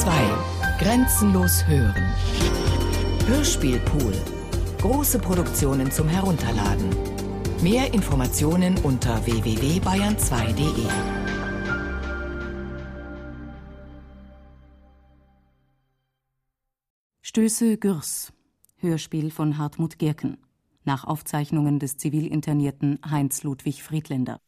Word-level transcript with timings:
2. 0.00 0.10
Grenzenlos 0.78 1.66
hören. 1.66 2.04
Hörspielpool. 3.26 4.12
Große 4.78 5.18
Produktionen 5.18 5.90
zum 5.90 6.06
Herunterladen. 6.06 6.90
Mehr 7.62 7.94
Informationen 7.94 8.76
unter 8.84 9.24
www.bayern2.de. 9.24 10.86
Stöße 17.22 17.78
Gürs. 17.78 18.34
Hörspiel 18.76 19.30
von 19.30 19.56
Hartmut 19.56 19.98
Gerken. 19.98 20.36
Nach 20.84 21.04
Aufzeichnungen 21.04 21.78
des 21.78 21.96
Zivilinternierten 21.96 23.00
Heinz 23.10 23.44
Ludwig 23.44 23.82
Friedländer. 23.82 24.40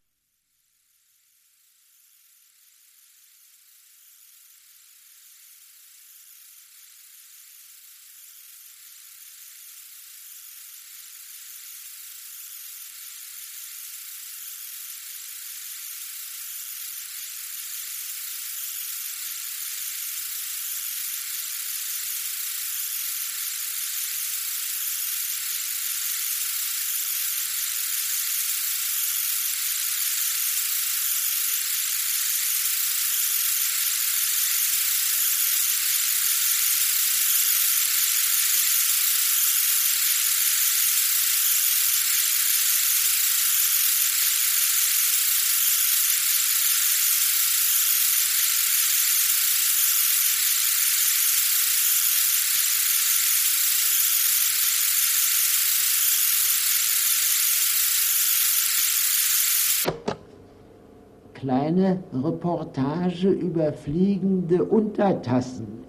Kleine 61.78 62.02
Reportage 62.12 63.30
über 63.30 63.72
fliegende 63.72 64.64
Untertassen. 64.64 65.84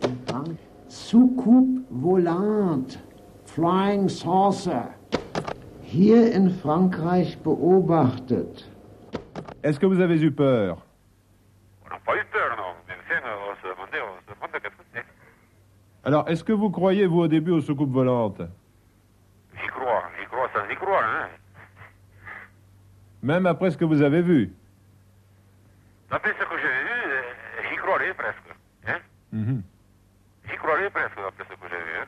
Soucoupe 0.87 1.81
volante, 1.89 2.99
Flying 3.45 4.09
Saucer. 4.09 4.89
Hier 5.83 6.35
in 6.35 6.49
Frankreich 6.49 7.37
beobachtet. 7.43 8.65
Est-ce 9.63 9.79
que 9.79 9.85
vous 9.85 9.99
avez 9.99 10.21
eu 10.21 10.31
peur? 10.31 10.77
Alors, 16.03 16.27
est-ce 16.29 16.43
que 16.43 16.53
vous 16.53 16.71
croyez, 16.71 17.05
vous, 17.05 17.19
au 17.19 17.27
début, 17.27 17.51
aux 17.51 17.61
soucoupes 17.61 17.91
volantes? 17.91 18.41
J'y 19.53 19.67
crois, 19.67 20.03
j'y 20.17 20.25
crois 20.27 20.47
sans 20.53 20.71
y 20.71 20.75
croire, 20.75 21.03
hein. 21.03 21.27
Même 23.21 23.45
après 23.45 23.69
ce 23.69 23.77
que 23.77 23.85
vous 23.85 24.01
avez 24.01 24.21
vu? 24.21 24.53
D'après 26.11 26.31
ce 26.31 26.43
que 26.45 26.57
j'ai 26.57 26.67
vu, 26.67 27.11
euh, 27.11 27.21
j'y 27.69 27.75
croirais 27.77 28.13
presque. 28.13 28.49
Hein 28.87 28.99
Mhm. 29.31 29.61
J'y 30.49 30.57
croirais 30.57 30.89
presque 30.89 31.15
d'après 31.17 31.43
ce 31.43 31.49
que 31.61 31.67
j'ai 31.69 31.75
vu. 31.77 31.99
Hein 32.01 32.05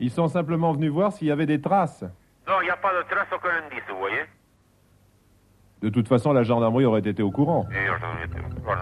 Ils 0.00 0.10
sont 0.10 0.28
simplement 0.28 0.72
venus 0.72 0.90
voir 0.90 1.12
s'il 1.12 1.28
y 1.28 1.30
avait 1.30 1.46
des 1.46 1.60
traces. 1.60 2.02
non, 2.48 2.60
il 2.62 2.64
n'y 2.64 2.70
a 2.70 2.76
pas 2.76 2.92
de 2.94 3.02
trace, 3.08 3.28
aucun 3.32 3.50
indice, 3.64 3.82
vous 3.90 3.98
voyez 3.98 4.22
De 5.82 5.88
toute 5.90 6.08
façon, 6.08 6.32
la 6.32 6.42
gendarmerie 6.42 6.86
aurait 6.86 7.00
été 7.00 7.22
au 7.22 7.30
courant. 7.30 7.66
Et. 7.70 7.88
Oh. 7.90 8.72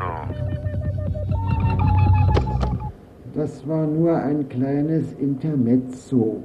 Das 3.35 3.67
war 3.67 3.85
nur 3.87 4.15
ein 4.17 4.47
kleines 4.49 5.13
Intermezzo. 5.21 6.45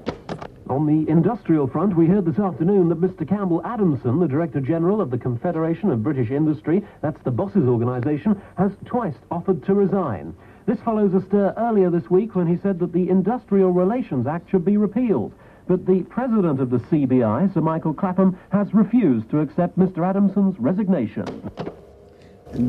On 0.70 0.86
the 0.86 1.10
industrial 1.10 1.66
front, 1.66 1.96
we 1.96 2.06
heard 2.06 2.26
this 2.26 2.38
afternoon 2.38 2.90
that 2.90 3.02
Mr. 3.02 3.28
Campbell 3.28 3.60
Adamson, 3.66 4.20
the 4.20 4.28
Director 4.28 4.62
General 4.62 5.02
of 5.02 5.10
the 5.10 5.18
Confederation 5.18 5.90
of 5.90 6.04
British 6.04 6.30
Industry, 6.30 6.86
that's 7.02 7.20
the 7.24 7.32
bosses 7.32 7.68
organisation, 7.68 8.40
has 8.56 8.72
twice 8.86 9.16
offered 9.32 9.66
to 9.66 9.74
resign. 9.74 10.36
This 10.68 10.80
follows 10.82 11.16
a 11.16 11.26
stir 11.26 11.56
earlier 11.58 11.90
this 11.90 12.12
week 12.12 12.36
when 12.36 12.46
he 12.46 12.56
said 12.56 12.78
that 12.80 12.94
the 12.94 13.10
Industrial 13.10 13.72
Relations 13.72 14.28
Act 14.28 14.52
should 14.52 14.64
be 14.64 14.78
repealed. 14.78 15.34
But 15.66 15.88
the 15.88 16.04
president 16.04 16.60
of 16.60 16.70
the 16.70 16.78
CBI, 16.78 17.52
Sir 17.52 17.62
Michael 17.62 17.96
Clapham, 17.96 18.38
has 18.52 18.72
refused 18.72 19.32
to 19.32 19.40
accept 19.40 19.80
Mr. 19.80 20.08
Adamson's 20.08 20.60
resignation. 20.60 21.26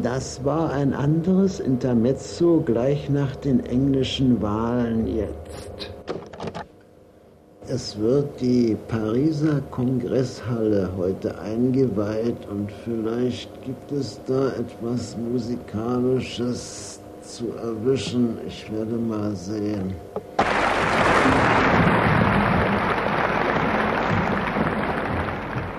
Das 0.03 0.43
war 0.43 0.73
ein 0.73 0.95
anderes 0.95 1.61
Intermezzo 1.61 2.63
gleich 2.65 3.11
nach 3.11 3.37
den 3.37 3.61
englischen 3.61 4.41
Wahlen 4.41 5.07
jetzt. 5.07 5.91
Es 7.73 7.97
wird 8.01 8.41
die 8.41 8.77
Pariser 8.89 9.61
Kongresshalle 9.71 10.91
heute 10.99 11.39
eingeweiht 11.39 12.49
und 12.51 12.69
vielleicht 12.85 13.49
gibt 13.63 13.93
es 13.93 14.19
da 14.27 14.49
etwas 14.59 15.17
Musikalisches 15.17 16.99
zu 17.23 17.45
erwischen. 17.63 18.39
Ich 18.45 18.69
werde 18.73 18.97
mal 18.97 19.37
sehen. 19.37 19.95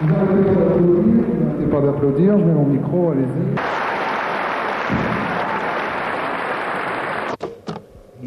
N'arrêtez 0.08 1.68
pas 1.70 1.82
d'applaudir, 1.82 2.38
je 2.38 2.44
mets 2.46 2.54
mon 2.54 2.66
micro, 2.68 3.10
allez-y. 3.10 3.81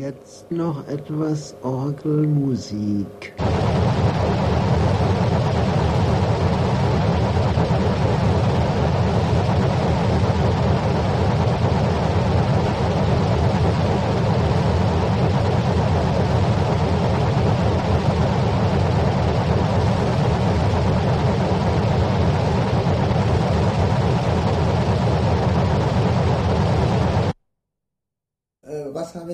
Jetzt 0.05 0.51
noch 0.53 0.87
etwas 0.87 1.55
Orgelmusik. 1.63 3.33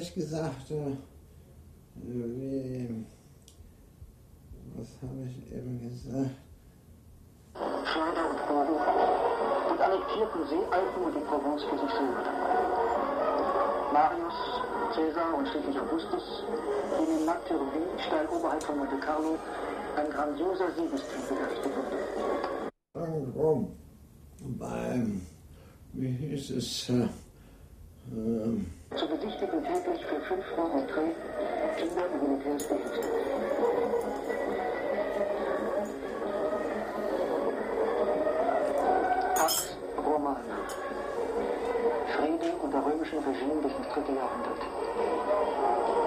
Äh, 0.00 0.02
was 0.02 0.08
habe 0.08 0.08
ich 0.08 0.14
gesagt? 0.14 0.70
Äh, 0.70 0.96
wie, 2.00 3.04
was 4.76 4.88
habe 5.02 5.28
ich 5.28 5.52
eben 5.52 5.78
gesagt? 5.78 6.30
Schneider 7.84 8.30
und 8.30 8.40
Bogen 8.48 8.80
und 9.70 9.80
annektierten 9.80 10.48
Seealpen 10.48 11.02
und 11.04 11.14
die 11.14 11.20
Provence 11.20 11.64
für 11.64 11.78
sich 11.78 11.90
selber. 11.90 12.24
Marius, 13.92 14.38
Caesar 14.94 15.34
und 15.36 15.48
schließlich 15.48 15.78
Augustus, 15.78 16.44
die 16.98 17.20
in 17.20 17.26
Martyrovie, 17.26 18.02
steil 18.06 18.26
oberhalb 18.28 18.62
von 18.62 18.78
Monte 18.78 18.98
Carlo, 19.00 19.36
ein 19.96 20.10
grandioser 20.10 20.70
Siegestrieb 20.76 21.30
errichtet 21.30 21.72
wurde. 21.76 21.98
Irgendwo 22.94 23.68
beim, 24.58 25.26
wie 25.92 26.08
hieß 26.08 26.50
es, 26.50 26.88
äh, 26.88 27.08
Zu 28.10 29.06
besichtigen 29.06 29.62
täglich 29.62 30.04
für 30.04 30.20
5 30.20 30.44
Francs 30.54 30.74
Entree 30.74 31.14
Kinder 31.78 32.02
und 32.12 32.22
Militärsbehälter. 32.28 33.06
Pax 39.36 39.76
Romana. 40.04 40.40
Friede 42.16 42.52
unter 42.60 42.84
römischem 42.84 43.18
Regime 43.20 43.62
bis 43.62 43.72
ins 43.78 43.88
dritte 43.94 44.12
Jahrhundert. 44.12 44.60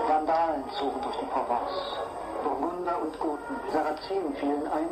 Vandalen 0.09 0.63
zogen 0.77 1.01
durch 1.01 1.17
die 1.19 1.25
Provence. 1.27 1.97
Burgunder 2.43 3.01
und 3.01 3.17
Goten, 3.17 3.55
Sarazenen 3.71 4.35
fielen 4.35 4.67
ein 4.67 4.89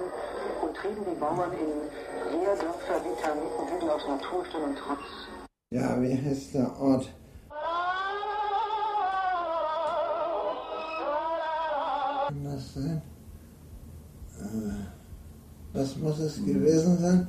und 0.62 0.78
trieben 0.78 1.04
die 1.04 1.20
Bauern 1.20 1.52
in 1.52 2.40
Leerdörfer 2.40 3.04
wie 3.04 3.22
Termitenhügel 3.22 3.90
aus 3.90 4.08
Naturstern 4.08 4.64
und 4.64 4.78
Trotz. 4.78 5.41
Ja, 5.74 6.02
wie 6.02 6.14
heißt 6.22 6.54
der 6.54 6.70
Ort? 6.82 7.08
Kann 12.28 12.44
das 12.44 12.74
sein? 12.74 13.02
Äh, 14.42 14.44
Was 15.72 15.96
muss 15.96 16.20
es 16.20 16.44
gewesen 16.44 16.98
sein. 16.98 17.26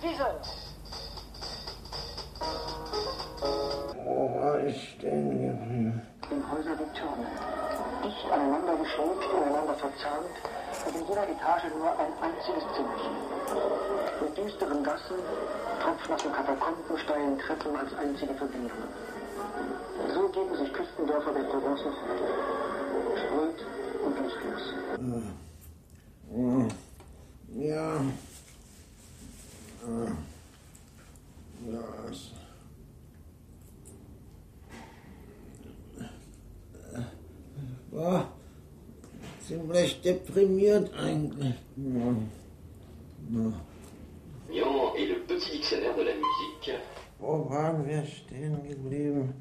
Sie 0.00 0.06
sind. 0.06 0.44
Wo 4.04 4.40
war 4.40 4.64
ich 4.64 4.96
denn 5.02 5.30
geblieben? 5.30 6.00
Im 6.30 6.48
Häuser 6.48 6.78
Victoria. 6.78 7.26
Dicht 8.04 8.32
aneinander 8.32 8.76
geschränkt, 8.76 9.24
ineinander 9.36 9.74
verzahnt 9.74 10.30
und 10.86 10.94
in 10.94 11.08
jeder 11.08 11.24
Etage 11.28 11.74
nur 11.76 11.90
ein 11.98 12.12
einziges 12.22 12.62
Zimmerchen. 12.72 13.73
Düsteren 14.36 14.82
Gassen, 14.82 15.16
tropfnassen 15.80 16.32
Katakomben, 16.32 16.98
steilen 17.04 17.38
Treppen 17.38 17.76
als 17.76 17.94
einzige 17.94 18.34
Verbindungen. 18.34 18.88
So 20.12 20.28
geben 20.28 20.56
sich 20.56 20.72
Küstendörfer 20.72 21.32
der 21.32 21.44
Provence 21.44 21.84
noch 21.84 22.02
heute. 22.02 22.26
Spröd 23.20 23.58
und 24.04 24.14
lustlos. 24.18 24.74
Ja. 27.56 28.00
Das. 31.66 32.30
War 37.92 38.28
ziemlich 39.46 40.02
deprimiert 40.02 40.92
eigentlich. 40.94 41.54
Ja. 41.76 43.52
Mian 44.54 44.94
est 44.96 45.06
le 45.06 45.20
petit 45.26 45.50
dictionnaire 45.50 45.96
de 45.96 46.02
la 46.02 46.12
musique. 46.14 46.78
Wo 47.18 47.48
waren 47.50 47.84
wir 47.86 48.04
stehen 48.06 48.62
geblieben? 48.62 49.34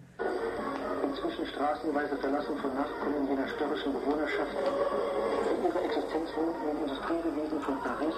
Inzwischen 1.03 1.45
straßenweise 1.45 2.17
verlassen 2.17 2.57
von 2.57 2.73
Nachkommen 2.73 3.27
jener 3.27 3.47
störrischen 3.47 3.93
Bewohnerschaft, 3.93 4.57
die 4.57 5.67
ihre 5.67 5.79
Existenz 5.85 6.29
nun 6.35 6.49
in 6.49 6.67
den 6.67 6.77
Industriegewesen 6.87 7.61
von 7.61 7.79
Paris, 7.79 8.15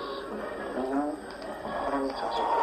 Nizza 2.02 2.32
suchen. 2.32 2.60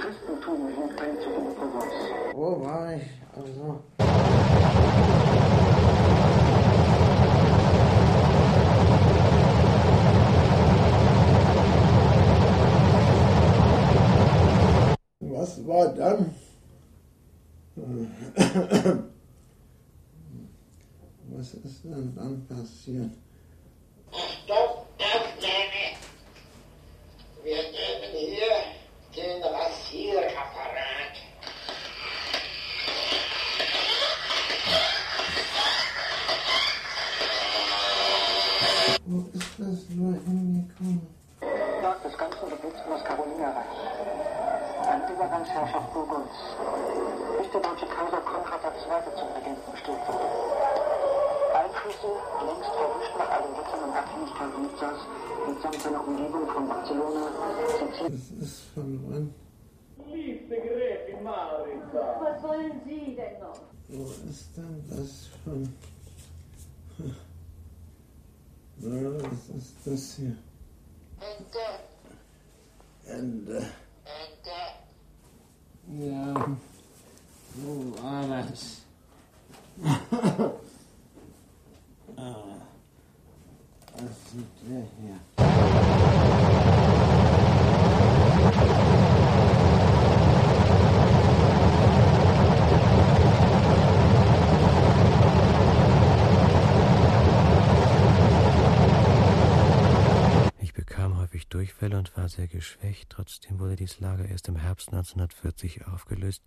Christentum 0.00 0.68
hielt 0.68 1.00
Einzug 1.00 1.34
in 1.38 1.54
Provence. 1.54 1.98
Wo 2.34 2.48
war 2.64 2.94
ich? 2.94 3.06
Also. 3.34 5.17
Was 15.48 15.66
war 15.66 15.94
dann? 15.94 16.34
Was 21.30 21.54
ist 21.54 21.84
denn 21.84 22.14
dann 22.14 22.46
passiert? 22.46 23.12
Übergangsherrschaft 45.58 45.92
Burgunds, 45.92 46.36
bis 47.38 47.50
der 47.50 47.60
deutsche 47.60 47.86
Kaiser 47.86 48.20
Konrad 48.20 48.62
II. 48.62 48.70
zum 49.18 49.28
Regenten 49.34 49.66
wurde. 49.66 50.28
Einflüsse, 51.58 52.10
längst 52.46 52.70
verwischt 52.78 53.16
nach 53.18 53.30
allen 53.30 53.52
Wechseln 53.58 53.82
und 53.82 53.94
Abhängigkeiten 53.96 54.62
Nizzas, 54.62 55.00
mitsamt 55.48 55.80
seiner 55.82 56.06
Umgebung 56.06 56.46
von 56.48 56.68
Barcelona, 56.68 57.26
Sizilien. 57.78 59.34
Liebste 60.06 60.56
Gräfin 60.56 61.22
Maritza. 61.24 62.20
Was 62.20 62.42
wollen 62.42 62.80
Sie 62.84 63.16
denn 63.16 63.40
noch? 63.40 63.60
Wo 63.88 64.04
ist 64.30 64.56
denn 64.56 64.84
das 64.88 65.28
von? 65.44 65.74
Was 68.80 69.48
ist 69.56 69.74
das 69.84 70.14
hier? 70.14 70.36
Ende, 71.18 71.66
Ende. 73.06 73.56
Ende. 73.56 74.77
Ja. 75.96 76.34
Wo 77.54 78.02
war 78.02 78.42
das? 78.46 78.82
ah. 82.16 82.34
Was 83.94 84.30
sieht 84.30 84.46
der 84.68 84.86
hier? 85.00 85.18
Ich 100.60 100.74
bekam 100.74 101.18
häufig 101.18 101.47
Durchfälle 101.58 101.98
und 101.98 102.16
war 102.16 102.28
sehr 102.28 102.46
geschwächt. 102.46 103.10
Trotzdem 103.10 103.58
wurde 103.58 103.74
dieses 103.74 103.98
Lager 103.98 104.24
erst 104.24 104.46
im 104.46 104.54
Herbst 104.54 104.90
1940 104.90 105.88
aufgelöst. 105.88 106.40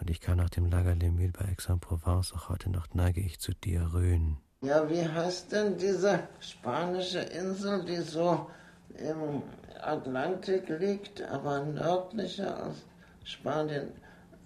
Und 0.00 0.08
ich 0.08 0.22
kam 0.22 0.38
nach 0.38 0.48
dem 0.48 0.64
Lager 0.64 0.94
Les 0.94 1.10
Mules 1.10 1.32
bei 1.32 1.44
Aix-en-Provence. 1.44 2.32
Auch 2.32 2.48
heute 2.48 2.70
Nacht 2.70 2.94
neige 2.94 3.20
ich 3.20 3.38
zu 3.38 3.52
Diarrhöen. 3.52 4.38
Ja, 4.62 4.88
wie 4.88 5.06
heißt 5.06 5.52
denn 5.52 5.76
diese 5.76 6.20
spanische 6.40 7.18
Insel, 7.18 7.84
die 7.84 7.98
so 7.98 8.48
im 8.96 9.42
Atlantik 9.82 10.70
liegt, 10.70 11.20
aber 11.24 11.62
nördlicher 11.62 12.64
als 12.64 12.86
Spanien? 13.24 13.92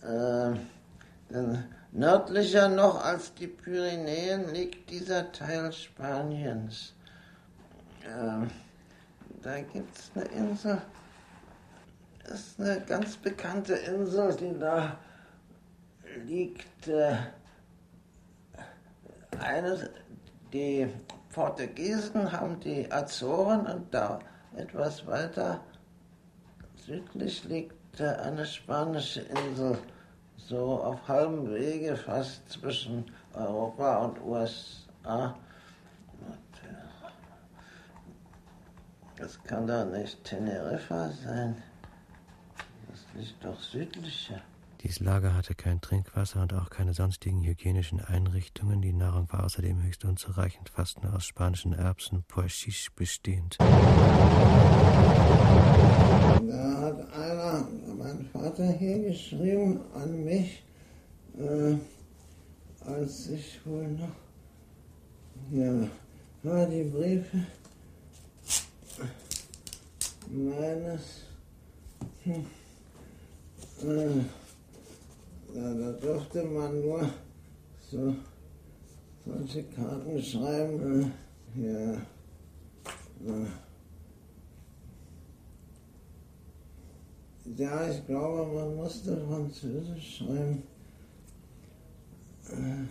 Äh, 0.02 0.56
nördlicher 1.92 2.69
noch 2.69 3.00
als 3.00 3.32
die 3.34 3.46
Pyrenäen 3.46 4.52
liegt 4.52 4.90
dieser 4.90 5.31
Teil 5.31 5.72
Spaniens. 5.72 6.94
Ähm, 8.04 8.50
da 9.46 9.60
gibt 9.60 9.96
es 9.96 10.10
eine 10.14 10.25
Insel, 10.31 10.82
das 12.25 12.40
ist 12.40 12.60
eine 12.60 12.81
ganz 12.81 13.16
bekannte 13.16 13.75
Insel, 13.75 14.34
die 14.34 14.58
da 14.58 14.98
liegt. 16.25 16.88
Äh, 16.88 17.16
eine, 19.38 19.90
die 20.52 20.88
Portugiesen 21.32 22.32
haben 22.32 22.58
die 22.60 22.90
Azoren 22.90 23.66
und 23.66 23.94
da 23.94 24.19
etwas 24.56 25.06
weiter 25.06 25.60
südlich 26.76 27.44
liegt 27.44 28.00
äh, 28.00 28.06
eine 28.06 28.47
spanische 28.47 29.21
Insel, 29.21 29.78
so 30.37 30.82
auf 30.82 31.06
halbem 31.06 31.52
Wege 31.52 31.97
fast 31.97 32.49
zwischen 32.50 33.04
Europa 33.35 33.99
und 33.99 34.21
USA. 34.23 35.37
Und, 36.26 36.68
äh, 36.68 36.87
Das 39.18 39.42
kann 39.44 39.66
doch 39.66 39.87
nicht 39.87 40.23
Teneriffa 40.25 41.11
sein. 41.25 41.56
Das 42.88 43.00
liegt 43.14 43.42
doch 43.44 43.61
südlicher. 43.61 44.42
Dieses 44.82 45.00
Lager 45.00 45.35
hatte 45.35 45.54
kein 45.54 45.80
Trinkwasser 45.80 46.42
und 46.42 46.52
auch 46.52 46.68
keine 46.68 46.92
sonstigen 46.92 47.42
hygienischen 47.42 47.99
Einrichtungen. 48.00 48.82
Die 48.82 48.92
Nahrung 48.92 49.26
war 49.32 49.44
außerdem 49.44 49.82
höchst 49.82 50.04
unzureichend, 50.04 50.68
fast 50.68 51.02
nur 51.02 51.14
aus 51.14 51.25
spanischen 51.25 51.73
Erbsen, 51.73 52.25
Pois 52.28 52.52
chiche 52.52 52.90
bestehend. 52.94 53.56
Da 53.58 53.66
hat 56.80 57.12
einer, 57.14 57.66
mein 57.99 58.28
Vater 58.32 58.70
hier 58.73 58.99
geschrieben 58.99 59.80
an 59.94 60.25
mich, 60.25 60.62
äh, 61.38 61.76
als 62.85 63.28
ich 63.30 63.58
wohl 63.64 63.88
noch, 63.88 64.14
ja, 65.50 65.88
war 66.42 66.66
die 66.66 66.85
Briefe 66.85 67.38
meines, 70.28 71.23
hm, 72.25 72.47
äh, 73.83 74.21
da 75.54 75.92
durfte 75.92 76.42
man 76.45 76.80
nur 76.80 77.09
so 77.90 78.14
solche 79.25 79.64
Karten 79.64 80.23
schreiben, 80.23 81.12
äh, 81.56 81.66
ja, 81.66 81.92
äh, 81.92 83.47
Ja, 87.54 87.88
ich 87.88 88.04
glaube, 88.06 88.52
man 88.52 88.76
musste 88.76 89.16
Französisch 89.16 90.16
schreiben. 90.18 90.62
Äh, 92.50 92.85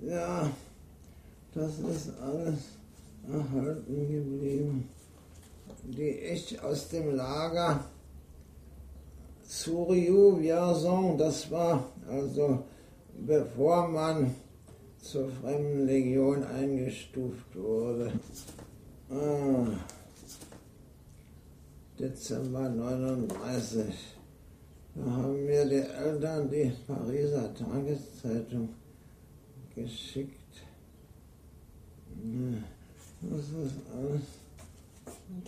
Ja, 0.00 0.48
das 1.54 1.78
ist 1.80 2.12
alles 2.20 2.60
erhalten 3.26 4.08
geblieben, 4.08 4.88
die 5.82 6.10
ich 6.10 6.62
aus 6.62 6.88
dem 6.88 7.16
Lager 7.16 7.84
Souriou 9.42 10.38
Vierzon, 10.38 11.18
das 11.18 11.50
war 11.50 11.84
also 12.08 12.62
bevor 13.26 13.88
man 13.88 14.34
zur 15.02 15.28
Fremdenlegion 15.30 16.44
eingestuft 16.44 17.56
wurde. 17.56 18.12
Ah, 19.10 19.66
Dezember 21.98 22.68
39. 22.68 23.84
Da 24.94 25.10
haben 25.10 25.44
mir 25.44 25.64
die 25.64 25.76
Eltern 25.76 26.48
die 26.50 26.72
Pariser 26.86 27.52
Tageszeitung 27.54 28.68
geschickt. 29.82 30.34
Das 33.20 33.40
ist 33.40 33.74
alles 33.92 34.22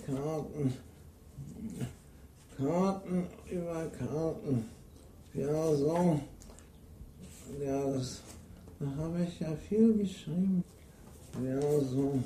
Karten. 0.07 0.73
Karten 2.57 3.27
über 3.51 3.87
Karten. 3.87 4.65
Ja, 5.35 5.75
so. 5.75 6.21
Ja, 7.61 7.93
das, 7.93 8.23
da 8.79 8.87
habe 8.97 9.25
ich 9.25 9.41
ja 9.41 9.55
viel 9.57 9.95
geschrieben. 9.95 10.65
Ja, 11.45 11.61
so. 11.81 12.19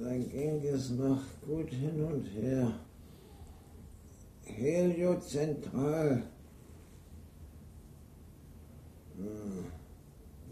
Da 0.00 0.16
ging 0.16 0.62
es 0.64 0.90
noch 0.90 1.22
gut 1.46 1.70
hin 1.70 2.04
und 2.04 2.24
her. 2.26 2.72
Heliozentral. 4.44 6.22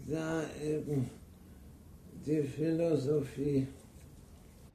Da 0.07 0.43
eben 0.63 1.09
die 2.27 2.43
Philosophie. 2.43 3.67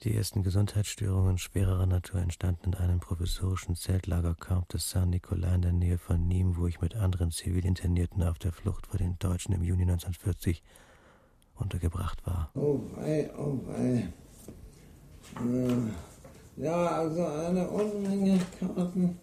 Die 0.02 0.16
ersten 0.16 0.42
Gesundheitsstörungen 0.42 1.38
schwererer 1.38 1.86
Natur 1.86 2.20
entstanden 2.20 2.72
in 2.72 2.74
einem 2.74 2.98
provisorischen 2.98 3.76
Zeltlagercamp 3.76 4.68
des 4.70 4.90
Saint-Nicolas 4.90 5.54
in 5.54 5.62
der 5.62 5.72
Nähe 5.72 5.98
von 5.98 6.26
Nîmes, 6.26 6.56
wo 6.56 6.66
ich 6.66 6.80
mit 6.80 6.96
anderen 6.96 7.30
Zivilinternierten 7.30 8.24
auf 8.24 8.40
der 8.40 8.50
Flucht 8.50 8.88
vor 8.88 8.98
den 8.98 9.20
Deutschen 9.20 9.54
im 9.54 9.62
Juni 9.62 9.82
1940 9.82 10.64
untergebracht 11.54 12.26
war. 12.26 12.50
Oh 12.54 12.80
wei, 12.96 13.30
oh 13.38 13.60
wei. 13.66 14.08
Ja, 16.56 16.86
also 16.88 17.24
eine 17.24 17.68
Unmenge 17.68 18.40
Karten 18.58 19.16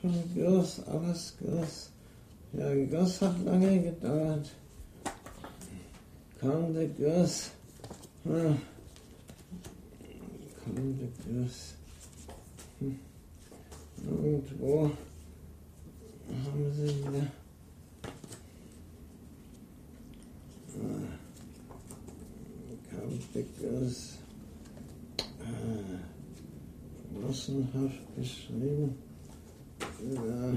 von 0.00 0.34
Gürs, 0.34 0.84
alles 0.88 1.36
Gürs. 1.38 1.92
Ja, 2.54 2.74
Gürs 2.74 3.22
hat 3.22 3.44
lange 3.44 3.82
gedauert. 3.82 4.50
Gürs. 6.44 7.52
Hm. 8.24 8.58
Gürs. 11.26 11.74
Hm. 12.80 12.98
Irgendwo 14.06 14.90
haben 16.28 16.72
sie 16.74 16.98
wieder. 16.98 17.26
Ah. 20.74 21.18
Kam 22.90 23.18
der 23.34 23.42
Gürs 23.42 24.18
genossenhaft 27.14 28.16
geschrieben. 28.16 28.96
Ja. 30.14 30.52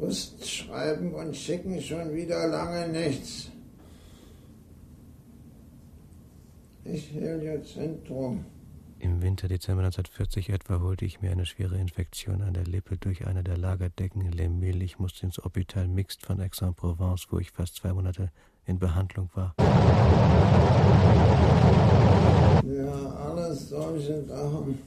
Rust 0.00 0.48
schreiben 0.48 1.14
und 1.14 1.36
schicken 1.36 1.80
schon 1.80 2.14
wieder 2.14 2.46
lange 2.48 2.88
nichts. 2.88 3.50
Ich 6.84 7.12
Heliozentrum. 7.12 8.44
Im 8.98 9.20
Winter 9.20 9.48
Dezember 9.48 9.82
1940 9.84 10.50
etwa 10.50 10.80
holte 10.80 11.04
ich 11.04 11.20
mir 11.20 11.30
eine 11.30 11.44
schwere 11.44 11.78
Infektion 11.78 12.42
an 12.42 12.54
der 12.54 12.64
Lippe 12.64 12.96
durch 12.96 13.26
eine 13.26 13.42
der 13.42 13.58
Lagerdecken 13.58 14.22
in 14.22 14.32
Les 14.32 14.48
Milles. 14.48 14.82
Ich 14.82 14.98
musste 14.98 15.26
ins 15.26 15.38
Hôpital 15.38 15.86
Mixte 15.86 16.24
von 16.24 16.40
Aix-en-Provence, 16.40 17.26
wo 17.30 17.38
ich 17.38 17.50
fast 17.50 17.76
zwei 17.76 17.92
Monate 17.92 18.30
in 18.64 18.78
Behandlung 18.78 19.30
war. 19.34 19.54
Ja, 22.64 23.10
alles 23.16 23.68
solche 23.68 24.24
Sachen 24.24 24.78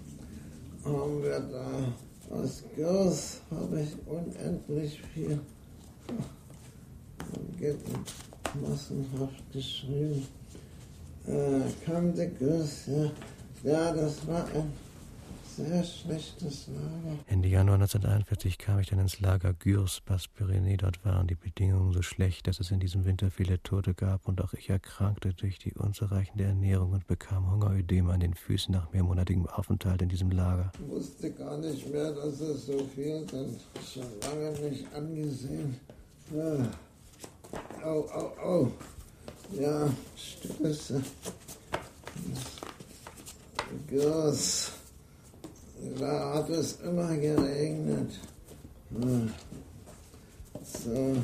haben 0.84 1.24
wir 1.24 1.39
da. 1.39 1.94
Aus 2.30 2.64
Girls 2.76 3.42
habe 3.50 3.82
ich 3.82 3.96
unendlich 4.06 5.02
viel 5.14 5.40
massenhaft 8.62 9.52
geschrieben. 9.52 10.28
Äh, 11.26 11.62
kam 11.86 12.14
der 12.14 12.28
Girls, 12.28 12.86
ja. 12.88 13.12
Ja, 13.64 13.94
das 13.94 14.26
war 14.28 14.46
ein 14.54 14.72
sehr 15.60 15.84
schlechtes 15.84 16.68
Lager. 16.68 17.20
Ende 17.28 17.50
Januar 17.50 17.75
1941 17.75 18.58
kam 18.58 18.80
ich 18.80 18.88
dann 18.88 19.00
ins 19.00 19.20
Lager 19.20 19.54
Gürs, 19.54 20.01
Basse-Pyrénées. 20.01 20.78
Dort 20.78 21.04
waren 21.04 21.28
die 21.28 21.36
Bedingungen 21.36 21.92
so 21.92 22.01
schlecht, 22.01 22.48
dass 22.48 22.60
es 22.60 22.72
in 22.72 22.80
diesem 22.80 23.06
Winter 23.06 23.30
viele 23.30 23.62
Tote 23.62 23.94
gab 23.94 24.28
und 24.28 24.42
auch 24.42 24.54
ich 24.54 24.70
erkrankte 24.70 25.34
durch 25.34 25.60
die 25.60 25.74
unzureichende 25.74 26.46
Ernährung 26.46 26.94
und 26.94 27.08
bekam 27.08 27.51
Hungerödem 27.51 28.10
an 28.10 28.22
den 28.22 28.34
Füßen 28.34 28.74
nach 28.74 28.92
mehrmonatigem 28.94 29.48
Aufenthalt 29.48 30.01
in 30.01 30.10
diesem 30.10 30.32
Lager. 30.32 30.72
Ich 30.75 30.89
wusste 30.89 31.32
gar 31.32 31.58
nicht 31.58 31.92
mehr, 31.92 32.12
dass 32.12 32.39
es 32.39 32.66
so 32.66 32.80
viel 32.96 33.28
sind. 33.30 33.60
Schon 33.94 34.04
lange 34.22 34.70
nicht 34.70 34.86
angesehen. 34.94 35.78
Ah. 36.34 37.84
Au, 37.84 38.08
au, 38.12 38.38
au. 38.42 38.72
Ja, 39.51 39.89
Stöße. 40.16 41.04
Gürs. 43.88 44.79
Da 45.98 46.34
hat 46.34 46.50
es 46.50 46.80
immer 46.82 47.16
geregnet. 47.16 48.20
Hm. 48.90 49.32
So, 50.64 51.16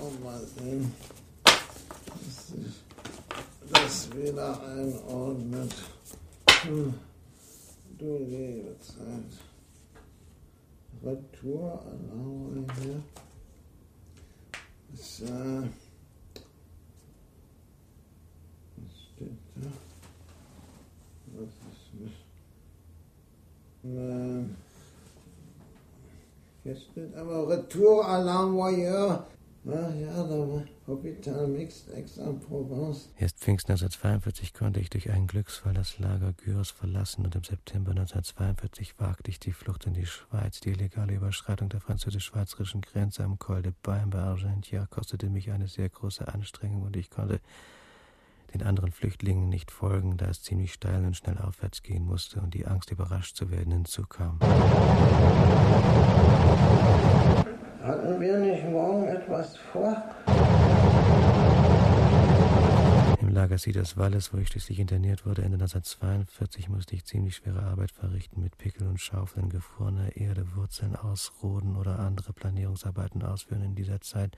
oh, 0.00 0.24
mal 0.24 0.40
sehen, 0.58 0.92
dass 1.44 2.48
sich 2.48 2.84
das 3.72 4.10
wieder 4.16 4.60
einordnet. 4.62 5.74
Hm. 6.62 6.94
Du 7.98 8.18
liebe 8.18 8.76
Zeit. 8.80 9.32
Retour 11.02 11.82
erlaube 11.86 12.66
hier. 12.80 13.02
So. 14.96 15.26
Was 18.76 18.92
steht 19.14 19.38
da? 19.54 19.70
Was 21.36 21.48
ist 21.48 22.00
nicht? 22.00 22.30
Äh, 23.84 24.42
jetzt 26.64 26.82
steht 26.90 27.14
aber 27.14 27.48
Retour 27.48 28.04
à 28.08 28.22
l'envoyeur. 28.22 29.26
Erst 33.18 33.38
Pfingsten 33.38 33.72
1942 33.72 34.54
konnte 34.54 34.80
ich 34.80 34.88
durch 34.88 35.10
einen 35.10 35.26
Glücksfall 35.26 35.74
das 35.74 35.98
Lager 35.98 36.32
Gyros 36.32 36.70
verlassen 36.70 37.26
und 37.26 37.34
im 37.34 37.44
September 37.44 37.90
1942 37.90 38.98
wagte 38.98 39.30
ich 39.30 39.38
die 39.38 39.52
Flucht 39.52 39.84
in 39.84 39.92
die 39.92 40.06
Schweiz. 40.06 40.60
Die 40.60 40.70
illegale 40.70 41.12
Überschreitung 41.14 41.68
der 41.68 41.80
französisch-schweizerischen 41.80 42.80
Grenze 42.80 43.22
am 43.22 43.38
Col 43.38 43.60
de 43.60 43.72
Bain 43.82 44.08
bei 44.08 44.20
Argentia 44.20 44.86
kostete 44.86 45.28
mich 45.28 45.50
eine 45.50 45.68
sehr 45.68 45.90
große 45.90 46.26
Anstrengung 46.26 46.82
und 46.82 46.96
ich 46.96 47.10
konnte 47.10 47.40
den 48.52 48.62
anderen 48.62 48.92
Flüchtlingen 48.92 49.48
nicht 49.48 49.70
folgen, 49.70 50.16
da 50.16 50.26
es 50.26 50.42
ziemlich 50.42 50.72
steil 50.72 51.04
und 51.04 51.16
schnell 51.16 51.38
aufwärts 51.38 51.82
gehen 51.82 52.04
musste 52.04 52.40
und 52.40 52.54
die 52.54 52.66
Angst, 52.66 52.90
überrascht 52.90 53.36
zu 53.36 53.50
werden, 53.50 53.72
hinzukam. 53.72 54.38
Hatten 57.82 58.20
wir 58.20 58.38
nicht 58.38 58.64
morgen 58.64 59.08
etwas 59.08 59.56
vor? 59.56 59.96
Im 63.20 63.28
Lager 63.28 63.58
Cedars 63.58 63.96
Valles, 63.96 64.34
wo 64.34 64.38
ich 64.38 64.48
schließlich 64.48 64.80
interniert 64.80 65.24
wurde, 65.24 65.42
Ende 65.42 65.54
1942, 65.56 66.68
musste 66.68 66.96
ich 66.96 67.04
ziemlich 67.04 67.36
schwere 67.36 67.62
Arbeit 67.62 67.92
verrichten, 67.92 68.42
mit 68.42 68.58
Pickel 68.58 68.86
und 68.88 69.00
Schaufeln 69.00 69.48
gefrorene 69.48 70.16
Erde, 70.16 70.56
Wurzeln 70.56 70.96
ausroden 70.96 71.76
oder 71.76 72.00
andere 72.00 72.32
Planierungsarbeiten 72.32 73.22
ausführen. 73.22 73.62
In 73.62 73.74
dieser 73.74 74.00
Zeit 74.00 74.36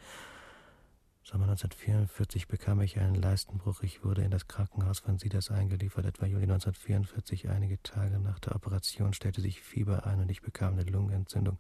Sommer 1.25 1.45
1944 1.45 2.49
bekam 2.49 2.81
ich 2.81 2.99
einen 2.99 3.15
Leistenbruch. 3.15 3.85
Ich 3.85 4.03
wurde 4.03 4.23
in 4.23 4.33
das 4.33 4.49
Krankenhaus 4.49 4.99
von 4.99 5.19
Sieders 5.19 5.53
eingeliefert. 5.53 6.05
Etwa 6.05 6.27
Juli 6.27 6.43
1944, 6.43 7.49
einige 7.49 7.81
Tage 7.85 8.19
nach 8.19 8.41
der 8.41 8.57
Operation, 8.57 9.13
stellte 9.13 9.41
sich 9.41 9.63
Fieber 9.63 10.05
ein 10.05 10.19
und 10.19 10.31
ich 10.33 10.43
bekam 10.43 10.73
eine 10.73 10.83
Lungenentzündung, 10.83 11.59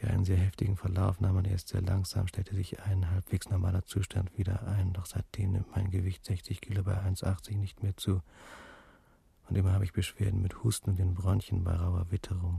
die 0.00 0.06
einen 0.06 0.24
sehr 0.24 0.38
heftigen 0.38 0.78
Verlauf 0.78 1.20
nahm 1.20 1.36
und 1.36 1.46
erst 1.46 1.68
sehr 1.68 1.82
langsam 1.82 2.26
stellte 2.26 2.54
sich 2.54 2.80
ein 2.80 3.10
halbwegs 3.10 3.50
normaler 3.50 3.84
Zustand 3.84 4.38
wieder 4.38 4.66
ein. 4.68 4.94
Doch 4.94 5.04
seitdem 5.04 5.52
nimmt 5.52 5.76
mein 5.76 5.90
Gewicht 5.90 6.24
60 6.24 6.62
Kilo 6.62 6.82
bei 6.82 6.94
1,80 6.94 7.58
nicht 7.58 7.82
mehr 7.82 7.94
zu. 7.98 8.22
Und 9.50 9.58
immer 9.58 9.74
habe 9.74 9.84
ich 9.84 9.92
Beschwerden 9.92 10.40
mit 10.40 10.64
Husten 10.64 10.88
und 10.88 10.98
den 10.98 11.12
Bronchien 11.12 11.62
bei 11.62 11.74
rauer 11.74 12.06
Witterung. 12.10 12.58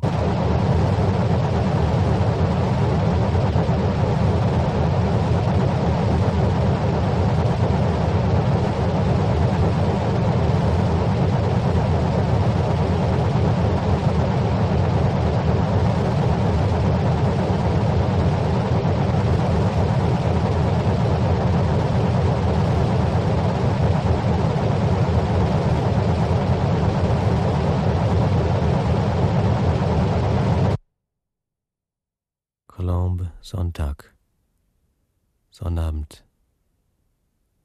Sonnabend. 35.55 36.23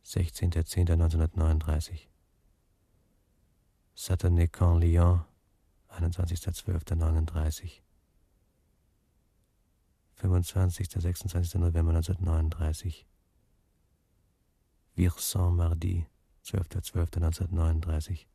16.10.1939. 0.05 2.09
Saturné-Camp 3.95 4.79
Lyon, 4.79 5.21
21.12.39. 5.89 7.83
25. 10.15 10.89
26. 10.89 11.59
November 11.59 11.93
1939. 11.93 13.07
Virsan 14.97 15.57
Mardi, 15.57 16.07
12.12.1939. 16.45 18.27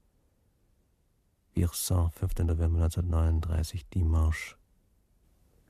Virsan, 1.55 2.11
5. 2.11 2.43
November 2.43 2.79
1939, 2.79 3.85
Dimanche. 3.93 4.55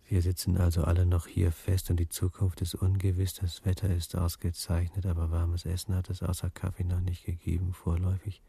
Wir 0.08 0.22
sitzen 0.22 0.58
also 0.58 0.84
alle 0.84 1.06
noch 1.06 1.26
hier 1.26 1.52
fest 1.52 1.90
und 1.90 2.00
die 2.00 2.10
Zukunft 2.10 2.62
ist 2.62 2.76
ungewiss. 2.76 3.34
Das 3.34 3.66
Wetter 3.66 3.90
ist 3.90 4.16
ausgezeichnet, 4.16 5.08
aber 5.08 5.32
warmes 5.32 5.66
Essen 5.66 5.96
hat 5.96 6.12
es 6.12 6.22
außer 6.22 6.52
Kaffee 6.52 6.84
noch 6.84 7.02
nicht 7.02 7.26
gegeben, 7.26 7.74
vorläufig. 7.74 8.44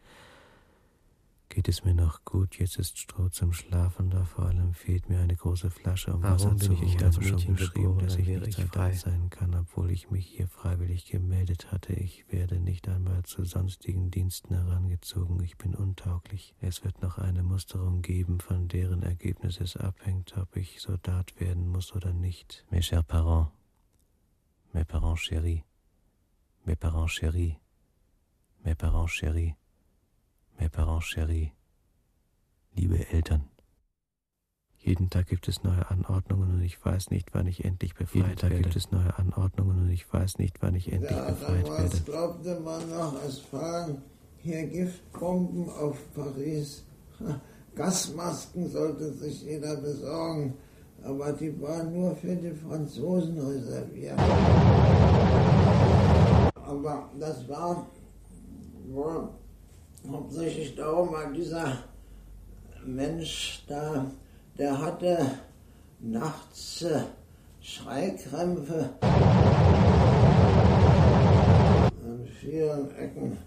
Geht 1.49 1.69
es 1.69 1.85
mir 1.85 1.95
noch 1.95 2.25
gut, 2.25 2.59
jetzt 2.59 2.77
ist 2.79 2.99
Stroh 2.99 3.29
zum 3.29 3.53
Schlafen 3.53 4.11
da, 4.11 4.25
vor 4.25 4.47
allem 4.47 4.75
fehlt 4.75 5.09
mir 5.09 5.21
eine 5.21 5.37
große 5.37 5.71
Flasche, 5.71 6.13
um 6.13 6.23
Wasser 6.23 6.57
zu 6.57 6.73
ich 6.73 6.81
holen. 6.81 7.05
als 7.05 7.17
Habe 7.17 7.25
schon 7.25 7.37
Mädchen 7.37 7.57
geschrieben, 7.57 7.99
dass 7.99 8.17
ich 8.17 8.27
nicht 8.27 8.59
ich 8.59 8.65
frei 8.67 8.93
sein 8.93 9.31
kann, 9.31 9.55
obwohl 9.55 9.91
ich 9.91 10.11
mich 10.11 10.27
hier 10.27 10.49
freiwillig 10.49 11.07
gemeldet 11.07 11.73
hatte. 11.73 11.95
Ich 11.95 12.31
werde 12.31 12.59
nicht 12.59 12.89
einmal 12.89 13.23
zu 13.23 13.45
sonstigen 13.45 14.11
Diensten 14.11 14.55
herangezogen. 14.55 15.43
Ich 15.43 15.57
bin 15.57 15.75
untauglich. 15.75 16.55
Es 16.61 16.85
wird 16.85 17.01
noch 17.01 17.19
eine 17.19 17.43
Musterung 17.43 18.03
geben, 18.03 18.41
von 18.41 18.69
deren 18.69 19.03
Ergebnis 19.03 19.61
es 19.61 19.77
abhängt, 19.77 20.37
ob 20.37 20.57
ich 20.57 20.81
Soldat 20.81 21.41
werden 21.41 21.69
muss 21.69 21.95
oder 21.95 22.13
nicht. 22.13 22.67
Mes 22.71 22.87
chers 22.87 23.05
parents, 23.05 23.51
mes 24.73 24.85
parents 24.85 25.23
chéris, 25.23 25.63
mes 26.65 26.77
parents 26.77 27.13
chéris, 27.13 27.57
mes 28.65 28.75
parents 28.75 29.13
chéris, 29.13 29.55
mes 30.61 30.69
parents 30.69 31.01
chéris. 31.05 31.51
Liebe 32.75 32.99
Eltern, 33.11 33.45
jeden 34.79 35.09
Tag 35.11 35.27
gibt 35.29 35.49
es 35.49 35.63
neue 35.65 35.91
Anordnungen 35.91 36.55
und 36.55 36.63
ich 36.63 36.83
weiß 36.85 37.11
nicht, 37.11 37.33
wann 37.35 37.47
ich 37.47 37.65
endlich 37.65 37.95
befreit 37.95 38.15
Jeden 38.15 38.37
Tag 38.37 38.51
werde. 38.51 38.63
gibt 38.65 38.77
es 38.77 38.91
neue 38.91 39.19
Anordnungen 39.19 39.79
und 39.83 39.91
ich 39.91 40.13
weiß 40.13 40.39
nicht, 40.39 40.61
wann 40.63 40.75
ich 40.75 40.93
endlich 40.93 41.11
Ja, 41.11 41.31
befreit 41.31 41.67
damals 41.67 41.93
werde. 41.93 42.05
glaubte 42.05 42.61
man 42.61 42.91
noch, 42.91 43.15
es 43.25 43.39
fallen 43.39 44.03
hier 44.39 44.67
Giftbomben 44.67 45.69
auf 45.71 45.97
Paris. 46.15 46.85
Gasmasken 47.75 48.71
sollte 48.71 49.13
sich 49.15 49.43
jeder 49.43 49.77
besorgen, 49.77 50.55
aber 51.03 51.33
die 51.33 51.61
waren 51.61 51.93
nur 51.93 52.15
für 52.17 52.35
die 52.37 52.53
Franzosen 52.55 53.39
reserviert. 53.39 54.19
Aber 56.55 57.11
das 57.19 57.49
war 57.49 57.87
wohl 58.89 59.29
hauptsächlich 60.11 60.75
darum, 60.75 61.13
weil 61.13 61.33
dieser 61.33 61.79
Mensch 62.85 63.65
da, 63.69 64.07
der 64.59 64.81
hatte 64.81 65.19
nachts 66.01 66.83
äh, 66.83 67.01
Schreikrämpfe 67.61 68.91
an 72.05 72.29
vielen 72.41 72.97
Ecken 72.97 73.39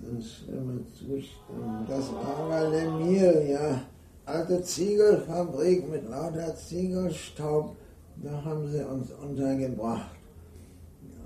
sind 0.00 0.24
schlimme 0.24 0.80
Zustände. 0.94 1.84
Das 1.86 2.12
war 2.12 2.70
Lemir, 2.70 3.46
ja. 3.46 3.82
Alte 4.24 4.62
Ziegelfabrik 4.62 5.88
mit 5.90 6.08
lauter 6.08 6.54
Ziegelstaub, 6.54 7.76
da 8.16 8.44
haben 8.44 8.68
sie 8.70 8.82
uns 8.84 9.10
untergebracht. 9.12 10.14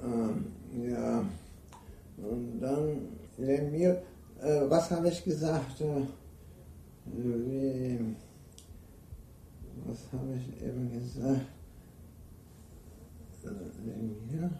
Ähm, 0.02 0.46
ja. 0.90 1.24
Und 2.16 2.60
dann 2.60 3.08
Lemir, 3.36 4.02
äh, 4.44 4.70
was 4.70 4.90
habe 4.90 5.08
ich 5.08 5.24
gesagt? 5.24 5.80
Äh, 5.80 6.06
wie, 7.06 8.16
was 9.86 9.98
habe 10.12 10.34
ich 10.36 10.62
eben 10.62 10.90
gesagt? 10.92 11.46
Lemir? 13.84 14.50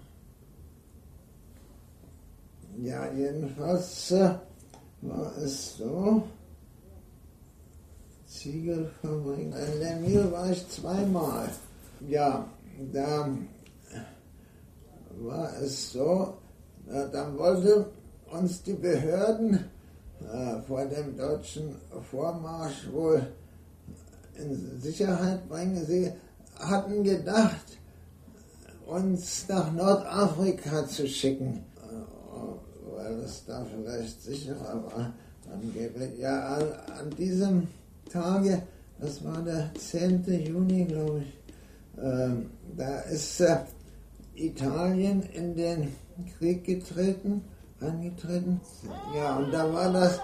Ja, 2.77 3.11
jedenfalls 3.13 4.11
äh, 4.11 4.31
war 5.01 5.37
es 5.39 5.77
so, 5.77 6.23
Ziegelfabrik, 8.27 9.55
in 9.55 9.81
Lemir 9.81 10.33
war 10.33 10.51
ich 10.51 10.69
zweimal. 10.69 11.49
Ja, 12.07 12.47
da 12.93 13.29
war 15.21 15.57
es 15.63 15.93
so, 15.93 16.35
äh, 16.89 17.09
dann 17.13 17.39
wollten 17.39 17.87
uns 18.33 18.63
die 18.63 18.73
Behörden 18.73 19.55
äh, 19.55 19.74
vor 20.67 20.85
dem 20.87 21.17
deutschen 21.17 21.75
Vormarsch 22.11 22.91
wohl 22.93 23.27
in 24.37 24.81
Sicherheit 24.81 25.49
bringen. 25.49 25.85
Sie 25.85 26.13
hatten 26.59 27.05
gedacht, 27.05 27.79
uns 28.87 29.47
nach 29.49 29.73
Nordafrika 29.73 30.87
zu 30.87 31.07
schicken, 31.09 31.65
äh, 31.77 32.97
weil 32.97 33.21
es 33.21 33.45
da 33.47 33.65
vielleicht 33.65 34.23
sicherer 34.23 34.85
war. 34.85 35.13
Angeblich. 35.53 36.19
Ja, 36.19 36.57
an, 36.57 36.63
an 36.99 37.11
diesem 37.11 37.69
Tage, 38.11 38.63
das 38.99 39.23
war 39.25 39.43
der 39.43 39.71
10. 39.75 40.25
Juni, 40.47 40.85
glaube 40.85 41.23
ich, 41.23 42.03
äh, 42.03 42.31
da 42.77 43.01
ist 43.01 43.41
äh, 43.41 43.59
Italien 44.35 45.23
in 45.33 45.55
den 45.55 45.93
Krieg 46.39 46.65
getreten, 46.65 47.43
eingetreten. 47.85 48.61
Ja, 49.15 49.37
und 49.37 49.53
da 49.53 49.73
war 49.73 49.93
das 49.93 50.21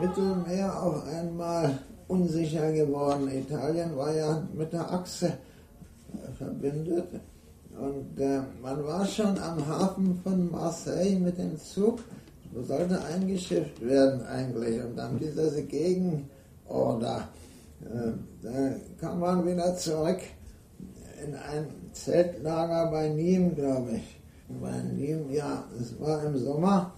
Mittelmeer 0.00 0.82
auf 0.82 1.06
einmal 1.06 1.78
unsicher 2.08 2.72
geworden. 2.72 3.28
Italien 3.28 3.96
war 3.96 4.14
ja 4.14 4.42
mit 4.52 4.72
der 4.72 4.90
Achse 4.90 5.26
äh, 5.26 6.32
verbindet. 6.36 7.08
Und 7.78 8.20
äh, 8.20 8.40
man 8.62 8.84
war 8.84 9.06
schon 9.06 9.38
am 9.38 9.66
Hafen 9.66 10.20
von 10.22 10.50
Marseille 10.50 11.18
mit 11.18 11.38
dem 11.38 11.58
Zug, 11.58 12.00
sollte 12.66 13.02
eingeschifft 13.04 13.80
werden 13.80 14.24
eigentlich. 14.26 14.82
Und 14.82 14.96
dann 14.96 15.18
diese 15.18 15.64
Gegenorder. 15.64 17.28
Äh, 17.80 18.12
da 18.42 18.74
kam 19.00 19.20
man 19.20 19.46
wieder 19.46 19.74
zurück 19.76 20.20
in 21.24 21.34
ein 21.34 21.66
Zeltlager 21.92 22.90
bei 22.90 23.08
Nîmes, 23.08 23.54
glaube 23.54 23.92
ich. 23.92 24.20
Bei 24.60 24.70
Nîmes, 24.70 25.30
ja, 25.30 25.64
es 25.80 25.98
war 25.98 26.22
im 26.24 26.36
Sommer. 26.36 26.92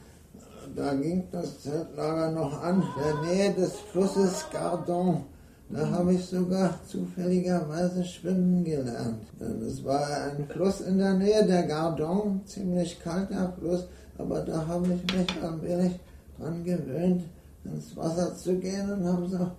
Da 0.77 0.93
ging 0.95 1.23
das 1.31 1.61
Zeltlager 1.63 2.33
noch 2.33 2.63
an, 2.63 2.83
der 2.99 3.23
Nähe 3.23 3.55
des 3.55 3.73
Flusses 3.93 4.45
Gardon. 4.53 5.25
Da 5.71 5.89
habe 5.89 6.15
ich 6.15 6.25
sogar 6.25 6.79
zufälligerweise 6.87 8.05
schwimmen 8.05 8.65
gelernt. 8.65 9.25
Das 9.39 9.85
war 9.85 10.05
ein 10.25 10.47
Fluss 10.49 10.81
in 10.81 10.99
der 10.99 11.15
Nähe, 11.15 11.47
der 11.47 11.63
Gardon, 11.65 12.41
ziemlich 12.45 13.01
kalter 13.01 13.53
Fluss, 13.59 13.87
aber 14.19 14.41
da 14.41 14.67
habe 14.67 14.87
ich 14.95 15.17
mich 15.17 15.43
allmählich 15.43 15.93
dran 16.39 16.65
gewöhnt, 16.65 17.25
ins 17.65 17.97
Wasser 17.97 18.37
zu 18.37 18.57
gehen 18.57 18.91
und 18.93 19.07
habe 19.07 19.29
so 19.29 19.51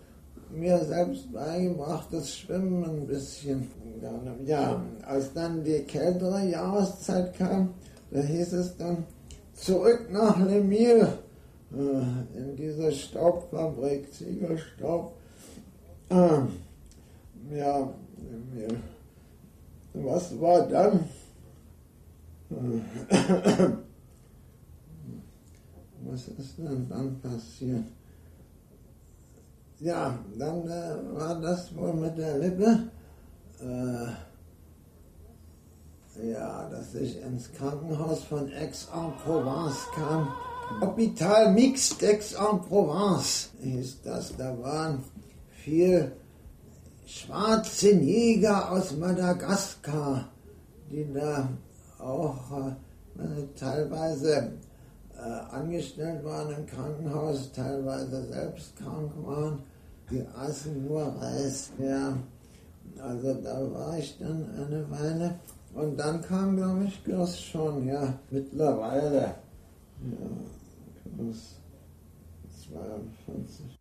mir 0.54 0.84
selbst 0.86 1.32
beigebracht, 1.32 2.08
das 2.12 2.30
Schwimmen 2.30 2.84
ein 2.84 3.08
bisschen. 3.08 3.68
Ja, 4.46 4.82
als 5.08 5.34
dann 5.34 5.64
die 5.64 5.80
kältere 5.84 6.46
Jahreszeit 6.46 7.38
kam, 7.38 7.74
da 8.12 8.20
hieß 8.20 8.54
es 8.54 8.78
dann, 8.78 9.06
zurück 9.56 10.12
nach 10.12 10.38
Lemire, 10.40 11.20
äh, 11.74 12.38
in 12.38 12.56
diese 12.56 12.92
Staubfabrik, 12.92 14.14
Ziegelstaub. 14.14 15.18
Äh, 16.10 16.42
ja, 17.56 17.90
Lemire. 18.18 18.78
Was 19.94 20.40
war 20.40 20.68
dann? 20.68 21.06
Äh, 22.52 22.82
Was 26.08 26.28
ist 26.28 26.58
denn 26.60 26.88
dann 26.88 27.20
passiert? 27.20 27.86
Ja, 29.80 30.18
dann 30.38 30.68
äh, 30.68 31.20
war 31.20 31.42
das 31.42 31.76
wohl 31.76 31.94
mit 31.94 32.18
der 32.18 32.38
Lippe. 32.38 32.90
Äh, 33.60 34.25
ja, 36.24 36.70
dass 36.70 36.96
ich 36.96 37.22
ins 37.22 37.52
Krankenhaus 37.54 38.24
von 38.24 38.52
Aix-en-Provence 38.52 39.88
kam. 39.96 40.34
Hôpital 40.82 41.52
Mixte 41.52 42.08
Aix-en-Provence 42.08 43.50
hieß 43.62 44.02
das. 44.04 44.36
Da 44.36 44.58
waren 44.62 45.04
vier 45.64 46.12
schwarze 47.06 47.96
Neger 47.96 48.72
aus 48.72 48.96
Madagaskar, 48.96 50.30
die 50.90 51.08
da 51.14 51.50
auch 52.00 52.58
äh, 53.18 53.58
teilweise 53.58 54.54
äh, 55.18 55.56
angestellt 55.56 56.24
waren 56.24 56.54
im 56.54 56.66
Krankenhaus, 56.66 57.52
teilweise 57.52 58.26
selbst 58.26 58.76
krank 58.78 59.12
waren. 59.24 59.64
Die 60.12 60.26
aßen 60.36 60.88
nur 60.88 61.04
Reis. 61.20 61.72
Ja. 61.80 62.18
Also 63.02 63.34
da 63.34 63.72
war 63.74 63.98
ich 63.98 64.18
dann 64.20 64.48
eine 64.56 64.90
Weile. 64.90 65.40
Und 65.76 65.98
dann 65.98 66.22
kam, 66.22 66.56
glaube 66.56 66.86
ich, 66.86 67.04
Gürs 67.04 67.40
schon, 67.40 67.86
ja, 67.86 68.18
mittlerweile. 68.32 69.20
Ja, 69.22 69.36
Gürs 71.18 71.60
42. 72.70 73.78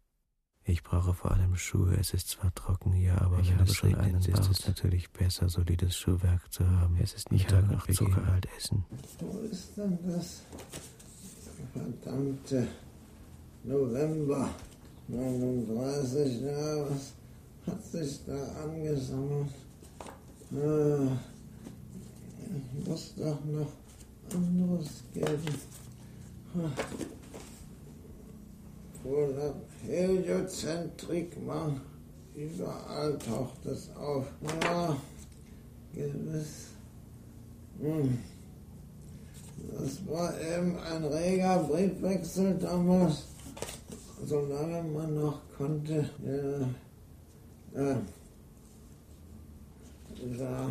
Ich 0.67 0.83
brauche 0.83 1.15
vor 1.15 1.31
allem 1.31 1.55
Schuhe. 1.57 1.95
Es 2.01 2.13
ist 2.13 2.29
zwar 2.29 2.53
trocken 2.55 2.93
hier, 2.93 3.21
aber 3.23 3.39
ich 3.39 3.51
wenn 3.51 3.61
habe 3.61 3.71
es 3.71 3.77
schon 3.77 3.95
einen 3.95 4.19
ist 4.19 4.51
es 4.51 4.67
natürlich 4.67 5.13
besser, 5.13 5.49
solides 5.49 5.97
Schuhwerk 5.97 6.53
zu 6.53 6.69
haben. 6.69 6.97
Es 7.01 7.15
ist 7.15 7.31
nicht 7.31 7.49
Tag 7.49 7.71
nach 7.71 7.87
Zuckerhalt 7.87 8.49
essen. 8.57 8.85
Wo 9.21 9.39
ist 9.41 9.77
denn 9.77 9.97
das 10.05 10.43
verdammte 11.73 12.67
November 13.63 14.49
39? 15.07 16.41
Ja, 16.41 16.89
was 16.89 17.13
hat 17.67 17.85
sich 17.85 18.25
da 18.25 18.63
angesammelt? 18.65 19.51
Ah, 20.55 21.34
muss 22.87 23.15
doch 23.17 23.45
noch 23.45 23.73
anderes 24.33 25.03
geben. 25.13 25.55
Oder 29.05 29.55
Heliozentrik, 29.87 31.45
man, 31.45 31.81
überall 32.35 33.19
taucht 33.19 33.67
es 33.67 33.91
auf. 33.97 34.27
Ja, 34.63 34.97
gewiss. 35.93 36.69
Hm. 37.81 38.19
Das 39.73 40.07
war 40.07 40.33
eben 40.41 40.79
ein 40.79 41.05
reger 41.05 41.59
Briefwechsel 41.65 42.55
damals, 42.59 43.25
solange 44.25 44.83
man 44.83 45.15
noch 45.15 45.41
konnte. 45.57 46.11
Ja, 46.25 47.83
ja, 47.83 48.01
ja, 50.39 50.71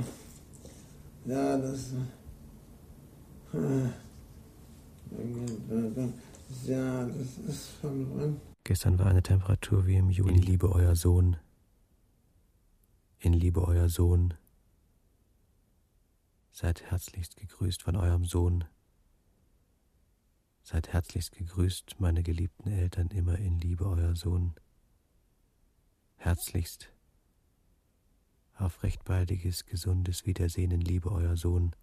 ja 1.25 1.57
das. 1.57 1.93
Ja, 6.65 7.05
das 7.05 7.37
ist 7.47 7.67
von 7.81 8.17
wann? 8.17 8.41
Gestern 8.63 8.97
war 8.97 9.07
eine 9.07 9.21
Temperatur 9.21 9.85
wie 9.85 9.95
im 9.95 10.09
Juli. 10.09 10.35
In 10.35 10.41
Liebe 10.41 10.71
euer 10.71 10.95
Sohn. 10.95 11.37
In 13.19 13.33
Liebe 13.33 13.61
euer 13.61 13.89
Sohn. 13.89 14.33
Seid 16.51 16.83
herzlichst 16.83 17.35
gegrüßt 17.35 17.83
von 17.83 17.95
eurem 17.95 18.25
Sohn. 18.25 18.65
Seid 20.63 20.93
herzlichst 20.93 21.33
gegrüßt, 21.33 21.99
meine 21.99 22.23
geliebten 22.23 22.71
Eltern, 22.71 23.07
immer 23.09 23.37
in 23.37 23.59
Liebe 23.59 23.85
euer 23.85 24.15
Sohn. 24.15 24.53
Herzlichst 26.15 26.89
auf 28.55 28.83
recht 28.83 29.03
baldiges, 29.03 29.65
gesundes 29.65 30.25
Wiedersehen 30.25 30.71
in 30.71 30.81
Liebe 30.81 31.11
euer 31.11 31.35
Sohn. 31.35 31.75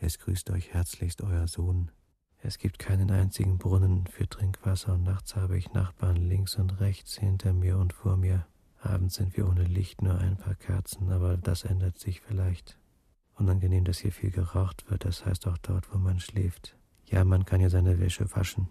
Es 0.00 0.18
grüßt 0.18 0.50
euch 0.50 0.72
herzlichst 0.72 1.22
euer 1.22 1.48
Sohn. 1.48 1.90
Es 2.40 2.58
gibt 2.58 2.78
keinen 2.78 3.10
einzigen 3.10 3.58
Brunnen 3.58 4.06
für 4.06 4.28
Trinkwasser 4.28 4.94
und 4.94 5.02
nachts 5.02 5.34
habe 5.34 5.58
ich 5.58 5.72
Nachbarn 5.72 6.16
links 6.16 6.54
und 6.56 6.80
rechts, 6.80 7.18
hinter 7.18 7.52
mir 7.52 7.78
und 7.78 7.92
vor 7.92 8.16
mir. 8.16 8.46
Abends 8.80 9.16
sind 9.16 9.36
wir 9.36 9.48
ohne 9.48 9.64
Licht, 9.64 10.02
nur 10.02 10.18
ein 10.18 10.36
paar 10.36 10.54
Kerzen, 10.54 11.10
aber 11.10 11.36
das 11.36 11.64
ändert 11.64 11.98
sich 11.98 12.20
vielleicht. 12.20 12.78
Unangenehm, 13.34 13.84
dass 13.84 13.98
hier 13.98 14.12
viel 14.12 14.30
geraucht 14.30 14.88
wird, 14.88 15.04
das 15.04 15.26
heißt 15.26 15.48
auch 15.48 15.58
dort, 15.58 15.92
wo 15.92 15.98
man 15.98 16.20
schläft. 16.20 16.76
Ja, 17.06 17.24
man 17.24 17.44
kann 17.44 17.60
ja 17.60 17.70
seine 17.70 17.98
Wäsche 17.98 18.30
waschen. 18.36 18.68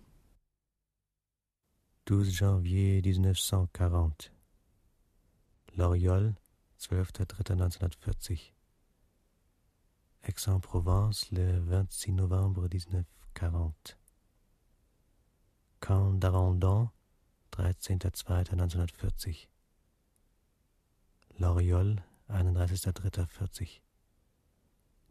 12 2.07 2.39
Janvier 2.39 2.97
1940 2.97 4.36
Loriol, 5.77 6.33
12.03.1940 6.79 8.51
Aix-en-Provence, 10.23 11.29
le 11.31 11.59
26 11.59 12.13
Novembre 12.13 12.67
1940 12.67 13.97
Camp 15.79 16.13
d'Arandon, 16.13 16.89
13.02.1940 17.51 19.47
Loriol, 21.39 22.01
31.03.40 22.31 23.81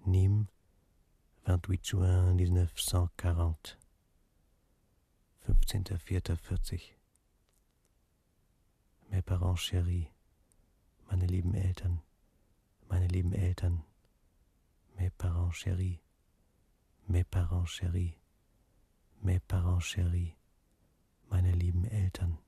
Nîmes, 0.07 0.47
28 1.47 1.87
juin 1.87 2.35
1940 2.35 3.79
15.04.40 5.49 6.81
Mes 9.13 9.23
parents 9.23 9.55
chéris, 9.55 10.11
meine 11.09 11.27
lieben 11.27 11.55
Eltern, 11.55 12.01
meine 12.89 13.09
lieben 13.09 13.33
Eltern, 13.33 13.83
mes 14.97 15.11
parents 15.17 15.57
chéris, 15.57 15.99
mes 17.07 17.25
parents 17.25 17.71
chéris, 17.71 18.15
mes 19.23 19.41
parents 19.41 19.85
chéris, 19.85 20.35
meine 21.31 21.53
lieben 21.53 21.85
Eltern. 21.85 22.39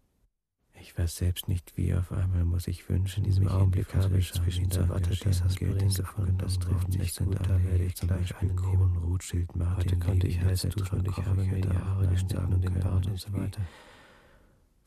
Ich 0.81 0.97
weiß 0.97 1.17
selbst 1.17 1.49
nicht 1.49 1.77
wie, 1.77 1.93
auf 1.93 2.13
einmal 2.13 2.45
muss 2.45 2.69
ich 2.69 2.89
wünschen, 2.89 3.25
in 3.25 3.31
diesem 3.31 3.49
Augenblick 3.49 3.93
habe 3.97 4.19
ich 4.19 4.33
zwischen 4.33 4.69
der 4.69 4.89
Watte 4.89 5.11
das 5.17 5.43
Aspirin 5.43 5.93
gefunden, 5.93 6.39
das 6.39 6.59
trifft 6.59 6.89
nicht 6.91 7.19
gut, 7.19 7.41
da 7.41 7.63
werde 7.65 7.85
ich 7.85 7.95
gleich 7.97 8.37
einen 8.37 8.55
Kronenrotschild 8.55 9.57
machen. 9.57 9.77
Heute 9.77 9.99
konnte 9.99 10.29
ich 10.29 10.41
heiß 10.41 10.63
duschen 10.63 11.01
und 11.01 11.09
ich 11.09 11.17
habe 11.17 11.43
mir 11.45 11.61
die 11.61 11.69
Haare 11.69 12.07
geschnitten 12.07 12.55
und 12.55 12.63
den 12.63 12.79
Bart 12.79 13.07
und 13.07 13.19
so 13.19 13.33
weiter 13.33 13.61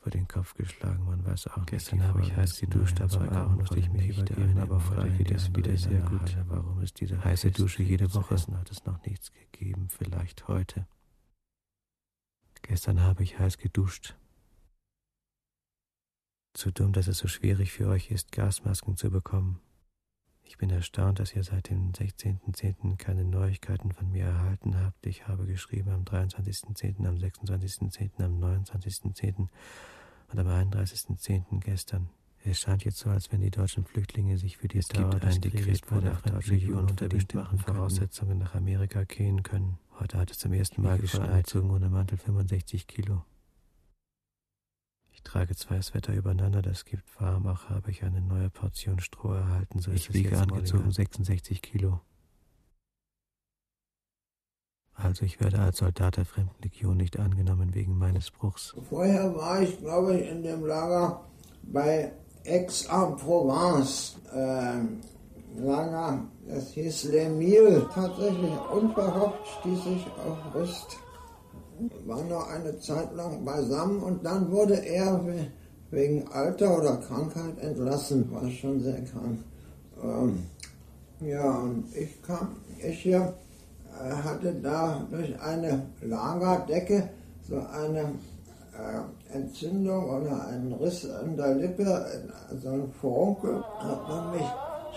vor 0.01 0.11
den 0.11 0.27
Kopf 0.27 0.55
geschlagen, 0.55 1.05
man 1.05 1.23
weiß 1.23 1.47
auch 1.47 1.65
Gestern 1.67 1.99
nicht. 1.99 2.07
habe 2.07 2.21
ich 2.21 2.35
heiß 2.35 2.59
geduscht, 2.59 2.99
aber 3.01 3.21
am 3.21 3.29
Abend 3.29 3.59
musste 3.59 3.77
ich 3.77 3.89
mich 3.91 4.09
übergeben, 4.09 4.57
aber 4.57 4.83
heute 4.89 5.11
geht 5.11 5.29
es 5.29 5.55
wieder 5.55 5.77
sehr 5.77 6.01
gut. 6.01 6.35
Warum 6.47 6.81
ist 6.81 6.99
diese 6.99 7.23
heiße 7.23 7.51
Dusche 7.51 7.83
jede 7.83 8.11
Woche? 8.15 8.35
hat 8.35 8.71
es 8.71 8.83
noch 8.85 9.03
nichts 9.05 9.31
gegeben, 9.31 9.89
vielleicht 9.89 10.47
heute. 10.47 10.87
Gestern 12.63 13.01
habe 13.01 13.21
ich 13.21 13.37
heiß 13.37 13.59
geduscht. 13.59 14.15
Zu 16.53 16.71
dumm, 16.71 16.93
dass 16.93 17.07
es 17.07 17.19
so 17.19 17.27
schwierig 17.27 17.71
für 17.71 17.87
euch 17.87 18.09
ist, 18.09 18.31
Gasmasken 18.31 18.97
zu 18.97 19.11
bekommen. 19.11 19.59
Ich 20.51 20.57
bin 20.57 20.69
erstaunt, 20.69 21.17
dass 21.19 21.33
ihr 21.33 21.45
seit 21.45 21.69
dem 21.69 21.93
16.10. 21.93 22.97
keine 22.97 23.23
Neuigkeiten 23.23 23.93
von 23.93 24.11
mir 24.11 24.25
erhalten 24.25 24.77
habt. 24.77 25.05
Ich 25.05 25.25
habe 25.25 25.45
geschrieben 25.45 25.91
am 25.91 26.03
23.10., 26.03 27.07
am 27.07 27.15
26.10., 27.15 28.21
am 28.21 28.37
29.10. 28.37 29.47
und 30.27 30.39
am 30.39 30.47
31.10. 30.47 31.61
gestern. 31.61 32.09
Es 32.43 32.59
scheint 32.59 32.83
jetzt 32.83 32.97
so, 32.97 33.09
als 33.09 33.31
wenn 33.31 33.39
die 33.39 33.49
deutschen 33.49 33.85
Flüchtlinge 33.85 34.37
sich 34.37 34.57
für 34.57 34.67
die 34.67 34.79
es 34.79 34.89
Dauer 34.89 35.11
gibt 35.11 35.23
ein 35.23 35.39
Dekret 35.39 35.85
vor 35.85 36.01
der 36.01 36.15
Fremdenlegion 36.15 36.89
unter 36.89 37.07
bestimmten 37.07 37.57
Voraussetzungen 37.57 38.37
nach 38.37 38.53
Amerika 38.53 39.05
gehen 39.05 39.43
können. 39.43 39.77
Heute 40.01 40.17
hat 40.17 40.31
es 40.31 40.39
zum 40.39 40.51
ersten 40.51 40.81
Mal 40.81 40.97
geschneit, 40.97 41.55
ohne 41.55 41.89
Mantel 41.89 42.17
65 42.17 42.87
Kilo. 42.87 43.23
Ich 45.23 45.31
trage 45.31 45.55
zwei 45.55 45.79
Sweater 45.81 46.13
übereinander, 46.13 46.63
das 46.63 46.83
gibt 46.83 47.21
warm, 47.21 47.45
auch 47.45 47.69
habe 47.69 47.91
ich 47.91 48.03
eine 48.03 48.21
neue 48.21 48.49
Portion 48.49 48.99
Stroh 48.99 49.33
erhalten, 49.33 49.79
so 49.79 49.91
ich 49.91 50.11
wiege 50.13 50.37
angezogen 50.37 50.91
66 50.91 51.61
Kilo. 51.61 52.01
Also 54.93 55.23
ich 55.23 55.39
werde 55.39 55.59
als 55.59 55.77
Soldat 55.77 56.17
der 56.17 56.25
Fremdenlegion 56.25 56.97
nicht 56.97 57.19
angenommen 57.19 57.75
wegen 57.75 57.97
meines 57.97 58.31
Bruchs. 58.31 58.75
Vorher 58.89 59.33
war 59.35 59.61
ich, 59.61 59.77
glaube 59.77 60.17
ich, 60.17 60.27
in 60.27 60.41
dem 60.41 60.65
Lager 60.65 61.23
bei 61.63 62.11
Aix-en-Provence. 62.45 64.19
Äh, 64.33 64.81
Lager, 65.55 66.27
das 66.47 66.71
hieß 66.71 67.05
Le 67.05 67.29
Mille. 67.29 67.87
Tatsächlich 67.93 68.59
unverhofft 68.73 69.47
stieß 69.59 69.85
ich 69.85 70.07
auf 70.07 70.55
Rüst 70.55 71.00
war 72.05 72.23
noch 72.23 72.49
eine 72.49 72.79
Zeit 72.79 73.13
lang 73.15 73.43
beisammen 73.45 74.01
und 74.01 74.25
dann 74.25 74.51
wurde 74.51 74.75
er 74.85 75.21
wegen 75.91 76.27
Alter 76.29 76.77
oder 76.77 76.97
Krankheit 76.97 77.59
entlassen, 77.59 78.31
war 78.31 78.49
schon 78.49 78.81
sehr 78.81 79.01
krank. 79.03 79.39
Ähm, 80.03 80.43
ja, 81.19 81.51
und 81.51 81.85
ich 81.95 82.21
kam, 82.23 82.55
ich 82.81 82.99
hier 82.99 83.33
äh, 83.99 84.11
hatte 84.11 84.53
da 84.61 85.05
durch 85.11 85.39
eine 85.39 85.83
Lagerdecke 86.01 87.09
so 87.47 87.57
eine 87.57 87.99
äh, 88.01 89.35
Entzündung 89.35 90.05
oder 90.05 90.47
einen 90.47 90.73
Riss 90.73 91.09
an 91.09 91.35
der 91.35 91.55
Lippe, 91.55 91.83
äh, 91.83 92.55
so 92.57 92.69
ein 92.69 92.91
Furunkel, 92.99 93.63
hat 93.79 94.07
man 94.07 94.31
mich 94.31 94.47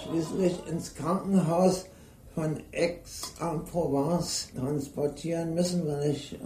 schließlich 0.02 0.66
ins 0.70 0.94
Krankenhaus 0.94 1.86
von 2.34 2.56
Aix-en-Provence 2.72 4.48
transportieren 4.56 5.54
müssen, 5.54 5.86
weil 5.86 6.10
ich 6.10 6.38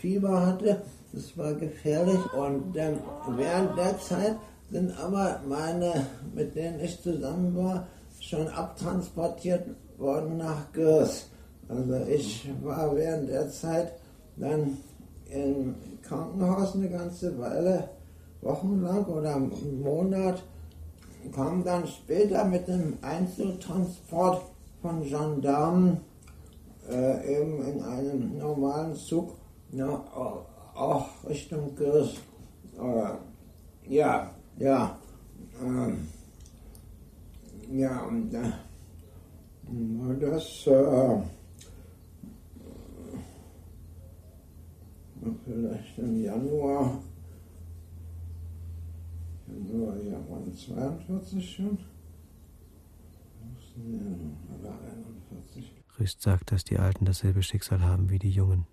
Fieber 0.00 0.44
hatte. 0.44 0.82
Das 1.12 1.36
war 1.38 1.54
gefährlich. 1.54 2.18
Und 2.32 2.76
ähm, 2.76 2.98
während 3.36 3.78
der 3.78 3.98
Zeit 3.98 4.36
sind 4.70 4.98
aber 4.98 5.40
meine, 5.48 6.06
mit 6.34 6.54
denen 6.54 6.80
ich 6.80 7.00
zusammen 7.00 7.56
war, 7.56 7.86
schon 8.20 8.48
abtransportiert 8.48 9.68
worden 9.98 10.38
nach 10.38 10.72
Gürs. 10.72 11.28
Also 11.68 11.94
ich 12.06 12.50
war 12.62 12.94
während 12.94 13.28
der 13.28 13.48
Zeit 13.50 13.92
dann 14.36 14.78
im 15.30 15.74
Krankenhaus 16.02 16.74
eine 16.74 16.88
ganze 16.88 17.38
Weile, 17.38 17.88
wochenlang 18.42 19.04
oder 19.06 19.36
einen 19.36 19.80
Monat. 19.80 20.42
kam 21.34 21.64
dann 21.64 21.86
später 21.86 22.44
mit 22.44 22.68
dem 22.68 22.98
Einzeltransport 23.02 24.42
von 24.86 25.02
Gendarmen 25.02 26.00
äh, 26.88 27.40
eben 27.40 27.60
in 27.64 27.82
einem 27.82 28.38
normalen 28.38 28.94
Zug 28.94 29.34
ja, 29.72 29.88
auch 30.74 31.08
Richtung 31.28 31.74
Gürs. 31.74 32.14
Äh, 32.78 33.92
ja, 33.92 34.30
ja. 34.58 34.96
Ähm, 35.60 36.06
ja, 37.72 38.02
und 38.02 38.32
war 38.32 40.14
das 40.14 40.66
äh, 40.68 41.18
vielleicht 45.44 45.98
im 45.98 46.22
Januar, 46.22 47.02
Januar, 49.48 49.96
ja, 49.96 50.18
waren 50.30 50.54
42 50.54 51.56
schon. 51.56 51.95
Rüst 55.98 56.22
sagt, 56.22 56.52
dass 56.52 56.64
die 56.64 56.78
Alten 56.78 57.04
dasselbe 57.04 57.42
Schicksal 57.42 57.82
haben 57.82 58.10
wie 58.10 58.18
die 58.18 58.30
Jungen. 58.30 58.66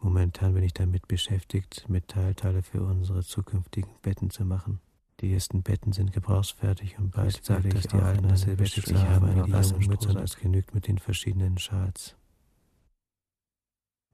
Momentan 0.00 0.54
bin 0.54 0.62
ich 0.62 0.74
damit 0.74 1.08
beschäftigt, 1.08 1.88
Metallteile 1.88 2.62
für 2.62 2.82
unsere 2.82 3.22
zukünftigen 3.22 3.90
Betten 4.02 4.30
zu 4.30 4.44
machen. 4.44 4.80
Die 5.20 5.32
ersten 5.32 5.62
Betten 5.62 5.92
sind 5.92 6.12
gebrauchsfertig 6.12 6.98
und 6.98 7.10
bald 7.10 7.34
Rüst 7.34 7.44
sagt, 7.44 7.74
dass 7.74 7.86
die 7.86 7.96
Alten 7.96 8.28
dasselbe 8.28 8.66
Schicksal 8.66 9.08
haben 9.08 9.28
wie 9.28 9.42
die 9.42 9.50
Jungen. 9.50 10.16
Als 10.16 10.36
genügt 10.36 10.74
mit 10.74 10.88
den 10.88 10.98
verschiedenen 10.98 11.58
Schals. 11.58 12.16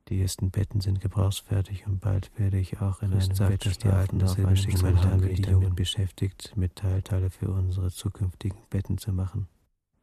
Die 0.08 0.20
ersten 0.20 0.50
Betten 0.50 0.80
sind 0.80 1.00
gebrauchsfertig 1.00 1.86
und 1.86 2.00
bald 2.00 2.30
werde 2.38 2.58
ich 2.58 2.80
auch 2.80 3.02
in 3.02 3.12
einem 3.12 3.36
Bett, 3.36 3.66
dass 3.66 3.78
die 3.78 3.88
Alten 3.88 4.20
dasselbe 4.20 4.56
Schicksal 4.56 5.00
haben 5.02 5.22
wie 5.22 5.34
die 5.34 5.50
Jungen 5.50 5.74
beschäftigt, 5.74 6.56
Metallteile 6.56 7.30
für 7.30 7.50
unsere 7.50 7.90
zukünftigen 7.90 8.58
Betten 8.70 8.98
zu 8.98 9.12
machen. 9.12 9.48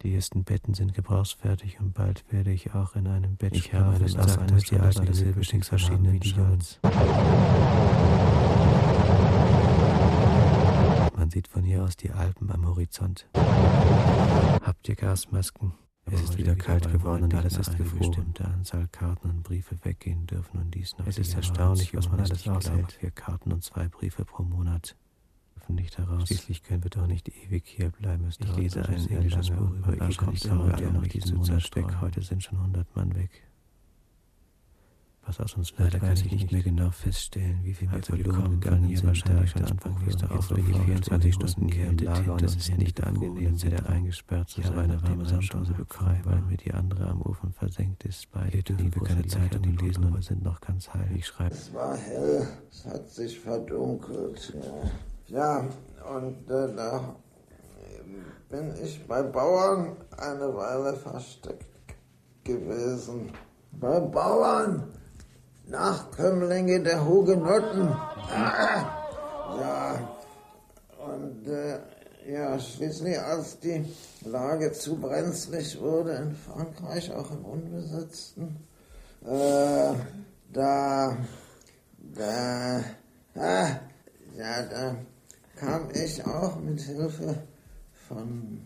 Die 0.04 0.14
ersten 0.16 0.44
Betten 0.44 0.74
sind 0.74 0.94
gebrauchsfertig 0.94 1.80
und 1.80 1.94
bald 1.94 2.26
werde 2.30 2.52
ich 2.52 2.74
auch 2.74 2.98
in 2.98 3.08
einem 3.08 3.38
Bett 3.38 3.56
ich 3.56 3.74
habe 3.74 3.96
eines 3.96 4.14
Tages 4.16 4.36
dass 4.36 4.64
die 4.64 4.78
Alten 4.78 5.08
haben 5.08 6.12
wie 6.12 6.20
die 6.20 6.30
Jungen. 6.32 6.60
Man 11.16 11.30
sieht 11.30 11.48
von 11.48 11.64
hier 11.64 11.84
aus 11.84 11.96
die 11.96 12.12
Alpen 12.12 12.52
am 12.52 12.68
Horizont. 12.68 13.30
Habt 13.34 14.90
ihr 14.90 14.96
Gasmasken? 14.96 15.72
Es 16.06 16.22
ist 16.22 16.38
wieder 16.38 16.58
kalt 16.58 16.92
geworden 16.92 17.24
und 17.24 17.34
alles 17.34 17.58
ist 17.58 17.78
gefroren. 17.78 18.00
bestimmte 18.00 18.44
Anzahl 18.44 18.90
Karten 18.92 19.30
und 19.30 19.44
Briefe 19.44 19.78
weggehen 19.86 20.28
dürfen 20.28 20.60
und 20.60 20.76
dies 20.76 20.98
noch. 20.98 21.08
Es 21.08 21.18
ist 21.18 21.34
erstaunlich, 21.34 21.96
was 21.96 22.10
man 22.10 22.20
alles 22.20 22.46
aushält. 22.46 22.92
Vier 22.92 23.12
Karten 23.12 23.54
und 23.54 23.64
zwei 23.64 23.88
Briefe 23.88 24.26
pro 24.26 24.44
Monat 24.44 24.98
dürfen 25.64 25.76
nicht 25.76 25.98
heraus. 25.98 26.28
Schließlich 26.28 26.64
können 26.64 26.84
wir 26.84 26.90
doch 26.90 27.08
nicht 27.08 27.30
ewig 27.30 27.64
hier 27.66 27.90
bleiben. 27.90 28.26
Es 28.26 28.40
ich 28.40 28.56
lese 28.56 28.86
ein 28.86 29.08
englisches 29.10 29.50
Buch 29.50 29.72
über 29.72 29.94
E-Kommerce, 29.94 30.50
der 30.78 30.92
noch 30.92 31.08
diesen 31.08 31.38
Monat 31.38 31.76
weg. 31.76 32.02
Heute 32.02 32.22
sind 32.22 32.44
schon 32.44 32.58
100 32.58 32.96
Mann 32.96 33.16
weg. 33.16 33.30
Was 35.26 35.40
aus 35.40 35.54
uns 35.54 35.74
Leider 35.78 36.00
kann 36.00 36.12
ich 36.12 36.30
nicht 36.30 36.52
mehr 36.52 36.62
genau 36.62 36.92
feststellen, 36.92 37.62
wie 37.64 37.74
viel 37.74 37.90
wir 37.90 38.04
verloren 38.04 38.60
gegangen 38.60 38.94
sind. 38.94 39.08
Wahrscheinlich 39.08 39.52
schon 39.52 39.64
Anfang 39.64 40.06
wie 40.06 40.10
es 40.10 40.18
darauf 40.18 40.50
bin 40.50 40.70
ich 40.70 40.78
24 40.78 41.34
Stunden 41.34 41.70
hier 41.70 41.88
im 41.88 41.98
Lager 41.98 42.34
und 42.34 42.44
es 42.44 42.58
ist 42.58 42.78
nicht 42.78 43.02
angenehm, 43.02 43.64
wieder 43.64 43.88
eingesperrt 43.88 44.50
zu 44.50 44.62
sein, 44.62 44.78
eine 44.78 45.02
warme 45.02 45.26
Samtdose 45.26 45.72
bekommen, 45.76 46.20
weil 46.26 46.42
mir 46.42 46.58
die 46.58 46.74
andere 46.74 47.08
am 47.08 47.22
Ofen 47.22 47.54
versenkt 47.54 48.04
ist. 48.04 48.30
Beide 48.32 48.62
dürfen 48.64 48.94
wir 48.94 49.02
keine 49.02 49.26
Zeitung 49.26 49.64
lesen 49.78 50.04
und 50.04 50.16
wir 50.16 50.22
sind 50.22 50.44
noch 50.44 50.60
ganz 50.60 50.94
heil. 50.94 51.10
Ich 51.16 51.28
schreibe. 51.28 51.56
Es 51.56 51.74
war 51.74 51.96
hell, 51.96 52.46
es 52.70 52.86
hat 52.86 53.10
sich 53.10 53.40
verdunkelt. 53.40 54.54
Ja, 54.54 54.92
ja 55.34 55.66
und 56.16 56.50
äh, 56.50 56.76
da 56.76 57.16
bin 58.50 58.74
ich 58.84 59.08
bei 59.08 59.24
Bauern 59.24 59.98
eine 60.18 60.54
Weile 60.54 60.94
versteckt 60.94 61.66
gewesen. 62.44 63.32
Bei 63.72 64.00
Bauern! 64.00 64.94
Nachkömmlinge 65.66 66.84
der 66.84 67.06
Hugenotten. 67.06 67.96
Ja, 69.56 70.10
und 70.98 71.48
äh, 71.48 71.78
ja, 72.28 72.58
schließlich 72.58 73.20
als 73.20 73.60
die 73.60 73.86
Lage 74.26 74.72
zu 74.72 74.96
brenzlig 74.96 75.80
wurde 75.80 76.14
in 76.16 76.36
Frankreich, 76.36 77.14
auch 77.14 77.30
im 77.30 77.46
Unbesetzten, 77.46 78.68
äh, 79.24 79.94
da, 80.52 81.18
da, 82.16 82.84
ah, 83.36 83.70
ja, 84.36 84.64
da 84.64 84.96
kam 85.64 85.90
ich 85.94 86.26
auch 86.26 86.60
mit 86.60 86.82
Hilfe 86.82 87.36
von 88.08 88.62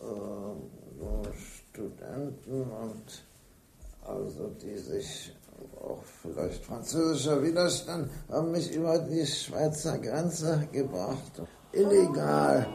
äh, 0.00 1.28
Studenten 1.36 2.62
und 2.62 3.24
also 4.02 4.48
die 4.62 4.76
sich 4.78 5.34
auch 5.80 6.02
vielleicht 6.22 6.64
französischer 6.64 7.42
Widerstand, 7.42 8.10
haben 8.28 8.52
mich 8.52 8.72
über 8.74 8.98
die 8.98 9.26
Schweizer 9.26 9.98
Grenze 9.98 10.68
gebracht. 10.72 11.42
Illegal. 11.72 12.66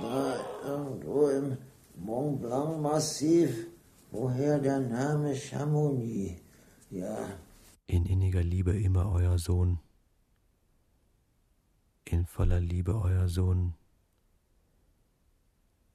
Da 0.00 0.36
irgendwo 0.66 1.28
im 1.28 1.56
Mont 1.96 2.40
Blanc 2.40 2.80
Massiv. 2.80 3.66
Woher 4.10 4.58
der 4.58 4.80
Name 4.80 5.34
Chamonix? 5.34 6.40
Ja. 6.90 7.18
In 7.86 8.04
inniger 8.04 8.42
Liebe 8.42 8.78
immer 8.78 9.10
euer 9.10 9.38
Sohn. 9.38 9.78
In 12.12 12.26
voller 12.26 12.60
Liebe 12.60 13.00
euer 13.00 13.26
Sohn. 13.26 13.72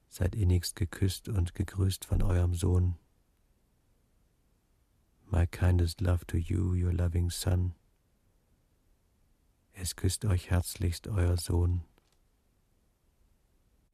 Seid 0.08 0.34
innigst 0.34 0.74
geküsst 0.74 1.28
und 1.28 1.54
gegrüßt 1.54 2.04
von 2.04 2.22
eurem 2.22 2.54
Sohn. 2.54 2.96
My 5.30 5.46
kindest 5.46 6.00
love 6.00 6.26
to 6.26 6.36
you, 6.36 6.74
your 6.74 6.92
loving 6.92 7.30
son. 7.30 7.76
Es 9.72 9.94
küsst 9.94 10.24
euch 10.24 10.50
herzlichst 10.50 11.06
euer 11.06 11.36
Sohn. 11.36 11.84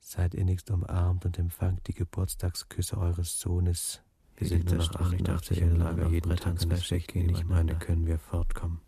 Seid 0.00 0.34
innigst 0.34 0.70
umarmt 0.70 1.26
und 1.26 1.38
empfangt 1.38 1.87
die 1.88 1.94
Geburtstagsküsse 1.94 2.96
eures 2.96 3.38
Sohnes. 3.38 4.00
Wir 4.37 4.48
sind 4.48 4.64
nur 4.64 4.76
noch 4.76 4.94
88 4.94 5.60
in 5.60 5.68
der 5.68 5.76
Lage, 5.76 6.08
jeden 6.08 6.34
Tag 6.37 6.62
ins 6.62 6.90
weggehen. 6.90 7.28
Ich 7.28 7.44
meine, 7.44 7.78
können 7.78 8.06
wir 8.06 8.18
fortkommen. 8.18 8.80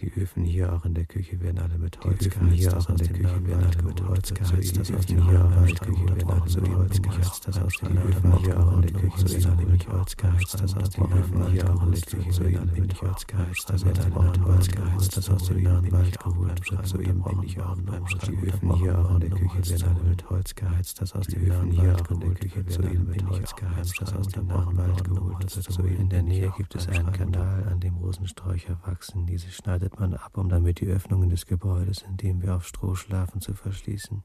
Die 0.00 0.12
Öfen 0.14 0.44
hier 0.44 0.72
auch 0.72 0.84
in 0.84 0.94
der 0.94 1.04
Küche 1.04 1.40
werden 1.40 1.58
alle 1.58 1.78
mit 1.78 2.02
Holz 2.02 2.28
geheizt. 2.28 2.52
Hier 2.52 2.76
auch 2.76 2.88
in 2.88 2.96
der 2.96 3.08
Küche 3.08 3.46
werden 3.46 3.64
alle 3.64 3.82
mit 3.84 4.02
Holz 4.02 4.34
geheizt. 4.34 4.76
Das 4.76 4.92
aus 4.92 5.06
dem 5.06 5.28
hier 5.28 5.44
auch 5.44 5.56
in 5.56 5.66
der 5.66 5.76
Küche 5.76 6.16
werden 6.16 6.30
alle 6.30 6.46
mit 6.46 6.68
Holz 6.76 7.00
geheizt. 7.00 7.48
Das 7.48 7.58
aus 7.62 7.74
den 7.76 7.98
Öfen 7.98 8.38
hier 8.38 8.60
auch 8.60 8.72
in 8.74 8.82
der 8.82 8.92
Küche 8.92 9.30
werden 9.30 9.46
alle 9.46 9.66
mit 9.66 9.88
Holz 9.88 10.16
geheizt. 10.16 10.60
Das 10.60 10.74
aus 10.74 10.90
den 10.90 11.04
Öfen 11.04 11.46
hier 11.52 11.70
auch 11.70 11.82
in 11.84 11.92
der 11.92 12.00
Küche 12.00 12.40
werden 12.40 12.68
alle 12.68 12.80
mit 12.80 13.02
Holz 13.02 13.26
geheizt. 13.26 13.70
Das 13.70 13.84
wird 13.84 14.00
alle 14.00 14.28
mit 14.28 14.44
Holz 14.44 14.68
geheizt. 14.68 15.16
Das 15.16 15.30
aus 15.30 15.44
dem 15.44 15.62
nahen 15.62 15.92
Wald 15.92 16.18
geholt 16.18 16.70
wird. 16.70 16.86
Soeben 16.86 17.22
bin 17.22 17.42
ich 17.44 17.60
auch 17.60 17.76
beim 17.76 18.06
Schreiben. 18.08 18.40
Die 18.40 18.46
Öfen 18.48 18.74
hier 18.74 18.98
auch 18.98 19.10
in 19.14 19.20
der 19.20 19.30
Küche 19.30 19.70
werden 19.70 19.96
alle 19.96 20.10
mit 20.10 20.30
Holz 20.30 20.54
geheizt. 20.56 21.00
Das 21.00 21.12
aus 21.12 21.26
dem 21.28 21.46
nahen 21.46 21.76
Wald 21.76 22.02
auch 22.02 22.10
in 22.10 22.20
der 22.20 22.30
Küche 22.30 22.66
werden 22.66 22.84
alle 22.84 22.98
mit 22.98 23.28
Holz 23.28 23.54
geheizt. 23.54 24.00
Das 24.00 24.12
aus 24.12 24.28
dem 24.28 24.46
nahen 24.48 24.76
Wald 24.76 25.04
geholt 25.04 25.56
wird. 25.56 25.72
Soeben 25.72 25.96
in 25.96 26.08
der 26.08 26.22
Nähe 26.24 26.52
gibt 26.56 26.74
es 26.74 26.88
einen 26.88 27.12
Kanal, 27.12 27.68
an 27.68 27.78
dem 27.78 27.94
Rosensträucher 27.94 28.76
wachsen. 28.84 29.26
Diese 29.26 29.50
schneidet 29.84 30.00
man 30.00 30.14
ab, 30.14 30.38
um 30.38 30.48
damit 30.48 30.80
die 30.80 30.86
Öffnungen 30.86 31.28
des 31.28 31.44
Gebäudes, 31.44 32.02
in 32.08 32.16
dem 32.16 32.40
wir 32.40 32.54
auf 32.54 32.66
Stroh 32.66 32.94
schlafen, 32.94 33.42
zu 33.42 33.54
verschließen. 33.54 34.22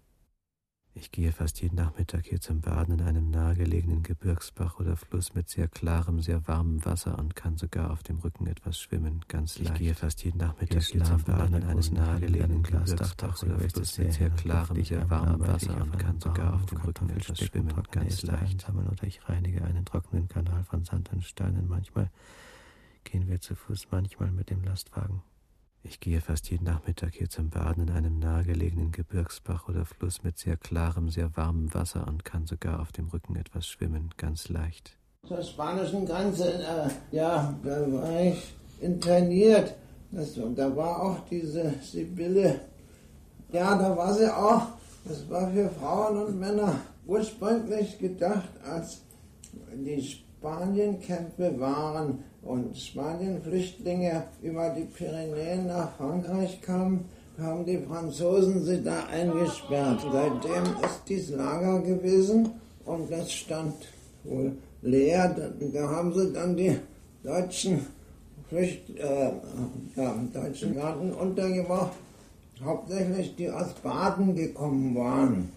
Ich 0.94 1.12
gehe 1.12 1.32
fast 1.32 1.62
jeden 1.62 1.76
Nachmittag 1.76 2.26
hier 2.26 2.40
zum 2.40 2.62
Baden 2.62 3.00
in 3.00 3.06
einem 3.06 3.30
nahegelegenen 3.30 4.02
Gebirgsbach 4.02 4.80
oder 4.80 4.96
Fluss 4.96 5.36
mit 5.36 5.50
sehr 5.50 5.68
klarem, 5.68 6.22
sehr 6.22 6.48
warmem 6.48 6.84
Wasser 6.86 7.20
und 7.20 7.36
kann 7.36 7.58
sogar 7.58 7.92
auf 7.92 8.04
dem 8.04 8.20
Rücken 8.20 8.48
etwas 8.48 8.80
schwimmen, 8.80 9.24
ganz 9.28 9.60
leicht. 9.60 9.72
Ich 9.72 9.80
gehe 9.80 9.96
fast 9.96 10.24
jeden 10.24 10.40
Nachmittag 10.40 10.84
hier 10.84 11.04
zum 11.04 11.24
Baden 11.24 11.56
in 11.56 11.64
einem 11.64 11.94
nahegelegenen 11.94 12.64
Gebirgsbach 12.64 13.44
oder 13.44 13.60
Fluss 13.60 13.98
mit 13.98 14.14
sehr 14.14 14.30
klarem, 14.30 14.84
sehr 14.84 15.10
warmem 15.10 15.42
Wasser 15.42 15.76
und 15.82 16.00
kann 16.00 16.20
sogar 16.22 16.54
auf 16.54 16.66
dem 16.68 16.80
Rücken 16.80 17.10
etwas 17.10 17.40
schwimmen, 17.40 17.74
ganz 17.92 18.24
leicht. 18.24 18.66
Oder 18.70 19.04
ich 19.04 19.28
reinige 19.28 19.64
einen 19.64 19.86
trockenen 19.86 20.30
Kanal 20.30 20.64
von 20.64 20.86
Sand 20.86 21.12
und 21.12 21.24
Steinen. 21.24 21.68
Manchmal 21.68 22.10
gehen 23.04 23.28
wir 23.28 23.42
zu 23.42 23.56
Fuß, 23.56 23.88
manchmal 23.92 24.32
mit 24.32 24.50
dem 24.50 24.64
Lastwagen. 24.64 25.22
Ich 25.82 26.02
gehe 26.02 26.20
fast 26.20 26.50
jeden 26.52 26.66
Nachmittag 26.66 27.16
hier 27.16 27.30
zum 27.30 27.50
Baden 27.50 27.88
in 27.88 27.94
einem 27.96 28.20
nahegelegenen 28.20 28.92
Gebirgsbach 28.92 29.70
oder 29.70 29.86
Fluss 29.86 30.24
mit 30.24 30.38
sehr 30.38 30.58
klarem, 30.58 31.10
sehr 31.10 31.36
warmem 31.38 31.74
Wasser 31.74 32.06
und 32.08 32.26
kann 32.26 32.46
sogar 32.46 32.82
auf 32.82 32.92
dem 32.92 33.08
Rücken 33.08 33.38
etwas 33.38 33.66
schwimmen, 33.66 34.10
ganz 34.18 34.50
leicht. 34.50 34.98
Zur 35.26 35.42
spanischen 35.42 36.06
Grenze, 36.06 36.54
äh, 36.54 37.16
ja, 37.16 37.54
da 37.64 37.92
war 37.94 38.22
ich 38.22 38.54
interniert. 38.82 39.76
Das, 40.12 40.38
und 40.38 40.58
da 40.58 40.76
war 40.76 41.02
auch 41.02 41.20
diese 41.30 41.74
Sibylle. 41.82 42.62
Ja, 43.52 43.78
da 43.78 43.96
war 43.96 44.14
sie 44.14 44.34
auch. 44.34 44.68
Das 45.06 45.30
war 45.30 45.50
für 45.52 45.70
Frauen 45.70 46.18
und 46.18 46.40
Männer 46.40 46.76
ursprünglich 47.06 47.98
gedacht 47.98 48.50
als 48.64 49.02
die 49.74 50.02
Spanienkämpfe 50.02 51.60
waren 51.60 52.24
und 52.42 52.78
Spanienflüchtlinge 52.78 54.24
über 54.42 54.70
die 54.70 54.86
Pyrenäen 54.86 55.68
nach 55.68 55.96
Frankreich 55.98 56.62
kamen, 56.62 57.06
haben 57.40 57.66
die 57.66 57.78
Franzosen 57.78 58.64
sie 58.66 58.84
da 58.84 59.06
eingesperrt. 59.06 60.02
Seitdem 60.12 60.64
ist 60.84 61.02
dies 61.08 61.30
Lager 61.30 61.80
gewesen 61.80 62.50
und 62.86 63.12
das 63.12 63.32
stand 63.32 63.76
wohl 64.24 64.54
leer. 64.82 65.36
Da 65.74 65.90
haben 65.90 66.14
sie 66.14 66.34
dann 66.34 66.56
die 66.56 66.78
deutschen 67.24 67.86
Flücht, 68.48 68.90
äh, 68.98 69.32
ja, 69.96 70.16
deutschen 70.34 70.76
Garten 70.76 71.14
untergebracht, 71.14 71.92
hauptsächlich 72.64 73.36
die 73.36 73.50
aus 73.50 73.74
Baden 73.84 74.36
gekommen 74.36 74.96
waren. 74.96 75.52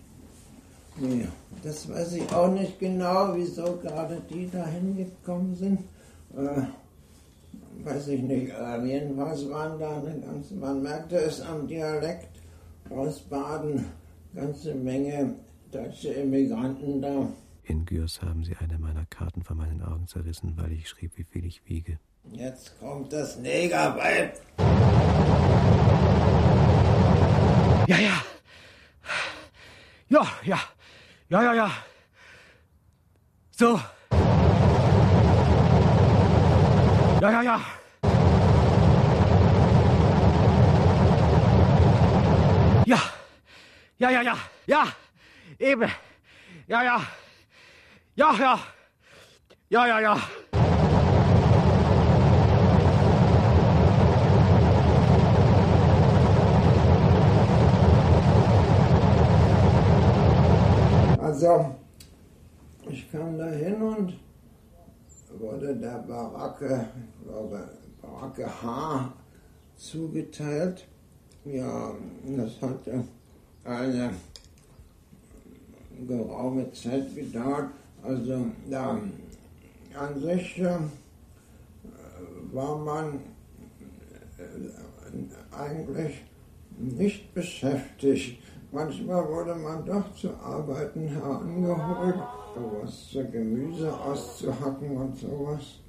Nee, 1.01 1.27
das 1.63 1.89
weiß 1.89 2.13
ich 2.15 2.33
auch 2.33 2.53
nicht 2.53 2.79
genau, 2.79 3.35
wieso 3.35 3.79
gerade 3.83 4.21
die 4.29 4.49
da 4.53 4.67
hingekommen 4.67 5.57
sind. 5.57 5.81
Äh, 6.37 6.63
weiß 7.85 8.09
ich 8.09 8.23
nicht, 8.23 8.53
äh, 8.53 8.85
jedenfalls 8.85 9.49
waren 9.51 9.79
da 9.79 9.99
eine 9.99 10.19
ganze, 10.21 10.55
man 10.55 10.83
merkte 10.83 11.17
es 11.17 11.41
am 11.41 11.67
Dialekt 11.67 12.41
aus 12.89 13.21
Baden, 13.21 13.85
ganze 14.35 14.75
Menge 14.75 15.35
deutsche 15.71 16.09
Immigranten 16.09 17.03
da. 17.03 17.29
In 17.65 17.85
Gürs 17.85 18.23
haben 18.23 18.45
sie 18.45 18.57
eine 18.57 18.79
meiner 18.79 19.05
Karten 19.07 19.43
von 19.43 19.57
meinen 19.59 19.83
Augen 19.83 20.07
zerrissen, 20.07 20.55
weil 20.57 20.73
ich 20.73 20.89
schrieb, 20.89 21.13
wie 21.17 21.25
viel 21.25 21.45
ich 21.45 21.69
wiege. 21.69 21.99
Jetzt 22.31 22.79
kommt 22.81 23.13
das 23.13 23.39
Negerweib. 23.39 24.41
Ja, 27.87 27.99
ja. 27.99 28.23
Ja, 30.09 30.27
ja. 30.45 30.61
Ja, 31.29 31.43
ja, 31.43 31.55
ja. 31.55 31.71
So. 33.51 33.79
Ja, 37.23 37.31
ja, 37.31 37.43
ja. 37.43 37.61
Ja. 42.85 42.99
Ja, 43.99 44.11
ja, 44.11 44.23
ja. 44.23 44.37
Ja. 44.67 44.85
Eben. 45.61 45.89
Ja, 46.67 46.83
ja. 46.83 47.01
Ja, 48.17 48.35
ja. 48.35 48.59
Ja, 49.69 49.87
ja, 49.87 50.01
ja. 50.01 50.17
Also, 61.21 61.77
ich 62.91 63.13
kam 63.13 63.39
da 63.39 63.47
hin 63.47 63.81
und 63.81 64.32
wurde 65.39 65.75
der 65.77 65.99
Baracke, 66.07 66.87
glaube 67.25 67.69
Baracke 68.01 68.47
H 68.47 69.13
zugeteilt. 69.77 70.87
Ja, 71.45 71.93
das 72.37 72.61
hatte 72.61 73.05
eine 73.65 74.11
geraume 76.07 76.73
Zeit 76.73 77.15
gedauert. 77.15 77.71
Also 78.03 78.47
da 78.71 79.01
an 79.95 80.21
sich 80.21 80.59
äh, 80.59 80.79
war 82.53 82.79
man 82.79 83.21
äh, 84.39 85.55
eigentlich 85.57 86.23
nicht 86.79 87.33
beschäftigt. 87.35 88.39
Manchmal 88.73 89.29
wurde 89.29 89.55
man 89.55 89.85
doch 89.85 90.15
zu 90.15 90.31
Arbeiten 90.43 91.07
herangeholt, 91.07 92.17
was 92.81 93.09
zu 93.11 93.23
Gemüse 93.31 93.93
auszuhacken 93.93 94.97
und 94.97 95.15
sowas. 95.15 95.81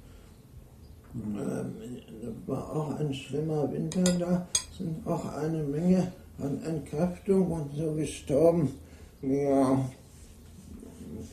Ähm, 1.14 1.74
das 2.20 2.34
war 2.46 2.76
auch 2.76 2.98
ein 2.98 3.14
schlimmer 3.14 3.72
Winter 3.72 4.02
da, 4.02 4.46
sind 4.76 5.06
auch 5.06 5.24
eine 5.34 5.62
Menge 5.62 6.12
an 6.38 6.62
Entkräftung 6.62 7.50
und 7.52 7.74
so 7.74 7.94
gestorben. 7.94 8.68
Ja, 9.22 9.78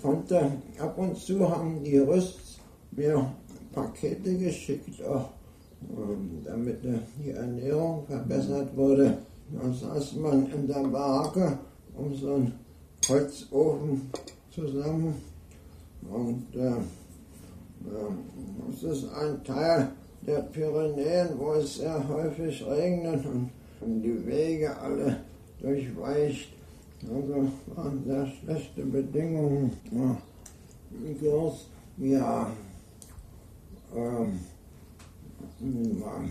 konnte 0.01 0.51
ab 0.79 0.97
und 0.97 1.17
zu 1.17 1.49
haben 1.49 1.83
die 1.83 1.97
Rüsts 1.97 2.59
mir 2.91 3.29
Pakete 3.73 4.37
geschickt, 4.37 5.03
auch 5.03 5.29
ähm, 5.97 6.43
damit 6.45 6.79
die 7.21 7.31
Ernährung 7.31 8.05
verbessert 8.05 8.75
wurde. 8.75 9.17
Da 9.53 9.71
saß 9.71 10.15
man 10.15 10.51
in 10.51 10.67
der 10.67 10.83
Baracke 10.83 11.57
um 11.95 12.15
so 12.15 12.35
einen 12.35 12.53
Holzofen 13.07 14.09
zusammen 14.49 15.15
und 16.09 16.55
äh, 16.55 16.71
das 18.69 18.83
ist 18.83 19.13
ein 19.13 19.43
Teil 19.43 19.89
der 20.25 20.41
Pyrenäen, 20.41 21.29
wo 21.37 21.53
es 21.53 21.77
sehr 21.77 22.07
häufig 22.07 22.65
regnet 22.65 23.25
und 23.25 24.01
die 24.01 24.25
Wege 24.25 24.77
alle 24.77 25.17
durchweicht. 25.59 26.53
Also 27.03 27.51
waren 27.75 28.03
sehr 28.05 28.27
schlechte 28.27 28.85
Bedingungen. 28.85 29.71
Groß, 31.19 31.67
ja, 31.97 32.51
ähm, 33.95 34.39
ja, 35.59 36.23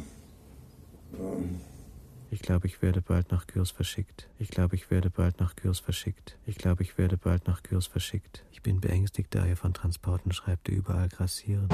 ähm, 1.18 1.61
ich 2.30 2.42
glaube, 2.42 2.68
ich 2.68 2.80
werde 2.80 3.02
bald 3.02 3.32
nach 3.32 3.46
Gürs 3.48 3.72
verschickt. 3.72 4.28
Ich 4.38 4.50
glaube, 4.50 4.76
ich 4.76 4.90
werde 4.90 5.11
bald 5.11 5.40
nach 5.40 5.57
Gürs 5.57 5.80
verschickt. 5.80 6.38
Ich 6.46 6.57
glaube, 6.57 6.84
ich 6.84 6.96
werde 6.96 7.16
bald 7.16 7.48
nach 7.48 7.64
Gürs 7.64 7.88
verschickt. 7.88 8.44
Ich 8.52 8.62
bin 8.62 8.80
beängstigt, 8.80 9.34
da 9.34 9.44
er 9.44 9.57
von 9.57 9.74
Transporten 9.74 10.32
schreibt, 10.32 10.68
die 10.68 10.72
überall 10.72 11.09
grassieren. 11.09 11.68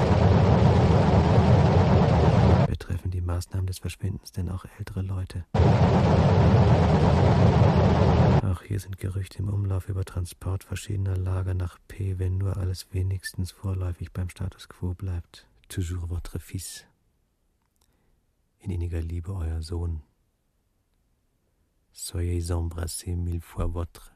Betreffen 2.67 3.11
die 3.11 3.21
Maßnahmen 3.21 3.67
des 3.67 3.77
Verschwindens 3.77 4.31
denn 4.31 4.49
auch 4.49 4.65
ältere 4.79 5.03
Leute? 5.03 5.45
Auch 8.43 8.63
hier 8.63 8.79
sind 8.79 8.97
Gerüchte 8.97 9.39
im 9.39 9.49
Umlauf 9.49 9.89
über 9.89 10.05
Transport 10.05 10.63
verschiedener 10.63 11.17
Lager 11.17 11.53
nach 11.53 11.77
P, 11.87 12.17
wenn 12.17 12.39
nur 12.39 12.57
alles 12.57 12.87
wenigstens 12.91 13.51
vorläufig 13.51 14.11
beim 14.11 14.29
Status 14.29 14.67
quo 14.69 14.95
bleibt. 14.95 15.45
Toujours 15.69 16.09
votre 16.09 16.39
fils. 16.39 16.85
In 18.59 18.71
inniger 18.71 19.01
Liebe 19.01 19.33
euer 19.33 19.61
Sohn. 19.61 20.01
Soyez 21.99 22.51
embrassés 22.51 23.15
mille 23.15 23.41
fois 23.41 23.65
votre. 23.65 24.13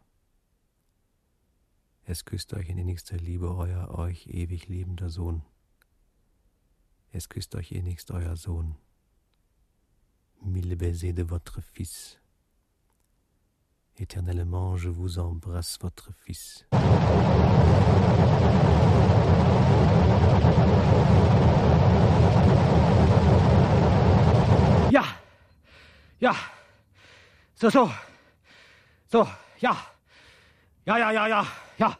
Es 2.05 2.23
küsst 2.23 2.53
euch 2.53 2.69
in 2.69 2.77
innigster 2.77 3.17
Liebe 3.17 3.47
euer 3.47 3.89
euch 3.97 4.27
ewig 4.27 4.67
liebender 4.67 5.09
Sohn. 5.09 5.41
Es 7.11 7.27
küsst 7.27 7.55
euch 7.55 7.71
innigst 7.71 8.11
euer 8.11 8.35
Sohn. 8.37 8.75
mille 10.43 10.75
baisers 10.75 11.13
de 11.13 11.23
votre 11.23 11.59
fils. 11.59 12.19
Éternellement, 13.97 14.77
je 14.77 14.89
vous 14.89 15.17
embrasse, 15.17 15.79
votre 15.81 16.13
fils. 16.13 16.67
Ja, 24.91 25.03
ja, 26.21 26.35
so, 27.61 27.69
so, 27.69 27.91
so, 29.11 29.27
ja, 29.59 29.77
ja, 30.83 30.97
ja, 30.97 31.11
ja, 31.11 31.27
ja, 31.27 31.45
ja. 31.77 31.95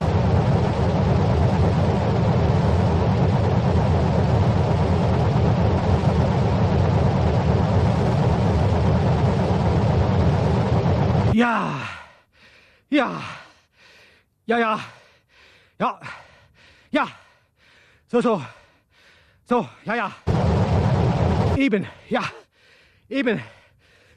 Ja, 11.33 11.79
ja, 12.89 13.21
ja, 14.47 14.57
ja, 14.57 14.79
ja, 15.77 15.99
ja, 16.91 17.07
so, 18.07 18.19
so, 18.21 18.41
so, 19.47 19.69
ja, 19.85 19.95
ja, 19.95 20.11
eben, 21.55 21.87
ja, 22.09 22.23
eben, 23.09 23.43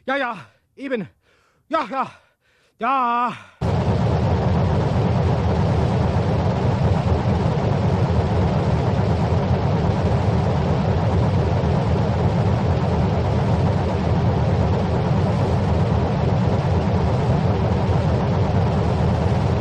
ja, 0.06 0.16
ja, 0.16 0.38
eben, 0.76 1.06
ja, 1.74 1.82
ja, 1.90 2.06
ja. 2.78 3.34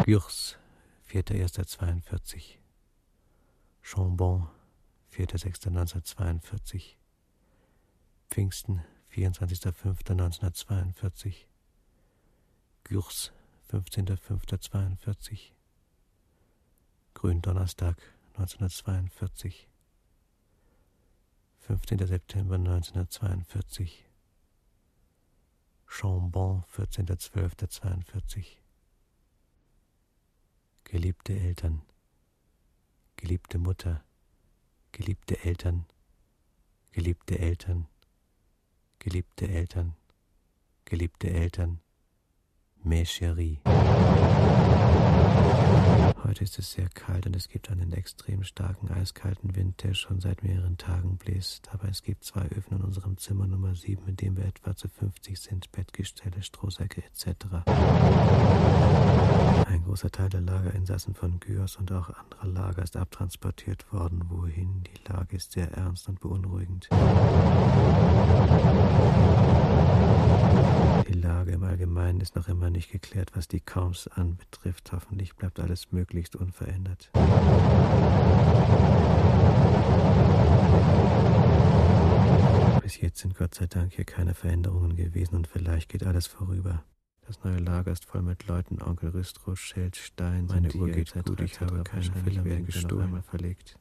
Gurs, 0.06 0.58
4.1.42. 1.08 2.60
Chambon, 3.82 4.48
4.6.1942. 5.10 6.98
Pfingsten, 8.30 8.84
24.05.1942. 9.10 11.53
Gurs, 12.84 13.32
15.05.42. 13.72 15.52
Gründonnerstag, 17.14 17.96
1942. 18.34 19.68
15. 21.60 22.06
September 22.08 22.56
1942. 22.56 24.04
Chambon, 25.88 26.64
14.12.42. 26.76 28.46
Geliebte 30.84 31.34
Eltern, 31.34 31.82
geliebte 33.16 33.58
Mutter, 33.60 34.04
geliebte 34.92 35.40
Eltern, 35.44 35.86
geliebte 36.92 37.40
Eltern, 37.40 37.88
geliebte 39.00 39.48
Eltern, 39.48 39.96
geliebte 40.86 41.30
Eltern, 41.30 41.80
mes 42.86 43.06
chéris. 43.06 43.60
Heute 46.24 46.44
ist 46.44 46.58
es 46.58 46.72
sehr 46.72 46.90
kalt 46.90 47.26
und 47.28 47.36
es 47.36 47.48
gibt 47.48 47.70
einen 47.70 47.94
extrem 47.94 48.44
starken 48.44 48.90
eiskalten 48.90 49.56
Wind, 49.56 49.84
der 49.84 49.94
schon 49.94 50.20
seit 50.20 50.44
mehreren 50.44 50.78
Tagen 50.78 51.18
bläst. 51.18 51.70
Aber 51.72 51.88
es 51.90 52.02
gibt 52.02 52.24
zwei 52.24 52.46
Öfen 52.48 52.78
in 52.78 52.84
unserem 52.84 53.18
Zimmer 53.18 53.46
Nummer 53.46 53.76
7, 53.76 54.08
in 54.08 54.16
dem 54.16 54.38
wir 54.38 54.46
etwa 54.46 54.76
zu 54.76 54.88
50 54.88 55.40
sind, 55.40 55.72
Bettgestelle, 55.72 56.42
Strohsäcke 56.42 57.04
etc. 57.04 57.46
Ein 59.68 59.84
großer 59.84 60.10
Teil 60.12 60.30
der 60.30 60.42
Lagerinsassen 60.42 61.14
von 61.14 61.40
Gyos 61.40 61.76
und 61.76 61.92
auch 61.92 62.10
anderer 62.10 62.48
Lager 62.48 62.84
ist 62.84 62.98
abtransportiert 62.98 63.92
worden. 63.92 64.24
Wohin? 64.30 64.84
Die 64.84 65.12
Lage 65.12 65.36
ist 65.36 65.52
sehr 65.52 65.72
ernst 65.74 66.08
und 66.08 66.20
beunruhigend. 66.20 66.90
Die 71.08 71.14
Lage 71.20 71.52
im 71.52 71.64
Allgemeinen 71.64 72.22
ist 72.22 72.36
noch 72.36 72.48
immer 72.48 72.70
nicht 72.70 72.92
geklärt, 72.92 73.32
was 73.36 73.48
die 73.48 73.60
Camps 73.60 74.08
anbetrifft. 74.08 74.92
Hoffentlich 74.92 75.36
bleibt 75.36 75.60
alles 75.64 75.92
möglichst 75.92 76.36
unverändert. 76.36 77.10
Bis 82.82 83.00
jetzt 83.00 83.20
sind 83.20 83.36
Gott 83.36 83.56
sei 83.56 83.66
Dank 83.68 83.94
hier 83.94 84.06
keine 84.06 84.34
Veränderungen 84.34 84.96
gewesen 84.96 85.36
und 85.36 85.48
vielleicht 85.48 85.90
geht 85.90 86.06
alles 86.06 86.28
vorüber. 86.28 86.84
Das 87.26 87.42
neue 87.44 87.60
Lager 87.60 87.94
ist 87.94 88.04
voll 88.04 88.22
mit 88.22 88.46
Leuten, 88.48 88.82
Onkel 88.82 89.10
Rüstrow, 89.10 89.58
Schild, 89.58 89.96
Stein, 89.96 90.48
meine 90.48 90.72
Uhr 90.74 90.90
geht 90.90 91.14
gut, 91.26 91.40
ich 91.40 91.60
habe 91.62 91.84
keine 91.84 92.04
Fehler 92.04 92.44
mehr 92.44 92.62
gestohlen, 92.62 93.24
verlegt. 93.24 93.80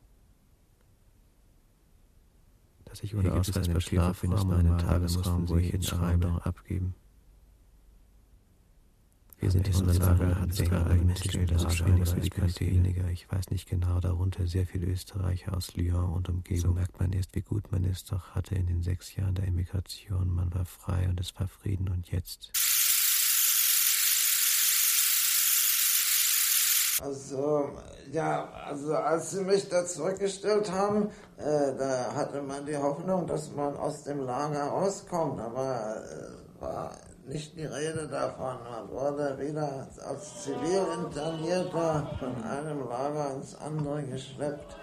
Dass 2.85 3.03
ich 3.03 3.16
ohne 3.16 3.33
Ausweispapier 3.33 4.14
verforme, 4.14 4.57
einen 4.57 4.78
Tagesraum, 4.78 5.49
wo 5.49 5.57
ich 5.57 5.70
hinschreibe, 5.70 6.41
abgeben. 6.45 6.95
Wir 9.43 9.51
sind 9.51 9.66
in 9.66 9.74
unserem 9.74 10.18
Lager, 10.20 10.40
hat 10.40 10.55
sogar 10.55 10.86
eigene 10.86 11.16
Stelle, 11.16 11.49
weniger. 11.49 13.09
Ich 13.09 13.30
weiß 13.30 13.51
nicht 13.51 13.68
genau, 13.68 13.99
darunter 13.99 14.47
sehr 14.47 14.64
viele 14.64 14.86
Österreicher 14.86 15.57
aus 15.57 15.74
Lyon 15.74 16.12
und 16.12 16.28
Umgebung. 16.28 16.61
So 16.61 16.72
merkt 16.72 17.01
man 17.01 17.12
erst, 17.12 17.34
wie 17.34 17.40
gut 17.40 17.72
man 17.72 17.84
es 17.84 18.05
doch 18.05 18.36
hatte 18.36 18.55
in 18.55 18.68
den 18.68 18.84
sechs 18.84 19.16
Jahren 19.16 19.34
der 19.34 19.49
Emigration. 19.49 20.32
Man 20.32 20.55
war 20.55 20.64
frei 20.64 21.09
und 21.09 21.18
es 21.18 21.34
war 21.40 21.49
Frieden 21.49 21.88
und 21.88 22.09
jetzt. 22.12 22.53
Also, 27.03 27.70
ja, 28.12 28.49
also 28.64 28.95
als 28.95 29.32
sie 29.32 29.43
mich 29.43 29.68
da 29.68 29.84
zurückgestellt 29.84 30.70
haben, 30.70 31.09
äh, 31.36 31.76
da 31.76 32.14
hatte 32.14 32.43
man 32.43 32.64
die 32.64 32.76
Hoffnung, 32.76 33.26
dass 33.26 33.51
man 33.51 33.76
aus 33.76 34.05
dem 34.05 34.20
Lager 34.20 34.66
rauskommt, 34.66 35.40
aber 35.40 35.97
äh, 35.97 36.61
war 36.61 36.97
nicht 37.26 37.56
die 37.56 37.64
Rede 37.64 38.08
davon. 38.08 38.56
Man 38.64 38.90
wurde 38.90 39.38
wieder 39.38 39.88
als 40.06 40.42
Zivilinternierter 40.42 42.10
von 42.18 42.44
einem 42.44 42.88
Lager 42.88 43.34
ins 43.36 43.54
andere 43.56 44.02
geschleppt. 44.02 44.76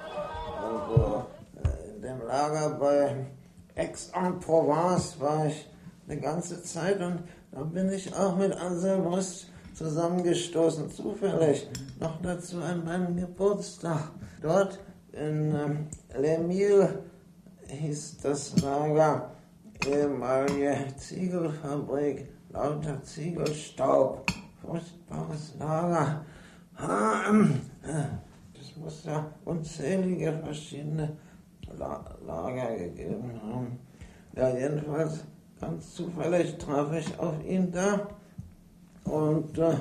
Also, 0.61 1.25
äh, 1.63 1.89
in 1.95 2.01
dem 2.01 2.25
Lager 2.25 2.77
bei 2.79 3.27
Aix-en-Provence 3.75 5.19
war 5.19 5.47
ich 5.47 5.69
eine 6.07 6.19
ganze 6.19 6.63
Zeit 6.63 7.01
und 7.01 7.23
da 7.51 7.61
bin 7.63 7.91
ich 7.91 8.15
auch 8.15 8.35
mit 8.35 8.53
Anselm 8.53 9.07
Rust 9.07 9.47
zusammengestoßen, 9.73 10.89
zufällig, 10.89 11.69
noch 11.99 12.21
dazu 12.21 12.57
an 12.57 12.83
meinem 12.83 13.15
Geburtstag. 13.15 14.11
Dort 14.41 14.79
in 15.13 15.55
ähm, 15.55 15.87
Lemille 16.17 17.03
hieß 17.67 18.17
das 18.21 18.61
Lager, 18.61 19.31
ehemalige 19.85 20.75
Ziegelfabrik, 20.97 22.27
lauter 22.49 23.01
Ziegelstaub, 23.03 24.31
furchtbares 24.61 25.55
Lager. 25.59 26.25
Das 26.77 28.75
muss 28.75 29.03
ja 29.05 29.31
unzählige 29.45 30.39
verschiedene 30.43 31.17
La 31.77 32.03
Lager 32.25 32.75
gegeben 32.75 33.39
haben. 33.43 33.79
Ja, 34.35 34.49
jedenfalls 34.49 35.23
ganz 35.59 35.93
zufällig 35.95 36.57
traf 36.57 36.93
ich 36.93 37.19
auf 37.19 37.43
ihn 37.45 37.71
da 37.71 38.07
und 39.05 39.57
äh, 39.57 39.75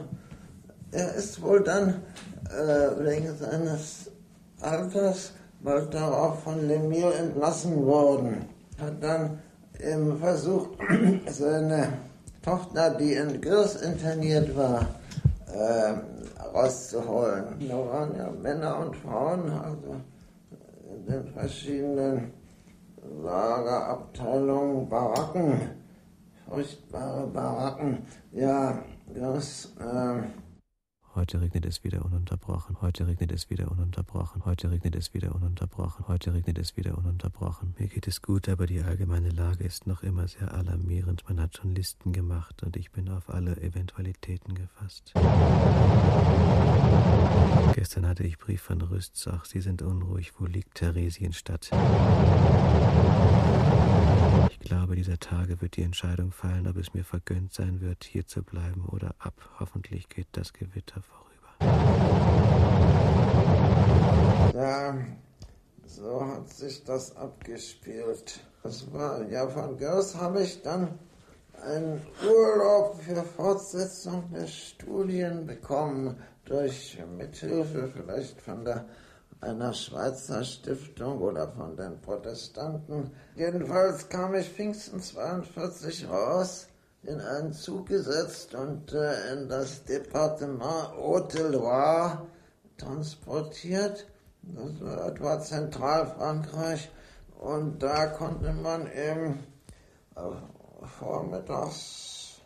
er 0.90 1.14
ist 1.14 1.40
wohl 1.42 1.62
dann 1.62 2.02
äh, 2.50 3.04
wegen 3.04 3.36
seines 3.36 4.10
Alters 4.60 5.32
bald 5.60 5.92
darauf 5.92 6.42
von 6.42 6.66
Lemire 6.66 7.14
entlassen 7.14 7.84
worden. 7.84 8.46
Hat 8.80 9.02
dann 9.02 9.38
im 9.80 10.18
Versuch, 10.18 10.68
seine 11.26 11.92
Tochter, 12.42 12.90
die 12.90 13.14
in 13.14 13.40
Gürs 13.40 13.76
interniert 13.82 14.56
war, 14.56 14.86
äh, 15.52 15.94
rauszuholen. 16.54 17.68
Da 17.68 17.76
waren 17.76 18.16
ja 18.16 18.30
Männer 18.30 18.78
und 18.78 18.96
Frauen, 18.96 19.50
also 19.50 19.96
in 20.94 21.06
den 21.06 21.26
verschiedenen 21.32 22.32
Lagerabteilungen, 23.22 24.88
Baracken, 24.88 25.70
furchtbare 26.48 27.26
Baracken. 27.26 27.98
Ja, 28.32 28.82
das, 29.14 29.72
äh 29.80 30.47
Heute 31.18 31.40
regnet 31.40 31.66
es 31.66 31.82
wieder 31.82 32.04
ununterbrochen. 32.04 32.80
Heute 32.80 33.08
regnet 33.08 33.32
es 33.32 33.50
wieder 33.50 33.72
ununterbrochen. 33.72 34.44
Heute 34.44 34.70
regnet 34.70 34.94
es 34.94 35.14
wieder 35.14 35.34
ununterbrochen. 35.34 36.06
Heute 36.06 36.32
regnet 36.32 36.58
es 36.58 36.76
wieder 36.76 36.96
ununterbrochen. 36.96 37.74
Mir 37.76 37.88
geht 37.88 38.06
es 38.06 38.22
gut, 38.22 38.48
aber 38.48 38.66
die 38.68 38.80
allgemeine 38.82 39.30
Lage 39.30 39.64
ist 39.64 39.88
noch 39.88 40.04
immer 40.04 40.28
sehr 40.28 40.54
alarmierend. 40.54 41.24
Man 41.28 41.40
hat 41.40 41.56
schon 41.56 41.74
Listen 41.74 42.12
gemacht 42.12 42.62
und 42.62 42.76
ich 42.76 42.92
bin 42.92 43.08
auf 43.08 43.30
alle 43.30 43.56
Eventualitäten 43.56 44.54
gefasst. 44.54 45.12
Gestern 47.74 48.06
hatte 48.06 48.22
ich 48.22 48.38
Brief 48.38 48.62
von 48.62 48.80
Rüstzach. 48.80 49.44
Sie 49.44 49.60
sind 49.60 49.82
unruhig. 49.82 50.34
Wo 50.38 50.46
liegt 50.46 50.76
Theresienstadt? 50.76 51.70
Ich 54.60 54.66
glaube, 54.68 54.96
dieser 54.96 55.18
Tage 55.18 55.60
wird 55.60 55.76
die 55.76 55.82
Entscheidung 55.82 56.32
fallen, 56.32 56.66
ob 56.66 56.76
es 56.76 56.92
mir 56.92 57.04
vergönnt 57.04 57.52
sein 57.52 57.80
wird, 57.80 58.04
hier 58.04 58.26
zu 58.26 58.42
bleiben 58.42 58.84
oder 58.86 59.14
ab. 59.18 59.34
Hoffentlich 59.60 60.08
geht 60.08 60.26
das 60.32 60.52
Gewitter 60.52 61.00
vorüber. 61.02 61.28
Ja, 64.54 64.98
so 65.86 66.26
hat 66.26 66.48
sich 66.48 66.84
das 66.84 67.16
abgespielt. 67.16 68.40
Das 68.62 68.92
war 68.92 69.22
ja 69.28 69.46
von 69.48 69.76
Görs 69.78 70.16
habe 70.16 70.42
ich 70.42 70.60
dann 70.62 70.98
einen 71.62 72.00
Urlaub 72.24 73.00
für 73.00 73.22
Fortsetzung 73.22 74.30
der 74.32 74.46
Studien 74.46 75.46
bekommen, 75.46 76.16
durch 76.44 76.98
Mithilfe 77.16 77.88
vielleicht 77.88 78.40
von 78.40 78.64
der 78.64 78.86
einer 79.40 79.72
Schweizer 79.72 80.42
Stiftung 80.44 81.20
oder 81.20 81.48
von 81.48 81.76
den 81.76 82.00
Protestanten. 82.00 83.12
Jedenfalls 83.36 84.08
kam 84.08 84.34
ich 84.34 84.48
Pfingsten 84.48 85.00
42 85.00 86.08
raus, 86.08 86.68
in 87.04 87.20
einen 87.20 87.52
Zug 87.52 87.86
gesetzt 87.86 88.54
und 88.54 88.92
äh, 88.92 89.32
in 89.32 89.48
das 89.48 89.84
Departement 89.84 90.62
Haute-Loire 90.62 92.26
transportiert. 92.76 94.06
Das 94.42 94.80
war 94.80 95.06
etwa 95.06 95.40
Zentralfrankreich. 95.40 96.90
Und 97.38 97.80
da 97.80 98.06
konnte 98.08 98.52
man 98.52 98.90
eben 98.92 99.46
äh, 100.16 100.86
vormittags 100.98 102.40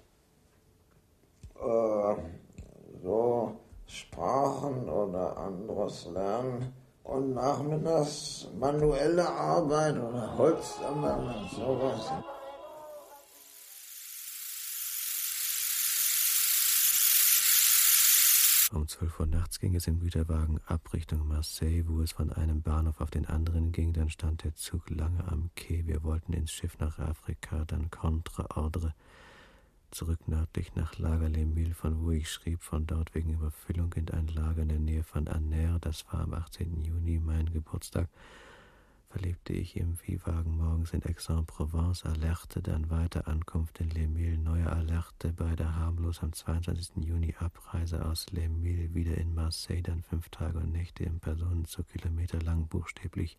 äh, 1.59 2.15
so 3.03 3.57
Sprachen 3.87 4.89
oder 4.89 5.37
anderes 5.39 6.07
lernen 6.13 6.75
und 7.05 7.35
nachmittags 7.35 8.49
manuelle 8.59 9.29
Arbeit 9.29 9.97
oder 9.97 10.37
Holzsammeln 10.39 11.27
und 11.27 11.51
sowas. 11.51 12.13
Um 18.73 18.89
12 18.89 19.21
Uhr 19.21 19.27
nachts 19.27 19.61
ging 19.61 19.75
es 19.75 19.87
im 19.87 20.01
Güterwagen 20.01 20.59
ab 20.67 20.95
Richtung 20.95 21.29
Marseille, 21.29 21.85
wo 21.87 22.01
es 22.01 22.13
von 22.13 22.33
einem 22.33 22.63
Bahnhof 22.63 23.03
auf 23.03 23.11
den 23.11 23.27
anderen 23.27 23.71
ging. 23.71 23.93
Dann 23.93 24.09
stand 24.09 24.45
der 24.45 24.55
Zug 24.55 24.89
lange 24.89 25.29
am 25.29 25.51
Quai. 25.57 25.83
Wir 25.85 26.03
wollten 26.03 26.33
ins 26.33 26.53
Schiff 26.53 26.79
nach 26.79 26.99
Afrika, 26.99 27.67
dann 27.67 27.91
Contre 27.91 28.57
Ordre 28.57 28.95
zurück 29.93 30.27
nördlich 30.27 30.75
nach 30.75 30.99
Lager 30.99 31.29
Les 31.29 31.47
Milles, 31.47 31.77
von 31.77 32.03
wo 32.03 32.11
ich 32.11 32.31
schrieb, 32.31 32.63
von 32.63 32.87
dort 32.87 33.15
wegen 33.15 33.35
Überfüllung 33.35 33.93
in 33.93 34.09
ein 34.11 34.27
Lager 34.29 34.63
in 34.63 34.69
der 34.69 34.79
Nähe 34.79 35.05
von 35.05 35.29
Aner, 35.29 35.79
das 35.79 36.07
war 36.11 36.21
am 36.21 36.33
18. 36.33 36.83
Juni, 36.83 37.19
mein 37.19 37.53
Geburtstag, 37.53 38.09
verlebte 39.11 39.53
ich 39.53 39.77
im 39.77 39.97
Viehwagen 39.97 40.57
morgens 40.57 40.95
in 40.95 41.05
Aix-en-Provence, 41.05 42.07
Alerte, 42.07 42.63
dann 42.63 42.89
weiter 42.89 43.29
Ankunft 43.29 43.81
in 43.81 43.91
Les 43.91 44.09
Milles, 44.09 44.39
neue 44.39 44.73
Alerte, 44.73 45.35
beide 45.35 45.77
harmlos 45.77 46.23
am 46.23 46.33
22. 46.33 47.05
Juni 47.05 47.35
Abreise 47.39 48.05
aus 48.07 48.27
Les 48.33 48.49
Milles, 48.49 48.95
wieder 48.95 49.19
in 49.19 49.35
Marseille, 49.35 49.83
dann 49.83 50.03
fünf 50.03 50.31
Tage 50.31 50.59
und 50.59 50.73
Nächte 50.73 51.05
im 51.05 51.21
Personenzug, 51.21 51.87
kilometerlang 51.89 52.67
buchstäblich 52.67 53.37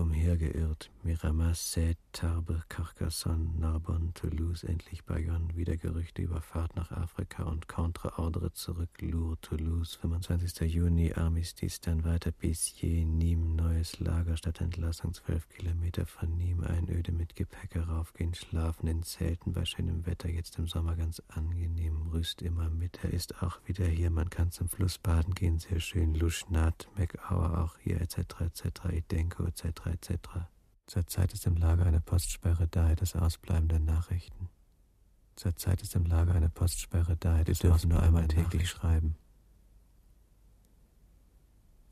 umhergeirrt. 0.00 0.90
Miramas, 1.02 1.72
Sète, 1.72 1.98
Tarbes, 2.12 2.62
Carcassonne, 2.68 3.58
Narbonne, 3.58 4.12
Toulouse, 4.14 4.64
endlich 4.64 5.04
Bayonne, 5.04 5.56
wieder 5.56 5.76
Gerüchte 5.76 6.22
über 6.22 6.40
Fahrt 6.40 6.76
nach 6.76 6.90
Afrika 6.90 7.44
und 7.44 7.68
Contre-Ordre 7.68 8.52
zurück, 8.52 8.90
Lourdes, 9.00 9.40
Toulouse, 9.40 9.94
25. 9.96 10.72
Juni, 10.72 11.12
Armistice, 11.14 11.80
dann 11.80 12.04
weiter 12.04 12.32
Bissier, 12.32 13.06
Nîmes, 13.06 13.56
neues 13.56 14.00
Lager, 14.00 14.36
statt 14.36 14.60
Entlassung, 14.60 15.14
zwölf 15.14 15.48
Kilometer 15.48 16.04
von 16.04 16.36
Nîmes, 16.36 16.66
Einöde 16.66 17.12
mit 17.12 17.36
Gepäck 17.36 17.74
heraufgehen, 17.74 18.34
schlafen 18.34 18.88
in 18.88 19.02
Zelten 19.02 19.52
bei 19.52 19.64
schönem 19.64 20.04
Wetter, 20.06 20.28
jetzt 20.28 20.58
im 20.58 20.66
Sommer 20.66 20.96
ganz 20.96 21.22
angenehm, 21.28 22.08
Rüst 22.12 22.42
immer 22.42 22.68
mit, 22.68 23.02
er 23.04 23.12
ist 23.12 23.42
auch 23.42 23.60
wieder 23.66 23.86
hier, 23.86 24.10
man 24.10 24.28
kann 24.28 24.50
zum 24.50 24.68
Fluss 24.68 24.98
baden 24.98 25.34
gehen, 25.34 25.58
sehr 25.58 25.80
schön, 25.80 26.14
Luschnat, 26.14 26.88
McAuer 26.96 27.58
auch 27.58 27.78
hier, 27.78 28.00
etc., 28.00 28.18
etc., 28.40 28.64
Idenko, 28.92 29.44
etc., 29.44 29.89
etc. 29.90 30.16
Zurzeit 30.86 31.32
ist 31.32 31.46
im 31.46 31.56
Lager 31.56 31.86
eine 31.86 32.00
Postsperre 32.00 32.66
daher 32.68 32.96
das 32.96 33.14
Ausbleiben 33.14 33.68
der 33.68 33.80
Nachrichten. 33.80 34.48
Zurzeit 35.36 35.82
ist 35.82 35.94
im 35.94 36.04
Lager 36.04 36.34
eine 36.34 36.50
Postsperre 36.50 37.16
daher 37.16 37.46
Wir 37.46 37.54
dürfen 37.54 37.90
nur 37.90 38.02
einmal 38.02 38.28
täglich 38.28 38.68
schreiben. 38.68 39.16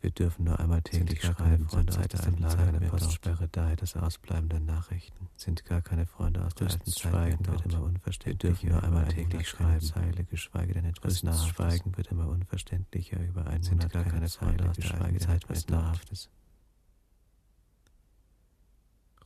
Wir 0.00 0.10
dürfen 0.10 0.44
nur 0.44 0.58
einmal 0.60 0.82
täglich 0.82 1.22
schreiben. 1.22 1.68
Zurzeit 1.68 2.14
ist 2.14 2.26
im 2.26 2.38
Lager 2.38 2.68
eine 2.68 2.80
Postsperre 2.88 3.48
daher 3.48 3.76
das 3.76 3.96
Ausbleiben 3.96 4.48
der 4.48 4.60
Nachrichten. 4.60 5.28
Sind 5.36 5.64
gar 5.64 5.80
keine 5.80 6.06
Freunde 6.06 6.44
aus 6.44 6.54
der 6.54 6.68
alten 6.68 6.92
Schweigen 6.92 7.46
wird 7.46 7.64
immer 7.66 7.82
unverständlicher. 7.82 8.26
Wir 8.26 8.50
dürfen 8.50 8.68
nur 8.70 8.82
einmal 8.82 9.08
täglich 9.08 9.48
schreiben. 9.48 9.80
Zeile, 9.80 10.24
geschweige 10.24 10.74
denn 10.74 10.84
etwas 10.84 11.22
Nahrhaftes. 11.22 11.48
Schweigen 11.48 11.96
wird 11.96 12.08
immer 12.08 12.28
unverständlicher 12.28 13.20
über 13.24 13.46
einen 13.46 13.64
Sind 13.64 13.88
gar 13.90 14.04
keine 14.04 14.28
Freunde 14.28 14.68
aus 14.68 14.76
der 14.76 15.00
alten 15.00 15.18
Zeit 15.18 15.44
etwas 15.44 15.66
Nahrhaftes. 15.68 16.30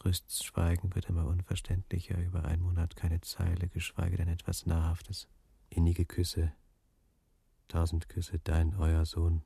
Rüsts 0.05 0.43
Schweigen 0.43 0.95
wird 0.95 1.09
immer 1.09 1.27
unverständlicher, 1.27 2.19
über 2.19 2.45
einen 2.45 2.63
Monat 2.63 2.97
keine 2.97 3.21
Zeile, 3.21 3.69
geschweige 3.69 4.17
denn 4.17 4.29
etwas 4.29 4.67
Nahrhaftes. 4.67 5.29
Innige 5.69 6.05
Küsse, 6.05 6.53
tausend 7.69 8.09
Küsse, 8.09 8.41
dein, 8.41 8.75
euer 8.75 9.05
Sohn, 9.07 9.43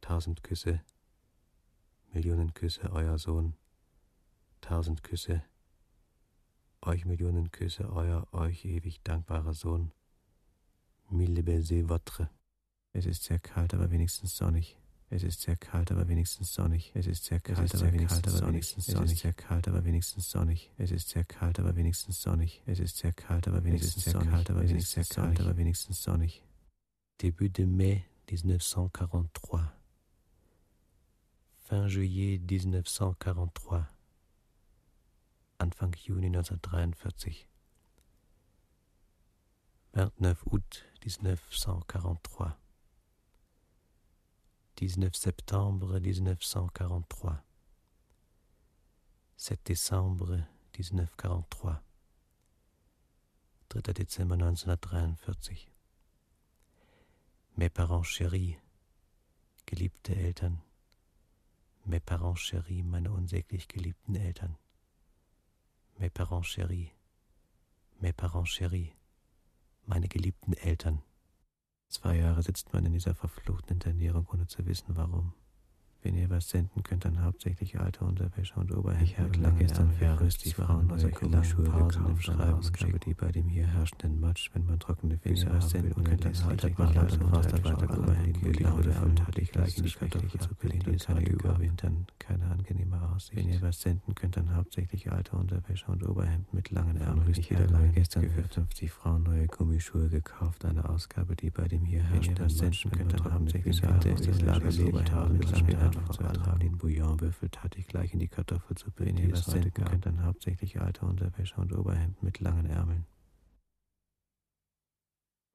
tausend 0.00 0.42
Küsse, 0.44 0.80
Millionen 2.12 2.54
Küsse, 2.54 2.90
euer 2.92 3.18
Sohn, 3.18 3.54
tausend 4.60 5.02
Küsse, 5.02 5.42
euch 6.80 7.04
Millionen 7.04 7.50
Küsse, 7.50 7.90
euer, 7.90 8.32
euch 8.32 8.64
ewig 8.64 9.02
dankbarer 9.02 9.54
Sohn. 9.54 9.92
Mille 11.10 11.42
baisers 11.42 11.88
votre. 11.88 12.30
Es 12.92 13.06
ist 13.06 13.24
sehr 13.24 13.38
kalt, 13.38 13.74
aber 13.74 13.90
wenigstens 13.90 14.36
sonnig. 14.36 14.77
Es 15.10 15.22
ist 15.22 15.40
sehr 15.40 15.56
kalt, 15.56 15.90
aber 15.90 16.06
wenigstens 16.06 16.52
sonnig. 16.52 16.92
Es 16.94 17.06
ist 17.06 17.24
sehr 17.24 17.40
kalt, 17.40 17.74
aber 17.74 17.92
wenigstens 17.92 18.36
sonnig. 18.38 18.66
Es 18.76 19.10
ist 19.10 19.18
sehr 19.18 19.32
kalt, 19.32 19.68
aber 19.68 19.84
wenigstens 19.84 20.30
sonnig. 20.30 20.70
Es 20.76 20.90
ist 20.90 21.08
sehr 21.08 21.24
kalt, 21.24 21.58
aber 21.58 21.74
wenigstens 21.76 22.20
sonnig. 22.20 22.62
Es 22.66 22.78
ist 22.78 22.98
sehr 22.98 23.12
kalt, 23.12 23.48
aber 23.48 23.64
wenigstens 23.64 24.04
sonnig. 24.04 24.28
aber 24.50 24.68
wenigstens 24.68 25.08
kalt, 25.08 25.40
aber 25.40 25.56
wenigstens 25.56 26.02
sonnig. 26.02 26.42
Début 27.20 27.48
de 27.48 27.66
mai 27.66 28.04
1943. 28.30 29.60
Fin 31.64 31.88
juillet 31.88 32.40
1943. 32.42 33.86
Anfang 35.58 35.94
Juni 36.04 36.26
1943. 36.26 37.48
29 39.92 40.46
août 40.52 40.84
1943. 41.02 42.67
19 44.78 45.16
septembre 45.16 45.98
1943. 45.98 47.42
7 49.36 49.66
décembre 49.66 50.46
1943. 50.72 51.82
3. 53.68 53.92
Dezember 53.92 54.36
1943. 54.36 55.68
Mes 57.56 57.68
parents 57.68 58.04
chéris, 58.04 58.56
geliebte 59.66 60.10
Eltern. 60.10 60.58
Mes 61.86 61.98
parents 61.98 62.36
chéris, 62.36 62.84
meine 62.84 63.10
unsäglich 63.10 63.66
geliebten 63.66 64.14
Eltern. 64.14 64.56
Mes 65.98 66.10
parents 66.10 66.44
chéris, 66.44 66.92
mes 68.00 68.12
parents 68.12 68.44
chéris, 68.44 68.92
meine 69.86 70.06
geliebten 70.08 70.52
Eltern. 70.52 71.02
Zwei 71.88 72.16
Jahre 72.16 72.42
sitzt 72.42 72.72
man 72.72 72.84
in 72.84 72.92
dieser 72.92 73.14
verfluchten 73.14 73.74
Internierung, 73.74 74.26
ohne 74.32 74.46
zu 74.46 74.66
wissen, 74.66 74.94
warum. 74.96 75.32
Wenn 76.02 76.14
ihr 76.14 76.30
was 76.30 76.48
senden 76.48 76.82
könnt, 76.84 77.04
dann 77.04 77.24
hauptsächlich 77.24 77.78
alte 77.80 78.04
Unterwäsche 78.04 78.54
und 78.54 78.72
Oberhemden. 78.72 79.04
Ich 79.04 79.18
habe 79.18 79.36
lange 79.40 79.58
gestern 79.58 79.90
für 79.90 80.20
Rösti 80.20 80.52
Frauen 80.52 80.86
neue 80.86 81.10
Gummischuhe 81.10 81.64
gekauft, 81.64 82.22
schreiben 82.22 82.54
Ausgabe, 82.54 83.00
die 83.00 83.14
bei 83.14 83.32
dem 83.32 83.48
hier 83.48 83.66
herrschenden 83.66 84.20
Matsch, 84.20 84.50
wenn 84.54 84.64
man 84.64 84.78
trockene 84.78 85.18
Füße 85.18 85.48
was 85.50 85.70
senden 85.70 86.04
könnt, 86.04 86.24
dann 86.24 86.44
haltet 86.44 86.78
man 86.78 86.94
laut 86.94 87.12
und 87.12 87.98
Oberhemden 87.98 88.42
mit 88.46 88.60
Laune 88.60 88.86
erfüllt, 88.86 89.26
hatte 89.26 89.40
ich 89.40 89.50
gleich 89.50 89.76
in 89.76 89.84
die 89.84 89.90
Kartoffel 89.90 90.40
zu 90.40 90.54
bilden, 90.54 90.92
die 90.92 90.96
keine 90.96 91.28
überwintern, 91.28 92.06
keine 92.20 92.46
angenehme 92.46 93.02
Aussicht. 93.10 93.36
Wenn 93.36 93.48
ihr 93.48 93.60
was 93.60 93.80
senden 93.80 94.14
könnt, 94.14 94.36
dann 94.36 94.54
hauptsächlich 94.54 95.10
alte 95.10 95.36
Unterwäsche 95.36 95.86
und 95.90 96.06
Oberhemden 96.08 96.46
mit 96.52 96.70
langen 96.70 96.96
Ärmeln. 96.98 97.34
Ich 97.36 97.52
habe 97.52 97.64
lange 97.64 97.88
gestern 97.88 98.30
für 98.30 98.44
50 98.44 98.92
Frauen 98.92 99.24
neue 99.24 99.48
Gummischuhe 99.48 100.08
gekauft, 100.08 100.64
eine 100.64 100.88
Ausgabe, 100.88 101.34
die 101.34 101.50
bei 101.50 101.66
dem 101.66 101.84
hier 101.84 102.04
herrschenden 102.04 102.48
senden 102.48 102.92
könnt, 102.92 103.14
dann 103.14 103.32
hauptsächlich 103.32 103.84
alte 103.84 104.14
das 104.14 104.40
Lager 104.42 104.70
lebt 104.70 105.12
haben, 105.12 105.40
das 105.40 105.62
mir 105.62 105.78
einfach 105.78 105.87
zu 105.92 106.22
ertragen. 106.22 106.60
Den 106.60 106.78
Bouillonwürfel 106.78 107.48
tat 107.50 107.76
ich 107.76 107.86
gleich 107.86 108.12
in 108.12 108.18
die 108.18 108.28
Kartoffel 108.28 108.76
zu 108.76 108.90
bilden, 108.90 109.16
die 109.16 109.30
es 109.30 109.46
heute 109.46 109.70
gab. 109.70 110.00
dann 110.02 110.24
hauptsächlich 110.24 110.80
alte 110.80 111.06
Unterwäsche 111.06 111.56
und 111.56 111.72
Oberhemden 111.72 112.24
mit 112.24 112.40
langen 112.40 112.66
Ärmeln. 112.66 113.06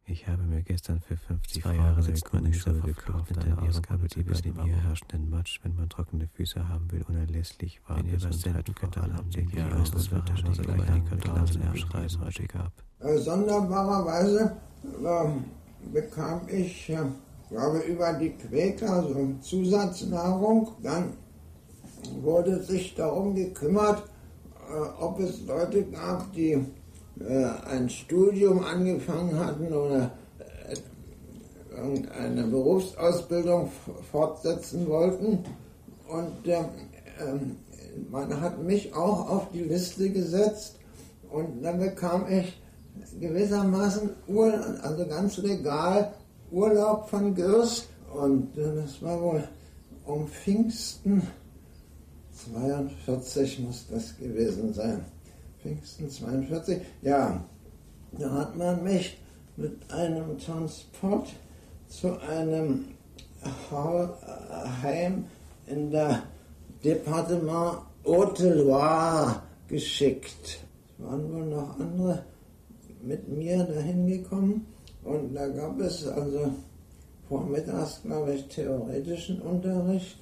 Ich 0.06 0.28
habe 0.28 0.44
mir 0.44 0.62
gestern 0.64 1.00
für 1.00 1.16
50 1.16 1.64
Zwei 1.64 1.76
Jahre 1.76 2.04
sitzt 2.04 2.34
man 2.34 2.46
in 2.46 2.54
Schuhe 2.54 2.82
gekauft, 2.82 3.38
eine 3.38 3.58
Ausgabe, 3.62 4.08
die 4.10 4.24
bei 4.24 4.34
dem 4.34 4.62
hier 4.62 4.76
herrschenden 4.76 5.30
Matsch, 5.30 5.62
wenn 5.64 5.76
man 5.76 5.88
trockene 5.88 6.28
Füße 6.28 6.68
haben 6.68 6.92
will, 6.92 7.04
unerlässlich 7.08 7.80
war. 7.88 7.98
Wenn 7.98 8.08
ihr 8.08 8.22
was 8.22 8.42
senden 8.42 8.76
könnt, 8.76 8.98
dann 8.98 9.16
haben 9.16 9.30
den 9.32 9.50
Jahr 9.50 9.80
aus 9.80 9.92
das 9.92 10.12
wird 10.12 10.28
schon 10.38 10.54
so 10.54 10.62
gleich 10.62 10.82
die 10.82 11.02
Kartoffeln 11.02 11.62
erschreien 11.62 12.20
heute 12.20 12.48
gab. 12.48 12.74
Sonderbarerweise 13.00 14.58
ähm, 14.84 15.46
bekam 15.94 16.50
ich 16.50 16.92
glaube 17.54 17.80
über 17.80 18.14
die 18.14 18.32
Quäker, 18.32 19.04
so 19.04 19.36
Zusatznahrung. 19.42 20.72
Dann 20.82 21.14
wurde 22.22 22.62
sich 22.64 22.96
darum 22.96 23.36
gekümmert, 23.36 24.04
äh, 24.70 25.02
ob 25.02 25.20
es 25.20 25.46
Leute 25.46 25.84
gab, 25.84 26.34
die 26.34 26.66
äh, 27.20 27.46
ein 27.70 27.90
Studium 27.90 28.64
angefangen 28.64 29.40
hatten 29.40 29.68
oder 29.68 30.12
äh, 30.40 31.78
irgendeine 31.78 32.44
Berufsausbildung 32.48 33.70
fortsetzen 34.12 34.88
wollten. 34.88 35.40
Und 36.08 36.48
äh, 36.48 36.64
man 38.10 38.42
hat 38.42 38.64
mich 38.64 38.94
auch 38.96 39.30
auf 39.30 39.52
die 39.54 39.64
Liste 39.64 40.10
gesetzt 40.10 40.80
und 41.30 41.64
dann 41.64 41.80
bekam 41.80 42.26
ich 42.28 42.60
gewissermaßen, 43.20 44.10
also 44.82 45.08
ganz 45.08 45.38
legal, 45.38 46.14
Urlaub 46.54 47.10
von 47.10 47.34
Gürs 47.34 47.88
und 48.14 48.56
äh, 48.58 48.76
das 48.76 49.02
war 49.02 49.20
wohl 49.20 49.44
um 50.06 50.28
Pfingsten 50.28 51.24
42 52.52 53.60
muss 53.60 53.88
das 53.90 54.16
gewesen 54.18 54.74
sein. 54.74 55.06
Pfingsten 55.62 56.10
42, 56.10 56.82
ja, 57.02 57.44
da 58.12 58.32
hat 58.32 58.56
man 58.56 58.84
mich 58.84 59.18
mit 59.56 59.92
einem 59.92 60.38
Transport 60.38 61.30
zu 61.88 62.20
einem 62.22 62.86
Heim 64.82 65.26
in 65.68 65.92
der 65.92 66.24
Departement 66.84 67.80
Haute-Loire 68.06 69.42
geschickt. 69.68 70.60
Es 70.98 71.06
waren 71.06 71.34
wohl 71.34 71.46
noch 71.46 71.80
andere 71.80 72.24
mit 73.02 73.28
mir 73.28 73.64
dahin 73.64 74.08
gekommen 74.08 74.73
und 75.04 75.34
da 75.34 75.48
gab 75.48 75.80
es 75.80 76.08
also 76.08 76.52
vormittags, 77.28 78.02
glaube 78.04 78.34
ich, 78.36 78.48
theoretischen 78.48 79.42
Unterricht. 79.42 80.18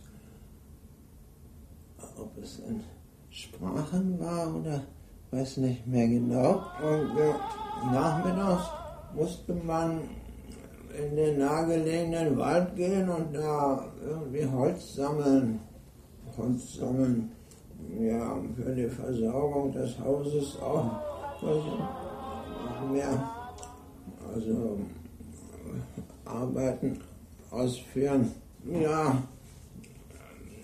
Ob 2.17 2.37
es 2.41 2.59
in 2.59 2.81
Sprachen 3.29 4.19
war 4.19 4.55
oder 4.55 4.83
weiß 5.31 5.57
nicht 5.57 5.87
mehr 5.87 6.07
genau. 6.07 6.61
Und 6.81 7.17
äh, 7.17 7.33
nachmittags 7.91 8.69
musste 9.15 9.53
man 9.53 10.01
in 10.97 11.15
den 11.15 11.39
nahegelegenen 11.39 12.37
Wald 12.37 12.75
gehen 12.75 13.09
und 13.09 13.33
da 13.33 13.85
irgendwie 14.03 14.45
Holz 14.45 14.95
sammeln. 14.95 15.59
Holz 16.37 16.75
sammeln, 16.75 17.31
ja, 17.99 18.37
für 18.55 18.75
die 18.75 18.87
Versorgung 18.87 19.71
des 19.71 19.97
Hauses 19.99 20.57
auch. 20.61 20.91
Also 21.41 21.77
mehr 22.91 23.40
also 24.33 24.79
Arbeiten 26.25 26.99
ausführen. 27.49 28.31
Ja, 28.65 29.23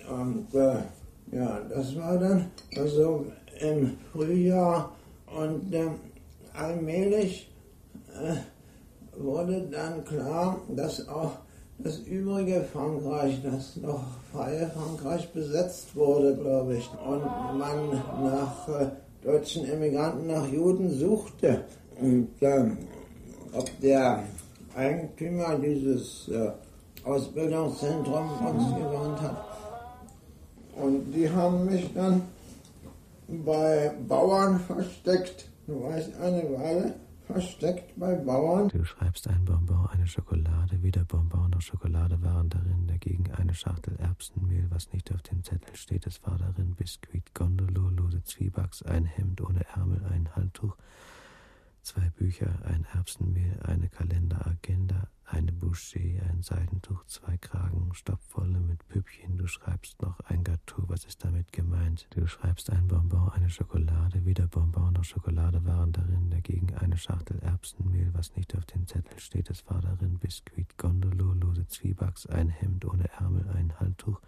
und 0.08 0.54
äh, 0.54 0.78
ja, 1.32 1.60
das 1.68 1.96
war 1.96 2.18
dann 2.18 2.50
also 2.76 3.26
im 3.60 3.96
Frühjahr 4.12 4.92
und 5.36 5.74
äh, 5.74 5.88
allmählich 6.54 7.50
äh, 8.14 8.36
wurde 9.20 9.68
dann 9.70 10.04
klar, 10.04 10.60
dass 10.74 11.06
auch 11.08 11.32
das 11.78 11.98
übrige 12.00 12.62
Frankreich, 12.72 13.40
das 13.42 13.76
noch 13.76 14.02
freie 14.32 14.68
Frankreich 14.68 15.32
besetzt 15.32 15.94
wurde, 15.94 16.36
glaube 16.36 16.76
ich, 16.76 16.90
und 17.06 17.24
man 17.58 17.90
nach 18.24 18.68
äh, 18.68 18.88
deutschen 19.22 19.64
Emigranten, 19.64 20.26
nach 20.26 20.48
Juden 20.48 20.90
suchte. 20.90 21.64
Und 22.00 22.30
äh, 22.40 22.70
ob 23.58 23.80
der 23.80 24.22
Eigentümer 24.76 25.58
dieses 25.58 26.28
äh, 26.28 26.52
Ausbildungszentrum 27.04 28.30
uns 28.46 28.74
gewarnt 28.76 29.20
hat. 29.20 29.44
Und 30.76 31.12
die 31.12 31.28
haben 31.28 31.66
mich 31.66 31.92
dann 31.92 32.22
bei 33.26 33.92
Bauern 34.06 34.60
versteckt. 34.60 35.48
Du 35.66 35.82
weißt, 35.82 36.20
eine 36.20 36.42
Weile 36.56 36.94
versteckt 37.26 37.92
bei 37.96 38.14
Bauern. 38.14 38.68
Du 38.68 38.84
schreibst 38.84 39.28
ein 39.28 39.44
Bonbon, 39.44 39.88
eine 39.92 40.06
Schokolade, 40.06 40.82
wieder 40.82 41.04
Bonbon, 41.04 41.50
noch 41.50 41.60
Schokolade 41.60 42.22
waren 42.22 42.48
darin, 42.48 42.86
dagegen 42.86 43.30
eine 43.32 43.52
Schachtel 43.54 43.96
Erbsenmehl, 43.98 44.66
was 44.70 44.90
nicht 44.92 45.12
auf 45.12 45.20
dem 45.22 45.42
Zettel 45.42 45.74
steht, 45.76 46.06
es 46.06 46.24
war 46.24 46.38
darin 46.38 46.74
Biskuit, 46.74 47.34
Gondolo, 47.34 47.90
lose 47.90 48.22
Zwiebacks, 48.22 48.82
ein 48.82 49.04
Hemd 49.04 49.42
ohne 49.42 49.66
Ärmel, 49.74 50.00
ein 50.10 50.34
Handtuch, 50.34 50.76
zwei 51.88 52.10
Bücher, 52.10 52.50
ein 52.66 52.86
Erbsenmehl, 52.92 53.60
eine 53.62 53.88
Kalenderagenda, 53.88 55.08
eine 55.24 55.52
Bouchée, 55.52 56.20
ein 56.20 56.42
Seidentuch, 56.42 57.02
zwei 57.06 57.38
Kragen, 57.38 57.94
stopfvolle 57.94 58.60
mit 58.60 58.86
Püppchen. 58.88 59.38
Du 59.38 59.46
schreibst 59.46 60.02
noch 60.02 60.20
ein 60.20 60.44
Gâteau, 60.44 60.86
was 60.88 61.06
ist 61.06 61.24
damit 61.24 61.50
gemeint? 61.50 62.06
Du 62.10 62.26
schreibst 62.26 62.68
ein 62.68 62.88
Bonbon, 62.88 63.30
eine 63.30 63.48
Schokolade, 63.48 64.26
wieder 64.26 64.46
Bonbon, 64.48 64.92
noch 64.92 65.04
Schokolade 65.04 65.64
waren 65.64 65.92
darin, 65.92 66.28
dagegen 66.28 66.74
eine 66.74 66.98
Schachtel 66.98 67.38
Erbsenmehl, 67.38 68.12
was 68.12 68.36
nicht 68.36 68.54
auf 68.54 68.66
dem 68.66 68.86
Zettel 68.86 69.18
steht, 69.18 69.48
es 69.48 69.66
war 69.66 69.80
darin 69.80 70.18
Biskuit, 70.18 70.76
Gondolo, 70.76 71.32
lose 71.32 71.66
Zwiebacks, 71.68 72.26
ein 72.26 72.50
Hemd 72.50 72.84
ohne 72.84 73.08
Ärmel, 73.12 73.48
ein 73.48 73.72
Handtuch, 73.80 74.20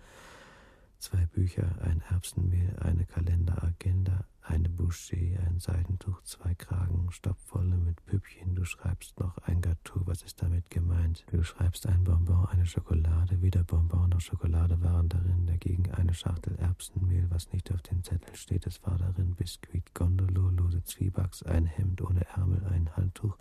zwei 0.96 1.26
Bücher, 1.26 1.76
ein 1.82 2.02
Erbsenmehl, 2.08 2.74
eine 2.80 3.04
Kalenderagenda, 3.04 4.24
eine 4.50 4.68
Bouchée, 4.68 5.38
ein 5.46 5.60
Seidentuch, 5.60 6.22
zwei 6.22 6.54
Kragen, 6.54 7.10
stopfvolle 7.12 7.76
mit 7.76 8.04
Püppchen. 8.04 8.56
Du 8.56 8.64
schreibst 8.64 9.18
noch 9.20 9.38
ein 9.38 9.60
Gâteau, 9.62 10.00
was 10.06 10.22
ist 10.22 10.42
damit 10.42 10.68
gemeint? 10.70 11.24
Du 11.30 11.44
schreibst 11.44 11.86
ein 11.86 12.02
Bonbon, 12.02 12.46
eine 12.46 12.66
Schokolade, 12.66 13.40
wieder 13.42 13.62
Bonbon, 13.62 14.10
noch 14.10 14.20
Schokolade 14.20 14.82
waren 14.82 15.08
darin, 15.08 15.46
dagegen 15.46 15.88
eine 15.92 16.14
Schachtel 16.14 16.56
Erbsenmehl, 16.56 17.30
was 17.30 17.52
nicht 17.52 17.72
auf 17.72 17.80
dem 17.82 18.02
Zettel 18.02 18.34
steht, 18.34 18.66
es 18.66 18.82
war 18.84 18.98
darin 18.98 19.36
Biskuit, 19.36 19.94
Gondolo, 19.94 20.50
lose 20.50 20.82
Zwiebacks, 20.82 21.44
ein 21.44 21.66
Hemd 21.66 22.02
ohne 22.02 22.26
Ärmel, 22.34 22.64
ein 22.66 22.90
Handtuch, 22.96 23.38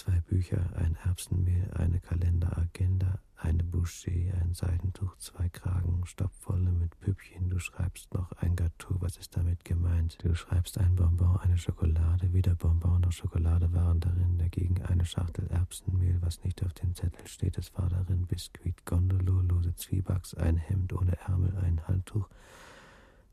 zwei 0.00 0.18
Bücher, 0.20 0.64
ein 0.76 0.96
Erbsenmehl, 1.04 1.70
eine 1.74 2.00
Kalenderagenda, 2.00 3.18
eine 3.36 3.62
Bouchée, 3.62 4.32
ein 4.40 4.54
Seidentuch, 4.54 5.14
zwei 5.18 5.50
Kragen, 5.50 6.06
stopfvolle 6.06 6.72
mit 6.72 6.98
Püppchen. 7.00 7.50
Du 7.50 7.58
schreibst 7.58 8.14
noch 8.14 8.32
ein 8.32 8.56
Gâteau, 8.56 8.96
was 9.00 9.18
ist 9.18 9.36
damit 9.36 9.62
gemeint? 9.62 10.16
Du 10.22 10.34
schreibst 10.34 10.78
ein 10.78 10.96
Bonbon, 10.96 11.36
eine 11.40 11.58
Schokolade, 11.58 12.32
wieder 12.32 12.54
Bonbon, 12.54 13.02
noch 13.02 13.12
Schokolade 13.12 13.70
waren 13.74 14.00
darin, 14.00 14.38
dagegen 14.38 14.80
eine 14.84 15.04
Schachtel 15.04 15.46
Erbsenmehl, 15.48 16.16
was 16.22 16.42
nicht 16.44 16.64
auf 16.64 16.72
dem 16.72 16.94
Zettel 16.94 17.26
steht, 17.26 17.58
es 17.58 17.76
war 17.76 17.90
darin. 17.90 18.26
Biskuit, 18.26 18.86
Gondolo, 18.86 19.42
lose 19.42 19.74
Zwiebacks, 19.74 20.32
ein 20.32 20.56
Hemd 20.56 20.94
ohne 20.94 21.18
Ärmel, 21.28 21.54
ein 21.58 21.86
Handtuch, 21.86 22.30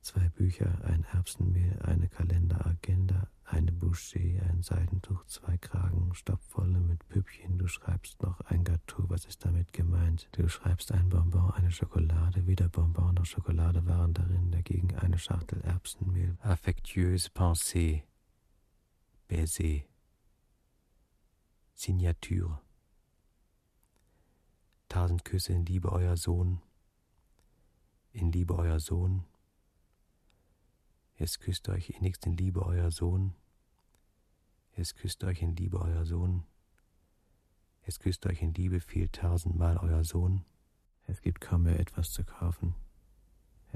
zwei 0.08 0.30
Bücher, 0.30 0.86
ein 0.86 1.06
Erbsenmehl, 1.12 1.82
eine 1.82 2.08
Kalenderagenda, 2.08 3.28
eine 3.44 3.74
Bouchée, 3.74 4.42
ein 4.42 4.62
Seidentuch, 4.62 5.26
zwei 5.26 5.58
Kragen, 5.58 6.14
stopfvolle 6.14 6.80
mit 6.80 7.06
Püppchen. 7.10 7.58
Du 7.58 7.68
schreibst 7.68 8.22
noch 8.24 8.40
ein 8.42 8.64
Gâteau, 8.64 9.10
was 9.10 9.26
ist 9.26 9.44
damit 9.44 9.74
gemeint? 9.74 10.30
Du 10.32 10.48
schreibst 10.48 10.94
ein 10.94 11.10
Bonbon, 11.10 11.52
eine 11.52 11.72
Schokolade, 11.72 12.48
wieder 12.48 12.70
Bonbon, 12.70 13.16
noch 13.16 13.26
Schokolade 13.26 13.86
waren 13.86 14.14
darin, 14.14 14.50
dagegen 14.50 14.96
eine 14.96 15.18
Schachtel 15.18 15.60
Erbsenmehl. 15.60 16.38
Affectueuse 16.40 17.30
Pensée, 17.30 18.04
Baiser, 19.28 19.84
Signature. 21.74 22.62
Tausend 24.88 25.26
Küsse 25.26 25.52
in 25.52 25.66
Liebe, 25.66 25.92
euer 25.92 26.16
Sohn. 26.16 26.62
Liebe 28.14 28.56
euer 28.56 28.80
Sohn. 28.80 29.26
Es 31.20 31.40
küsst 31.40 31.68
euch 31.70 31.90
innigst 31.90 32.28
in 32.28 32.38
Liebe 32.38 32.64
euer 32.64 32.92
Sohn. 32.92 33.34
Es 34.74 34.94
küsst 34.94 35.24
euch 35.24 35.42
in 35.42 35.56
Liebe 35.56 35.82
euer 35.82 36.06
Sohn. 36.06 36.44
Es 37.82 38.00
küsst 38.00 38.28
euch 38.28 38.44
in 38.44 38.54
Liebe 38.54 38.80
viel 38.80 39.10
tausendmal 39.10 39.78
euer 39.78 40.04
Sohn. 40.04 40.46
Es 41.08 41.22
gibt 41.22 41.42
kaum 41.42 41.64
mehr 41.64 41.80
etwas 41.80 42.12
zu 42.12 42.24
kaufen. 42.24 42.76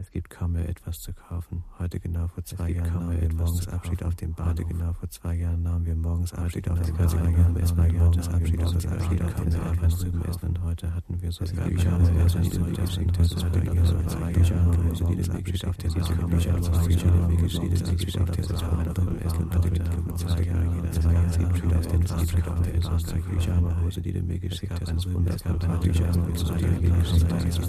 Es 0.02 0.10
gibt 0.10 0.32
kaum 0.32 0.54
mehr 0.54 0.68
etwas 0.68 1.00
zu 1.00 1.14
kaufen. 1.14 1.64
Heute 1.78 2.00
genau 2.00 2.28
vor 2.28 2.44
zwei 2.44 2.72
Jahren 2.72 2.92
nahmen 2.92 3.22
wir 3.22 3.34
morgens 3.36 3.68
Abschied 3.68 4.02
auf 4.04 4.16
dem 4.16 4.34
Bade. 4.34 4.66
Genau 4.66 4.94
vor 4.94 5.08
zwei 5.12 5.36
Jahren 5.36 5.62
nahmen 5.62 5.86
wir 5.86 5.96
morgens 5.96 6.34
Abschied 6.34 6.68
auf 6.68 6.82
dem 6.82 6.98
Bade. 6.98 7.18
Genau 7.18 7.54
vor 7.54 7.64
zwei 7.64 7.88
Jahren 7.88 8.00
morgens 8.00 8.28
Abschied 8.28 8.64
auf 8.64 8.78
dem 8.78 8.92
Abschied 8.92 9.22
auf 9.22 9.36
dem 9.36 9.62
Abend 9.62 9.92
zum 9.92 10.26
Essen. 10.26 10.50
Und 10.50 10.64
heute 10.64 10.96
hatten 10.96 11.22
wir 11.22 11.32
so 11.32 11.46
viel 11.46 11.62
Hose, 11.62 12.40
die 12.42 12.50
du 12.50 12.60
mir 12.62 12.74
geschickt 12.74 13.20
hast. 13.20 13.36
Es 13.36 13.44
war 13.44 13.52
genau 13.52 13.86
vor 13.86 14.08
zwei 14.08 14.34
Hose, 14.34 15.06
die 15.06 15.16
du 15.22 15.34
mir 15.34 15.44
geschickt 15.44 15.68
auf 15.68 15.78
dem 15.78 15.94
Bade. 15.94 16.16
Pyjama 16.26 17.28
Hose, 17.44 17.60
die 17.62 17.70
du 17.70 17.86
mir 17.86 17.96
geschickt 17.96 18.20
auf 18.20 18.32
dem 18.32 18.48
Bade. 18.48 18.94
Beim 18.96 19.18
Essen. 19.20 19.44
Und 19.44 19.56
heute 19.56 19.70
genau 19.70 20.16
zwei 20.16 20.42
Jahre 20.42 20.76
jeder 20.76 20.92
zwei 20.92 21.14
Jahre 21.14 21.58
Schüler 21.58 21.78
auf 21.78 21.88
den 21.88 22.10
Abschied 22.10 22.48
auf 22.48 22.64
dem 22.64 22.82
Bade. 22.82 23.22
Pyjama 23.38 23.82
Hose, 23.84 24.02
die 24.02 24.14
du 24.14 24.24
mir 24.24 24.40
geschickt 24.40 24.82
hast. 24.82 24.92
Es 24.92 25.14
wunderbar. 25.14 25.80
Pyjama 25.80 26.28
Hose, 26.28 26.54
die 26.56 26.66
du 26.66 26.82
mir 26.82 26.90
geschickt 26.90 27.34
hast. 27.34 27.60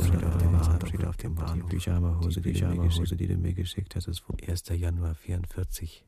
Abschied 0.72 1.04
auf 1.04 1.16
dem. 1.18 1.34
Pyjama 1.68 2.21
Hose, 2.24 2.40
die 2.40 2.52
mir 2.52 2.76
geschickt, 2.76 3.20
die 3.20 3.26
du 3.26 3.36
mir 3.36 3.54
geschickt 3.54 3.96
hast, 3.96 4.08
ist 4.08 4.20
vom 4.20 4.36
1. 4.46 4.68
Januar 4.68 5.14
44. 5.14 6.04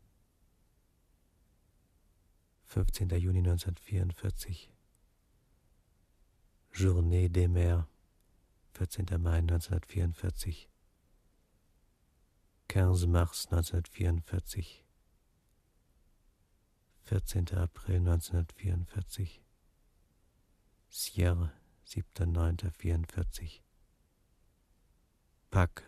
15. 2.64 3.08
Juni 3.10 3.38
1944. 3.38 4.70
Journée 6.72 7.28
des 7.28 7.48
Mers. 7.48 7.84
14. 8.72 9.06
Mai 9.20 9.38
1944. 9.38 10.68
15 12.68 13.10
März 13.10 13.46
1944. 13.50 14.84
14. 17.02 17.54
April 17.54 17.96
1944. 17.96 19.40
Sierre, 20.88 21.52
7.9.44. 21.86 23.60
Pack, 25.50 25.84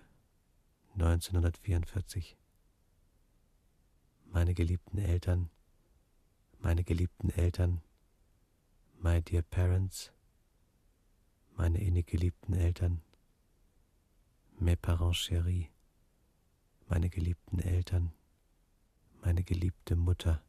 1944. 0.96 2.36
Meine 4.32 4.54
geliebten 4.54 4.98
Eltern, 4.98 5.50
meine 6.58 6.84
geliebten 6.84 7.30
Eltern, 7.30 7.82
my 8.98 9.20
dear 9.22 9.42
parents, 9.42 10.12
meine 11.56 11.78
innig 11.80 12.06
geliebten 12.06 12.54
Eltern, 12.54 13.02
mes 14.58 14.76
parents 14.76 15.18
chéris, 15.18 15.66
meine 16.88 17.10
geliebten 17.10 17.58
Eltern, 17.58 18.12
meine 19.22 19.42
geliebte 19.42 19.96
Mutter. 19.96 20.42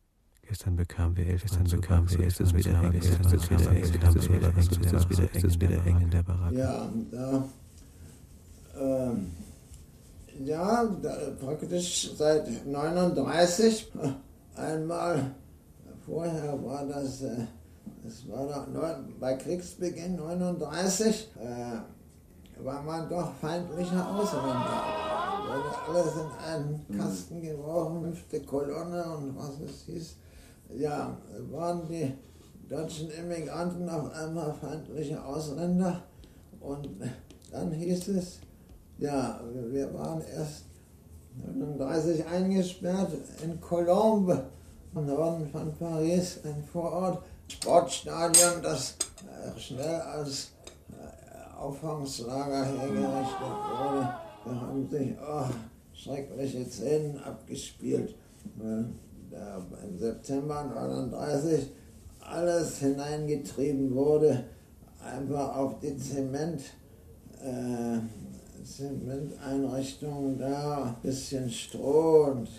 Gestern 0.44 0.78
bekamen 0.78 1.18
wir 1.18 1.28
elf, 1.28 1.42
gestern 1.42 1.66
bekamen 1.66 2.10
wir 2.10 2.26
es 2.26 2.40
ist 2.40 2.54
wieder 2.54 2.82
eng, 2.82 2.94
es 2.94 3.10
ist 3.10 3.52
wieder 3.52 3.70
eng, 3.70 3.84
es 3.84 3.90
ist 3.90 4.30
wieder 4.30 4.48
eng, 4.48 4.58
es 4.58 4.68
ist 4.68 5.10
wieder 5.10 5.24
eng, 5.24 5.30
es 5.34 5.44
ist 5.44 5.62
wieder 5.62 5.86
eng 5.86 6.00
in 6.00 6.10
der 6.10 6.24
Baracke. 6.24 6.58
Ja, 6.58 6.90
da, 7.12 7.50
ähm, 8.78 9.34
ja, 10.46 10.90
praktisch 11.40 12.12
seit 12.16 12.66
39. 12.66 13.92
Einmal 14.56 15.32
vorher 16.06 16.64
war 16.64 16.86
das, 16.86 17.22
äh, 17.22 17.46
das 18.04 18.28
war 18.30 18.68
neun, 18.68 19.14
bei 19.20 19.36
Kriegsbeginn 19.36 20.16
39, 20.16 21.30
äh, 21.40 22.64
war 22.64 22.82
man 22.82 23.08
doch 23.10 23.34
feindlicher 23.36 24.10
Ausländer. 24.10 24.84
Wurde 25.48 26.00
alles 26.00 26.14
in 26.16 26.52
einen 26.52 26.98
Kasten 26.98 27.42
geworfen, 27.42 28.02
fünfte 28.02 28.42
Kolonne 28.42 29.04
und 29.18 29.38
was 29.38 29.60
es 29.60 29.84
hieß. 29.86 30.16
Ja, 30.76 31.18
waren 31.52 31.88
die 31.88 32.14
deutschen 32.68 33.10
Immigranten 33.12 33.88
auf 33.88 34.12
einmal 34.14 34.54
feindliche 34.60 35.24
Ausländer 35.24 36.04
und 36.60 36.90
dann 37.52 37.72
hieß 37.72 38.08
es, 38.10 38.40
ja, 39.00 39.40
wir 39.70 39.94
waren 39.94 40.22
erst 40.22 40.66
39 41.46 42.26
eingesperrt 42.26 43.12
in 43.44 43.60
Colombes, 43.62 44.40
im 44.96 45.06
Norden 45.06 45.48
von 45.50 45.74
Paris, 45.76 46.40
ein 46.44 46.64
Vorort, 46.64 47.24
Sportstadion, 47.48 48.62
das 48.64 48.96
äh, 49.22 49.60
schnell 49.60 50.02
als 50.02 50.52
äh, 50.90 51.58
Auffangslager 51.58 52.66
hergerichtet 52.66 53.42
wurde. 53.42 54.10
Da 54.46 54.62
haben 54.62 54.90
sich 54.90 55.16
oh, 55.22 55.46
schreckliche 55.94 56.66
Szenen 56.66 57.20
abgespielt, 57.20 58.16
weil 58.56 58.86
da 59.30 59.62
im 59.84 59.98
September 59.98 60.64
39 60.64 61.72
alles 62.20 62.80
hineingetrieben 62.80 63.94
wurde, 63.94 64.46
einfach 65.00 65.56
auf 65.56 65.80
die 65.80 65.96
Zement. 65.98 66.62
Äh, 67.42 68.00
Zementeinrichtungen 68.68 70.38
da, 70.38 70.96
bisschen 71.02 71.50
Stroh 71.50 72.32
und 72.32 72.50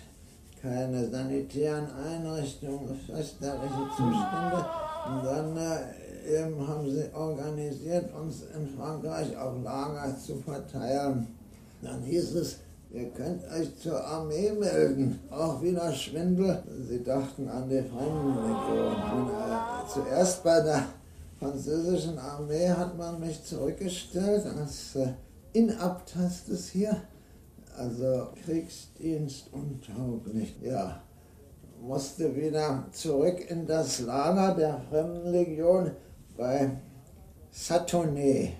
keine 0.61 1.09
sanitären 1.09 1.87
Einrichtungen, 1.93 2.95
fürchterliche 3.05 3.87
Zustände. 3.95 4.65
Und 5.07 5.23
dann 5.23 5.57
äh, 5.57 6.41
eben 6.41 6.67
haben 6.67 6.89
sie 6.89 7.13
organisiert, 7.13 8.13
uns 8.13 8.43
in 8.53 8.67
Frankreich 8.67 9.37
auf 9.37 9.63
Lager 9.63 10.17
zu 10.17 10.35
verteilen. 10.37 11.27
Dann 11.81 12.01
hieß 12.01 12.35
es, 12.35 12.57
ihr 12.91 13.09
könnt 13.11 13.43
euch 13.51 13.77
zur 13.77 14.03
Armee 14.03 14.51
melden. 14.51 15.19
Auch 15.29 15.61
wieder 15.61 15.93
Schwindel. 15.93 16.61
Sie 16.89 17.03
dachten 17.03 17.47
an 17.47 17.69
die 17.69 17.83
Fremdenlegion. 17.83 19.29
Äh, 19.29 19.87
zuerst 19.93 20.43
bei 20.43 20.59
der 20.59 20.83
französischen 21.39 22.17
Armee 22.17 22.69
hat 22.69 22.97
man 22.97 23.19
mich 23.19 23.41
zurückgestellt 23.45 24.45
als 24.45 24.95
äh, 24.97 25.07
inaptastes 25.53 26.69
hier, 26.69 27.01
also 27.75 28.29
Kriegsdienst 28.43 29.51
untauglich. 29.53 30.55
Ja, 30.61 31.01
musste 31.81 32.35
wieder 32.35 32.85
zurück 32.91 33.49
in 33.49 33.65
das 33.65 34.01
Lager 34.01 34.55
der 34.55 34.81
Fremdenlegion 34.89 35.91
bei 36.37 36.71
Satonnet 37.51 38.53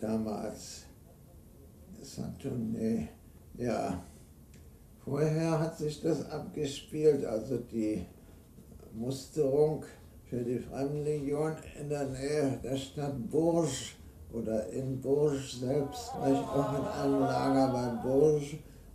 damals. 0.00 0.84
Satonnet, 2.02 3.08
ja. 3.56 4.02
Vorher 5.04 5.60
hat 5.60 5.76
sich 5.76 6.00
das 6.00 6.30
abgespielt, 6.30 7.24
also 7.24 7.58
die 7.58 8.06
Musterung 8.94 9.84
für 10.24 10.42
die 10.42 10.58
Fremdenlegion 10.58 11.52
in 11.78 11.88
der 11.88 12.06
Nähe 12.06 12.58
der 12.62 12.76
Stadt 12.76 13.30
Bourges 13.30 13.92
oder 14.34 14.68
in 14.70 15.00
Bourges 15.00 15.60
selbst, 15.60 16.12
war 16.18 16.30
ich 16.30 16.38
auch 16.38 16.78
in 16.78 16.86
einem 16.86 17.20
Lager 17.20 17.72
bei 17.72 18.02
Bourges. 18.02 18.48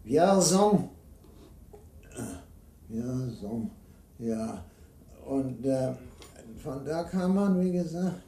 Vierzon. 0.03 0.89
Vierzon, 2.87 3.71
ja. 4.17 4.65
Und 5.25 5.65
äh, 5.65 5.93
von 6.57 6.83
da 6.83 7.03
kam 7.03 7.35
man, 7.35 7.59
wie 7.61 7.71
gesagt, 7.71 8.23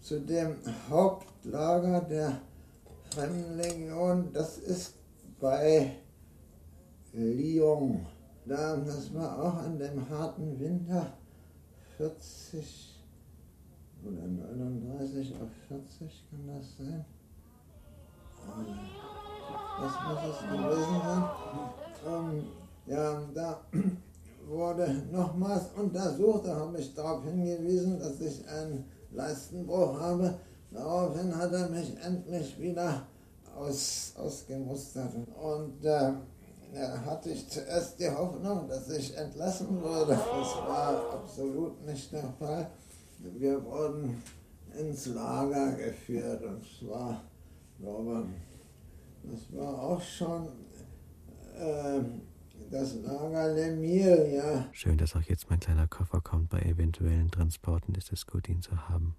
zu 0.00 0.20
dem 0.20 0.56
Hauptlager 0.88 2.00
der 2.00 2.40
Fremdenlegion. 3.14 4.32
Das 4.32 4.58
ist 4.58 4.94
bei 5.38 5.92
Lyon. 7.12 8.06
Da, 8.46 8.76
das 8.76 9.14
war 9.14 9.42
auch 9.42 9.54
an 9.58 9.78
dem 9.78 10.08
harten 10.08 10.58
Winter 10.58 11.12
40 11.98 12.97
oder 14.04 14.26
39 14.26 15.34
auf 15.40 15.48
40 15.68 16.24
kann 16.30 16.46
das 16.46 16.76
sein? 16.76 17.04
Was 19.80 19.92
muss 20.06 20.34
es 20.34 20.40
gewesen 20.50 21.00
sein? 21.02 21.24
Ähm, 22.06 22.44
ja, 22.86 23.22
da 23.34 23.60
wurde 24.48 25.02
nochmals 25.12 25.66
untersucht, 25.76 26.46
da 26.46 26.56
habe 26.56 26.78
ich 26.78 26.94
darauf 26.94 27.24
hingewiesen, 27.24 27.98
dass 27.98 28.20
ich 28.20 28.46
einen 28.48 28.84
Leistenbruch 29.12 30.00
habe. 30.00 30.34
Daraufhin 30.70 31.36
hat 31.36 31.52
er 31.52 31.68
mich 31.68 31.96
endlich 32.02 32.58
wieder 32.58 33.06
aus, 33.56 34.14
ausgemustert. 34.16 35.12
Und 35.42 35.84
äh, 35.84 36.12
ja, 36.74 37.00
hatte 37.06 37.30
ich 37.30 37.48
zuerst 37.48 37.98
die 37.98 38.10
Hoffnung, 38.10 38.68
dass 38.68 38.88
ich 38.90 39.16
entlassen 39.16 39.82
würde. 39.82 40.12
Das 40.12 40.56
war 40.68 41.14
absolut 41.14 41.84
nicht 41.86 42.12
der 42.12 42.28
Fall 42.38 42.70
wir 43.18 43.64
wurden 43.64 44.22
ins 44.78 45.06
Lager 45.06 45.72
geführt 45.72 46.42
und 46.42 46.62
zwar, 46.64 47.22
glaube 47.78 48.26
das 49.24 49.58
war 49.58 49.82
auch 49.82 50.00
schon 50.00 50.48
äh, 51.58 52.00
das 52.70 52.94
Lager 52.96 53.52
Lemire, 53.54 54.34
ja. 54.34 54.68
Schön, 54.72 54.98
dass 54.98 55.16
auch 55.16 55.22
jetzt 55.22 55.50
mein 55.50 55.60
kleiner 55.60 55.86
Koffer 55.86 56.20
kommt. 56.20 56.50
Bei 56.50 56.60
eventuellen 56.60 57.30
Transporten 57.30 57.94
ist 57.94 58.12
es 58.12 58.26
gut, 58.26 58.48
ihn 58.48 58.62
zu 58.62 58.88
haben. 58.88 59.16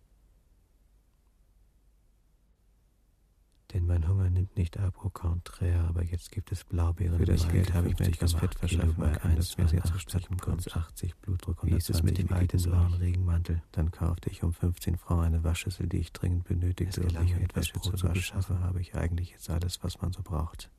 Denn 3.74 3.86
mein 3.86 4.08
Hunger 4.08 4.32
nimmt 4.32 4.58
nicht 4.58 4.80
ab, 4.80 4.96
au 5.04 5.10
contraire, 5.10 5.86
aber 5.88 6.04
jetzt 6.04 6.32
gibt 6.32 6.52
es 6.52 6.64
Blaubeeren. 6.64 7.20
Für 7.20 7.26
das 7.26 7.48
Geld 7.48 7.72
habe 7.74 7.90
ich 7.90 8.00
mir 8.00 8.08
etwas 8.08 8.34
Fett 8.34 8.56
verschafft, 8.56 8.98
bei 8.98 9.22
1, 9.22 9.56
das 9.56 9.74
mir 9.74 9.84
zu 9.84 10.00
statt 10.00 10.28
kurz 10.42 10.68
80 10.68 11.16
Blutdruck 11.18 11.62
und 11.62 11.70
Wie 11.72 11.76
ist 11.76 11.90
es 11.92 12.02
mit 12.02 12.18
dem 12.18 12.34
alten 12.34 12.62
blauen 12.64 12.94
Regenmantel? 12.96 13.62
Dann 13.72 13.92
kaufte 13.92 14.32
ich 14.32 14.42
um 14.42 14.54
15 14.54 14.98
Francs 14.98 15.28
eine 15.28 15.44
Waschschüssel, 15.44 15.88
die 15.88 15.98
ich 15.98 16.12
dringend 16.12 16.46
benötigte, 16.46 17.02
um 17.02 17.26
mir 17.26 17.42
etwas 17.42 17.70
Brot 17.70 17.98
zu 17.98 18.08
beschaffen, 18.08 18.60
habe 18.62 18.82
ich 18.82 18.96
eigentlich 18.96 19.32
jetzt 19.32 19.50
alles, 19.52 19.84
was 19.84 20.02
man 20.02 20.12
so 20.14 20.24
braucht. 20.24 20.72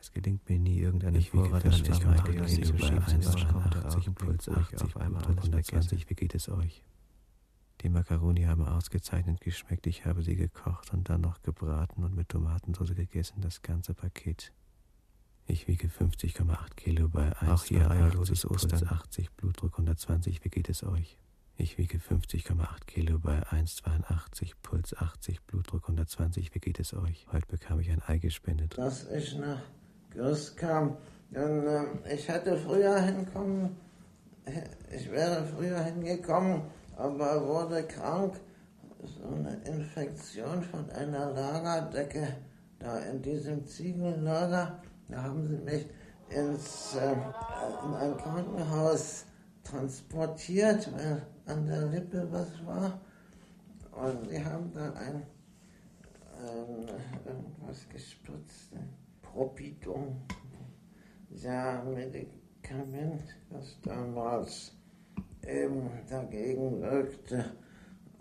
Es 0.00 0.12
gelingt 0.12 0.48
mir 0.48 0.60
nie, 0.60 0.78
irgendeine 0.78 1.20
Vorrat 1.20 1.64
an 1.64 1.84
Erfahrung 1.84 2.46
zu 2.46 2.78
schieben, 2.78 3.02
80 3.02 4.14
Puls, 4.14 4.48
80 4.48 4.82
auf 4.84 4.96
einmal 4.98 5.24
120, 5.24 6.08
wie 6.08 6.14
geht 6.14 6.34
es 6.36 6.48
euch? 6.48 6.84
Die 7.84 7.90
Makaroni 7.90 8.44
haben 8.44 8.66
ausgezeichnet 8.66 9.42
geschmeckt. 9.42 9.86
Ich 9.86 10.06
habe 10.06 10.22
sie 10.22 10.36
gekocht 10.36 10.94
und 10.94 11.10
dann 11.10 11.20
noch 11.20 11.42
gebraten 11.42 12.02
und 12.02 12.16
mit 12.16 12.30
Tomatensauce 12.30 12.94
gegessen, 12.94 13.42
das 13.42 13.60
ganze 13.60 13.92
Paket. 13.92 14.52
Ich 15.46 15.68
wiege 15.68 15.88
50,8 15.88 16.76
Kilo 16.76 17.10
bei 17.10 17.36
1, 17.40 17.50
Auch 17.50 17.64
hier 17.64 17.90
eierloses 17.90 18.50
Ostern, 18.50 18.88
80 18.88 19.32
Blutdruck 19.32 19.74
120. 19.74 20.42
Wie 20.42 20.48
geht 20.48 20.70
es 20.70 20.82
euch? 20.82 21.18
Ich 21.58 21.76
wiege 21.76 21.98
50,8 21.98 22.86
Kilo 22.86 23.18
bei 23.18 23.42
1,82, 23.48 24.52
Puls 24.62 24.96
80, 24.96 25.42
Blutdruck 25.42 25.82
120. 25.82 26.54
Wie 26.54 26.60
geht 26.60 26.80
es 26.80 26.94
euch? 26.94 27.26
Heute 27.32 27.46
bekam 27.48 27.80
ich 27.80 27.90
ein 27.90 28.00
Ei 28.06 28.16
gespendet. 28.16 28.78
Dass 28.78 29.06
ich 29.10 29.36
nach 29.36 29.60
Gürst 30.08 30.56
kam, 30.56 30.96
dann, 31.32 31.66
äh, 31.66 32.14
ich 32.14 32.28
hätte 32.28 32.56
früher 32.56 32.98
hinkommen, 33.02 33.76
ich 34.90 35.10
wäre 35.10 35.44
früher 35.44 35.80
hingekommen, 35.80 36.62
aber 36.96 37.46
wurde 37.46 37.82
krank. 37.84 38.40
So 39.02 39.28
eine 39.28 39.54
Infektion 39.66 40.62
von 40.62 40.88
einer 40.90 41.30
Lagerdecke 41.32 42.26
da 42.78 42.98
in 43.00 43.20
diesem 43.20 43.66
Ziegellager. 43.66 44.80
Da 45.08 45.22
haben 45.22 45.46
sie 45.46 45.58
mich 45.58 45.86
ins, 46.30 46.94
äh, 46.94 47.12
in 47.84 47.94
ein 47.94 48.16
Krankenhaus 48.16 49.26
transportiert, 49.62 50.90
weil 50.94 51.22
an 51.46 51.66
der 51.66 51.86
Lippe 51.86 52.26
was 52.30 52.48
war. 52.64 53.00
Und 53.92 54.30
die 54.30 54.42
haben 54.42 54.72
da 54.72 54.92
ein, 54.94 55.22
ein 56.42 56.88
irgendwas 57.24 57.88
gespritzt, 57.88 58.72
ein 58.74 58.92
Propidum, 59.22 60.22
ja, 61.30 61.82
Medikament, 61.84 63.22
das 63.50 63.78
damals 63.82 64.72
eben 65.48 65.90
dagegen 66.08 66.80
wirkte. 66.82 67.44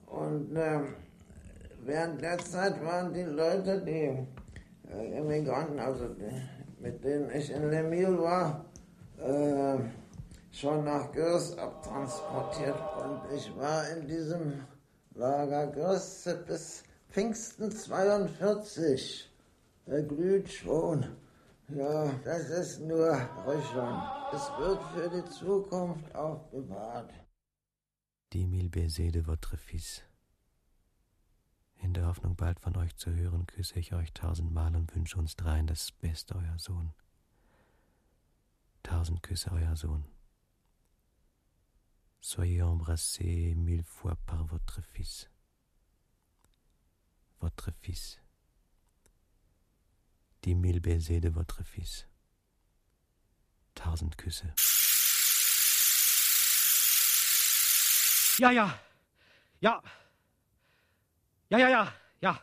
Und 0.07 0.55
äh, 0.55 0.79
während 1.83 2.21
der 2.21 2.37
Zeit 2.37 2.83
waren 2.83 3.13
die 3.13 3.23
Leute, 3.23 3.81
die 3.81 4.27
äh, 4.91 5.17
Immigranten, 5.17 5.79
also 5.79 6.07
die, 6.09 6.31
mit 6.79 7.03
denen 7.03 7.29
ich 7.31 7.51
in 7.51 7.69
Lemil 7.69 8.17
war, 8.19 8.65
äh, 9.17 9.77
schon 10.51 10.83
nach 10.83 11.11
Gürs 11.11 11.57
abtransportiert. 11.57 12.79
Und 13.03 13.35
ich 13.35 13.55
war 13.57 13.89
in 13.89 14.07
diesem 14.07 14.53
Lager 15.15 15.67
Gürs 15.67 16.29
bis 16.47 16.83
Pfingsten 17.09 17.71
42. 17.71 19.29
Er 19.85 20.01
glüht 20.03 20.49
schon. 20.49 21.05
Ja, 21.69 22.11
das 22.25 22.49
ist 22.49 22.79
nur 22.81 23.09
Rüchern. 23.45 24.01
Es 24.33 24.49
wird 24.57 24.83
für 24.93 25.09
die 25.09 25.29
Zukunft 25.29 26.13
aufbewahrt. 26.13 27.13
Die 28.33 28.45
mille 28.45 28.69
baisers 28.69 29.11
de 29.11 29.25
votre 29.25 29.57
fils. 29.57 30.03
In 31.77 31.93
der 31.93 32.07
Hoffnung, 32.07 32.35
bald 32.35 32.59
von 32.59 32.75
euch 32.77 32.95
zu 32.95 33.11
hören, 33.11 33.45
küsse 33.45 33.79
ich 33.79 33.93
euch 33.93 34.13
tausendmal 34.13 34.75
und 34.75 34.95
wünsche 34.95 35.17
uns 35.17 35.35
dreien 35.35 35.67
das 35.67 35.91
Beste, 35.91 36.35
euer 36.35 36.57
Sohn. 36.57 36.93
Tausend 38.83 39.21
Küsse, 39.21 39.51
euer 39.51 39.75
Sohn. 39.75 40.05
Soyez 42.19 42.61
embrassés 42.61 43.53
mille 43.55 43.83
fois 43.83 44.15
par 44.25 44.45
votre 44.45 44.81
fils. 44.81 45.29
Votre 47.39 47.71
fils. 47.81 48.22
Die 50.43 50.55
mille 50.55 50.81
baisers 50.81 51.21
de 51.21 51.35
votre 51.35 51.63
fils. 51.63 52.07
Tausend 53.75 54.17
Küsse. 54.17 54.53
Ja, 58.39 58.51
ja. 58.51 58.79
Ja. 59.61 59.81
Ja, 61.49 61.57
ja, 61.57 61.69
ja. 61.69 61.93
Ja. 62.21 62.41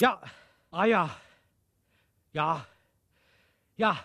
Ja. 0.00 0.20
Ah 0.70 0.84
ja. 0.86 1.20
Ja. 2.32 2.66
Ja. 3.76 4.04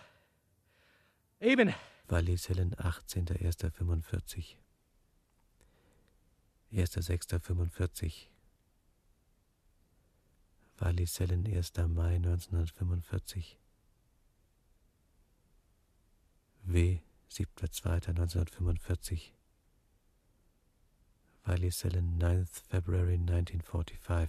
Eben. 1.40 1.74
Wallisellen, 2.08 2.74
18.01.45. 2.74 4.56
1.06.45. 6.72 8.31
Wallisellen, 10.82 11.46
1. 11.46 11.94
Mai 11.94 12.16
1945. 12.16 13.56
W. 16.64 16.98
7.2.1945. 17.30 19.32
Wallisellen, 21.44 22.18
9th 22.18 22.62
February 22.68 23.14
1945. 23.14 24.28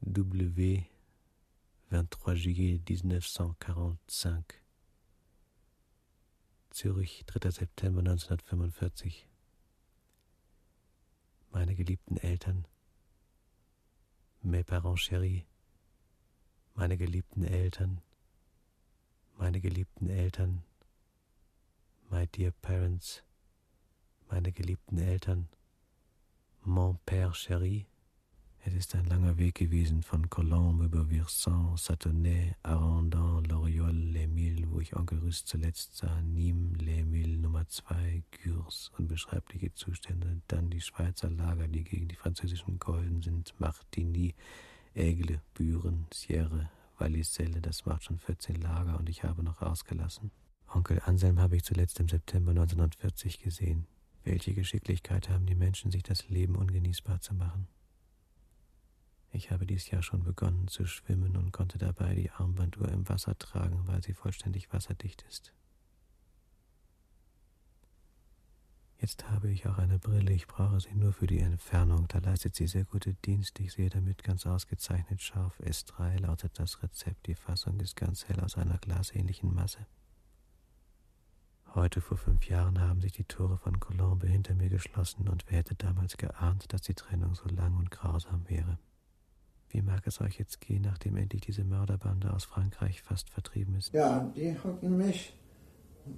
W. 0.00 0.84
23 1.88 2.44
juillet 2.44 2.90
1945. 2.90 4.44
Zürich, 6.70 7.24
3. 7.24 7.50
September 7.50 8.00
1945. 8.00 9.26
Meine 11.50 11.74
geliebten 11.74 12.18
Eltern, 12.18 12.66
mes 14.42 14.62
parents 14.62 14.96
chéris, 14.96 15.44
meine 16.74 16.96
geliebten 16.96 17.44
Eltern, 17.44 18.00
meine 19.36 19.60
geliebten 19.60 20.08
Eltern, 20.08 20.62
my 22.10 22.26
dear 22.26 22.52
parents, 22.62 23.22
meine 24.30 24.52
geliebten 24.52 24.98
Eltern, 24.98 25.48
mon 26.64 26.98
père 27.06 27.34
chéri. 27.34 27.86
Es 28.64 28.74
ist 28.74 28.94
ein 28.94 29.06
langer 29.06 29.38
Weg 29.38 29.54
gewesen 29.54 30.02
von 30.02 30.28
Colombe 30.28 30.86
über 30.86 31.08
Virsant, 31.08 31.78
Satonnet, 31.78 32.56
Arandon, 32.62 33.44
Loriol, 33.44 33.94
Les 33.94 34.26
Milles, 34.28 34.68
wo 34.68 34.80
ich 34.80 34.94
Onkel 34.96 35.20
Rüst 35.20 35.46
zuletzt 35.46 35.96
sah, 35.96 36.20
Nîmes, 36.20 36.76
Les 36.82 37.04
Milles 37.04 37.40
Nummer 37.40 37.66
2, 37.66 38.24
Gürs, 38.42 38.90
unbeschreibliche 38.98 39.72
Zustände, 39.74 40.42
dann 40.48 40.70
die 40.70 40.80
Schweizer 40.80 41.30
Lager, 41.30 41.68
die 41.68 41.84
gegen 41.84 42.08
die 42.08 42.16
französischen 42.16 42.78
Golden 42.78 43.22
sind, 43.22 43.54
Martigny, 43.58 44.34
Aigle, 44.94 45.40
Büren, 45.54 46.06
Sierre, 46.12 46.68
Walliselle, 46.98 47.60
das 47.60 47.86
macht 47.86 48.04
schon 48.04 48.18
14 48.18 48.56
Lager 48.56 48.98
und 48.98 49.08
ich 49.08 49.22
habe 49.22 49.44
noch 49.44 49.62
ausgelassen. 49.62 50.30
Onkel 50.66 51.00
Anselm 51.06 51.40
habe 51.40 51.56
ich 51.56 51.62
zuletzt 51.62 52.00
im 52.00 52.08
September 52.08 52.50
1940 52.50 53.38
gesehen. 53.38 53.86
Welche 54.24 54.52
Geschicklichkeit 54.52 55.30
haben 55.30 55.46
die 55.46 55.54
Menschen, 55.54 55.90
sich 55.90 56.02
das 56.02 56.28
Leben 56.28 56.56
ungenießbar 56.56 57.20
zu 57.20 57.34
machen? 57.34 57.68
Ich 59.30 59.50
habe 59.50 59.66
dies 59.66 59.90
Jahr 59.90 60.02
schon 60.02 60.24
begonnen 60.24 60.68
zu 60.68 60.86
schwimmen 60.86 61.36
und 61.36 61.52
konnte 61.52 61.78
dabei 61.78 62.14
die 62.14 62.30
Armbanduhr 62.30 62.88
im 62.88 63.08
Wasser 63.08 63.38
tragen, 63.38 63.82
weil 63.86 64.02
sie 64.02 64.14
vollständig 64.14 64.72
wasserdicht 64.72 65.24
ist. 65.28 65.52
Jetzt 69.00 69.30
habe 69.30 69.48
ich 69.48 69.66
auch 69.68 69.78
eine 69.78 70.00
Brille, 70.00 70.32
ich 70.32 70.48
brauche 70.48 70.80
sie 70.80 70.94
nur 70.94 71.12
für 71.12 71.28
die 71.28 71.38
Entfernung, 71.38 72.08
da 72.08 72.18
leistet 72.18 72.56
sie 72.56 72.66
sehr 72.66 72.84
gute 72.84 73.14
Dienst, 73.14 73.60
ich 73.60 73.72
sehe 73.72 73.90
damit 73.90 74.24
ganz 74.24 74.44
ausgezeichnet 74.44 75.22
scharf. 75.22 75.60
S3 75.60 76.18
lautet 76.18 76.58
das 76.58 76.82
Rezept, 76.82 77.28
die 77.28 77.36
Fassung 77.36 77.78
ist 77.78 77.94
ganz 77.94 78.26
hell 78.26 78.40
aus 78.40 78.56
einer 78.56 78.78
glasähnlichen 78.78 79.54
Masse. 79.54 79.86
Heute 81.74 82.00
vor 82.00 82.16
fünf 82.16 82.48
Jahren 82.48 82.80
haben 82.80 83.00
sich 83.00 83.12
die 83.12 83.24
Tore 83.24 83.56
von 83.58 83.78
Colombe 83.78 84.26
hinter 84.26 84.54
mir 84.54 84.68
geschlossen, 84.68 85.28
und 85.28 85.44
wer 85.48 85.58
hätte 85.58 85.76
damals 85.76 86.16
geahnt, 86.16 86.72
dass 86.72 86.82
die 86.82 86.94
Trennung 86.94 87.36
so 87.36 87.46
lang 87.48 87.76
und 87.76 87.92
grausam 87.92 88.48
wäre. 88.48 88.78
Wie 89.70 89.82
mag 89.82 90.06
es 90.06 90.20
euch 90.20 90.38
jetzt 90.38 90.60
gehen, 90.60 90.82
nachdem 90.82 91.16
endlich 91.16 91.42
diese 91.42 91.64
Mörderbande 91.64 92.32
aus 92.32 92.44
Frankreich 92.44 93.02
fast 93.02 93.28
vertrieben 93.30 93.76
ist? 93.76 93.92
Ja, 93.92 94.30
die 94.34 94.56
hatten 94.58 94.96
mich 94.96 95.34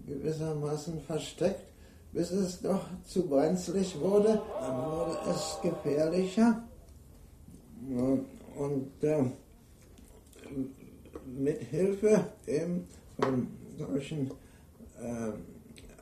gewissermaßen 0.06 1.00
versteckt, 1.02 1.64
bis 2.12 2.30
es 2.30 2.60
doch 2.60 2.84
zu 3.04 3.28
brenzlig 3.28 3.98
wurde. 3.98 4.40
Dann 4.60 4.76
wurde 4.76 5.18
es 5.30 5.58
gefährlicher. 5.62 6.62
Und 8.56 9.02
äh, 9.02 9.24
mit 11.26 11.62
Hilfe 11.64 12.26
eben 12.46 12.86
von 13.18 13.48
solchen 13.78 14.30
äh, 15.00 15.32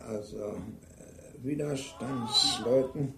also, 0.07 0.37
äh, 0.39 1.45
Widerstandsleuten 1.45 3.15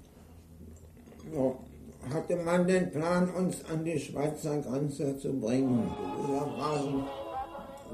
hatte 2.08 2.36
man 2.36 2.66
den 2.66 2.90
Plan, 2.90 3.28
uns 3.30 3.64
an 3.66 3.84
die 3.84 3.98
Schweizer 3.98 4.58
Grenze 4.58 5.16
zu 5.18 5.38
bringen. 5.38 5.90
Wir 6.26 6.40
waren 6.40 7.04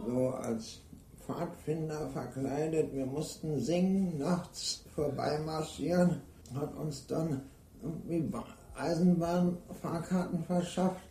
so 0.07 0.29
als 0.29 0.81
Pfadfinder 1.27 2.09
verkleidet. 2.11 2.95
Wir 2.95 3.07
mussten 3.07 3.59
singen, 3.59 4.19
nachts 4.19 4.85
vorbeimarschieren, 4.95 6.23
hat 6.55 6.75
uns 6.77 7.07
dann 7.07 7.43
irgendwie 7.83 8.33
Eisenbahnfahrkarten 8.77 10.45
verschafft. 10.45 11.03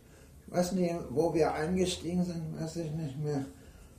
Ich 0.46 0.52
weiß 0.52 0.72
nicht, 0.72 0.94
wo 1.10 1.34
wir 1.34 1.52
eingestiegen 1.52 2.24
sind, 2.24 2.58
weiß 2.58 2.76
ich 2.76 2.92
nicht 2.92 3.18
mehr. 3.18 3.44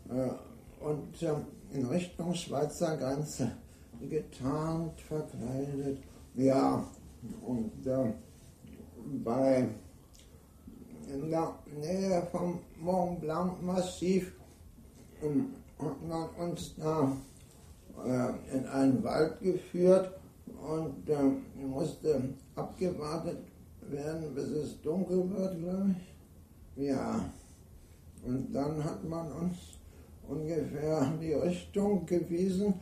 Äh, 0.09 0.83
und 0.83 1.21
ähm, 1.21 1.45
in 1.73 1.85
Richtung 1.85 2.33
Schweizer 2.33 2.95
Grenze 2.97 3.51
getarnt, 4.09 4.99
verkleidet. 5.01 5.99
Ja, 6.35 6.85
und 7.45 7.85
äh, 7.85 8.13
bei 9.23 9.67
in 11.13 11.29
der 11.29 11.55
Nähe 11.79 12.27
vom 12.31 12.59
Mont 12.79 13.21
Blanc 13.21 13.61
Massiv 13.63 14.33
hat 15.21 16.07
man 16.07 16.29
uns 16.37 16.75
da 16.75 17.11
äh, 18.05 18.55
in 18.55 18.65
einen 18.65 19.03
Wald 19.03 19.39
geführt 19.39 20.11
und 20.45 21.09
äh, 21.09 21.63
musste 21.65 22.21
abgewartet 22.55 23.39
werden, 23.89 24.35
bis 24.35 24.49
es 24.49 24.81
dunkel 24.81 25.29
wird, 25.29 25.59
glaube 25.59 25.95
ich. 26.75 26.87
Ja, 26.87 27.23
und 28.25 28.53
dann 28.53 28.83
hat 28.83 29.03
man 29.07 29.31
uns 29.31 29.57
ungefähr 30.27 31.11
die 31.21 31.33
Richtung 31.33 32.05
gewiesen, 32.05 32.73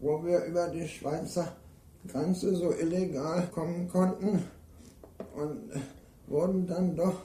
wo 0.00 0.24
wir 0.24 0.44
über 0.44 0.68
die 0.68 0.86
Schweizer 0.86 1.56
Grenze 2.06 2.54
so 2.54 2.72
illegal 2.72 3.48
kommen 3.52 3.88
konnten 3.88 4.42
und 5.34 5.70
wurden 6.26 6.66
dann 6.66 6.96
doch 6.96 7.16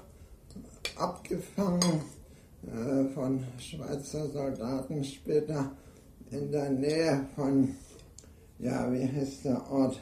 abgefangen 0.97 2.01
äh, 2.65 3.05
von 3.13 3.43
Schweizer 3.57 4.27
Soldaten 4.29 5.03
später 5.03 5.71
in 6.31 6.51
der 6.51 6.69
Nähe 6.69 7.25
von, 7.35 7.75
ja, 8.59 8.91
wie 8.91 9.07
heißt 9.07 9.45
der 9.45 9.71
Ort? 9.71 9.99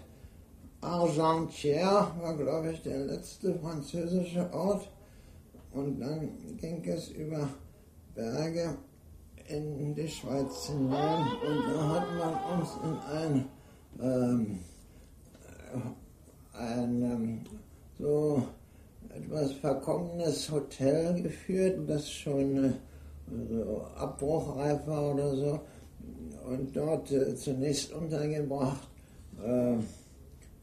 Argentière 0.81 2.11
war, 2.21 2.37
glaube 2.37 2.71
ich, 2.71 2.81
der 2.83 2.99
letzte 2.99 3.55
französische 3.55 4.51
Ort. 4.53 4.89
Und 5.71 5.99
dann 5.99 6.29
ging 6.57 6.83
es 6.85 7.09
über 7.09 7.49
Berge 8.13 8.77
in 9.47 9.93
die 9.93 10.07
Schweiz 10.07 10.67
hinein 10.67 11.27
und 11.45 11.73
da 11.73 11.89
hat 11.89 12.07
man 12.17 12.59
uns 12.59 12.69
in 12.83 12.97
ein, 13.13 13.45
ähm, 14.01 14.59
ein 16.53 17.03
ähm, 17.03 17.41
so 17.99 18.43
etwas 19.09 19.53
verkommenes 19.53 20.51
Hotel 20.51 21.21
geführt, 21.21 21.79
das 21.87 22.09
schon 22.09 22.65
äh, 22.65 22.71
so 23.49 23.81
abbruchreif 23.97 24.85
war 24.87 25.13
oder 25.13 25.35
so 25.35 25.59
und 26.47 26.75
dort 26.75 27.11
äh, 27.11 27.35
zunächst 27.35 27.93
untergebracht 27.93 28.87
äh, 29.43 29.77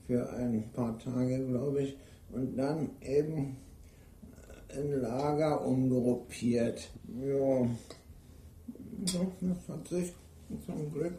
für 0.07 0.31
ein 0.35 0.71
paar 0.73 0.99
Tage, 0.99 1.47
glaube 1.47 1.83
ich, 1.83 1.97
und 2.33 2.57
dann 2.57 2.91
eben 3.01 3.57
in 4.75 5.01
Lager 5.01 5.65
umgruppiert. 5.65 6.91
Ja, 7.21 7.67
das 9.05 9.69
hat 9.69 9.89
sich 9.89 10.13
zum 10.67 10.93
Glück 10.93 11.15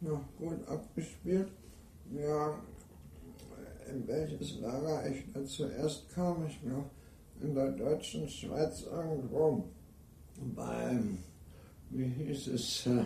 noch 0.00 0.20
gut 0.38 0.68
abgespielt. 0.68 1.48
Ja, 2.14 2.54
in 3.90 4.06
welches 4.06 4.60
Lager 4.60 5.08
ich 5.08 5.24
da 5.32 5.44
zuerst 5.44 6.08
kam, 6.14 6.46
ich 6.46 6.60
glaube 6.60 6.90
in 7.40 7.54
der 7.54 7.70
deutschen 7.72 8.28
Schweiz 8.28 8.82
irgendwo 8.82 9.64
beim, 10.54 11.18
wie 11.90 12.06
hieß 12.06 12.48
es, 12.48 12.86
äh, 12.86 13.00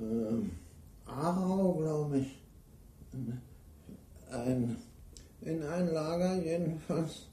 äh, 0.00 0.42
Aarau, 1.06 1.74
glaube 1.74 2.18
ich, 2.18 2.42
ein, 4.30 4.76
in 5.42 5.62
ein 5.62 5.92
Lager 5.92 6.42
jedenfalls. 6.42 7.28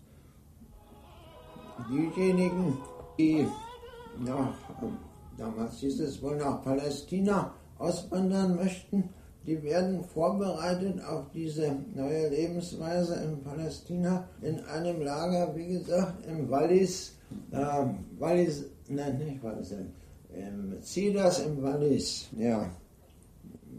Diejenigen, 1.89 2.77
die 3.17 3.47
nach, 4.19 4.53
damals 5.37 5.79
hieß 5.79 6.01
es 6.01 6.21
wohl 6.21 6.37
nach 6.37 6.63
Palästina 6.63 7.53
auswandern 7.79 8.55
möchten, 8.55 9.09
die 9.45 9.61
werden 9.63 10.03
vorbereitet 10.03 11.03
auf 11.03 11.25
diese 11.33 11.75
neue 11.95 12.29
Lebensweise 12.29 13.15
in 13.23 13.41
Palästina 13.43 14.27
in 14.41 14.59
einem 14.65 15.01
Lager, 15.01 15.55
wie 15.55 15.67
gesagt, 15.67 16.25
im 16.27 16.49
Wallis, 16.49 17.17
äh, 17.51 17.85
Wallis, 18.19 18.65
nein, 18.87 19.17
nicht 19.17 19.43
Wallis, 19.43 19.73
im 20.33 20.81
Zidas 20.81 21.39
im 21.45 21.61
Wallis, 21.61 22.29
ja. 22.37 22.69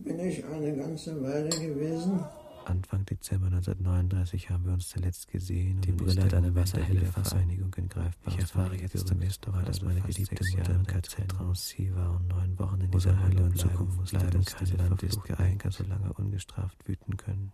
Bin 0.04 0.18
ich 0.18 0.44
eine 0.44 0.74
ganze 0.76 1.22
Weile 1.22 1.50
gewesen. 1.50 2.20
Anfang 2.64 3.04
Dezember 3.06 3.46
1939 3.46 4.50
haben 4.50 4.64
wir 4.66 4.72
uns 4.72 4.88
zuletzt 4.88 5.28
gesehen. 5.28 5.80
Die 5.80 5.92
Brille 5.92 6.24
hat 6.24 6.34
eine 6.34 6.54
wasserhelle 6.54 7.06
Vereinigung 7.06 7.74
in 7.74 7.88
greifbares 7.88 8.34
Ich 8.34 8.40
erfahre 8.40 8.76
jetzt 8.76 9.06
zum 9.06 9.20
ersten 9.20 9.50
Mal, 9.50 9.64
dass 9.64 9.82
meine 9.82 10.00
geliebte 10.00 10.44
Mutter 10.56 10.74
im 10.74 10.86
KZ 10.86 11.32
Drancy 11.32 11.94
war 11.94 12.16
und 12.16 12.28
neun 12.28 12.58
Wochen 12.58 12.80
in 12.80 12.90
dieser 12.90 13.18
Hölle 13.22 13.44
und 13.44 13.58
Zukunft 13.58 14.10
bleiben. 14.10 14.44
Kein 14.44 14.76
Land 14.76 15.02
ist 15.02 15.24
geeignet, 15.24 15.72
so 15.72 15.84
lange 15.84 16.12
ungestraft 16.12 16.88
wüten 16.88 17.16
können. 17.16 17.52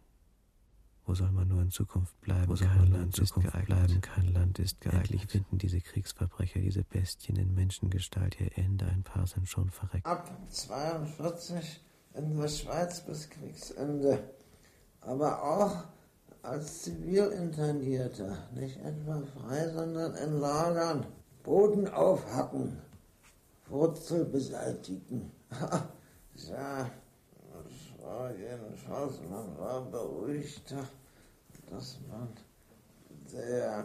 Wo 1.06 1.14
soll 1.14 1.32
man 1.32 1.48
nur 1.48 1.62
in 1.62 1.70
Zukunft 1.70 2.20
bleiben? 2.20 2.48
Wo 2.48 2.54
soll 2.54 2.68
kein 2.68 2.78
man 2.78 2.92
Land 2.92 3.18
in 3.18 3.26
Zukunft 3.26 3.52
geeignet. 3.52 3.78
bleiben? 3.78 4.00
Kein 4.02 4.32
Land 4.34 4.58
ist 4.58 4.80
geeignet. 4.82 5.04
Endlich 5.04 5.26
finden 5.26 5.56
diese 5.56 5.80
Kriegsverbrecher, 5.80 6.60
diese 6.60 6.84
Bestien 6.84 7.36
in 7.36 7.54
Menschengestalt 7.54 8.38
ihr 8.40 8.50
Ende. 8.58 8.84
Ein 8.84 9.04
paar 9.04 9.26
sind 9.26 9.48
schon 9.48 9.70
verreckt. 9.70 10.04
Ab 10.04 10.30
42 10.50 11.80
in 12.14 12.36
der 12.36 12.48
Schweiz 12.48 13.00
bis 13.06 13.30
Kriegsende 13.30 14.22
aber 15.00 15.42
auch 15.42 15.84
als 16.42 16.82
Zivilinternierter, 16.82 18.36
nicht 18.54 18.78
etwa 18.78 19.22
frei, 19.36 19.68
sondern 19.68 20.14
in 20.14 20.40
Lagern, 20.40 21.06
Boden 21.42 21.88
aufhacken, 21.88 22.80
Wurzel 23.68 24.24
beseitigen. 24.24 25.30
ja, 25.50 26.90
das 27.52 28.02
war 28.02 28.32
jedenfalls, 28.34 29.20
man 29.28 29.58
war 29.58 29.82
beruhigter, 29.90 30.84
dass 31.70 31.98
man 32.08 32.28
der 33.32 33.84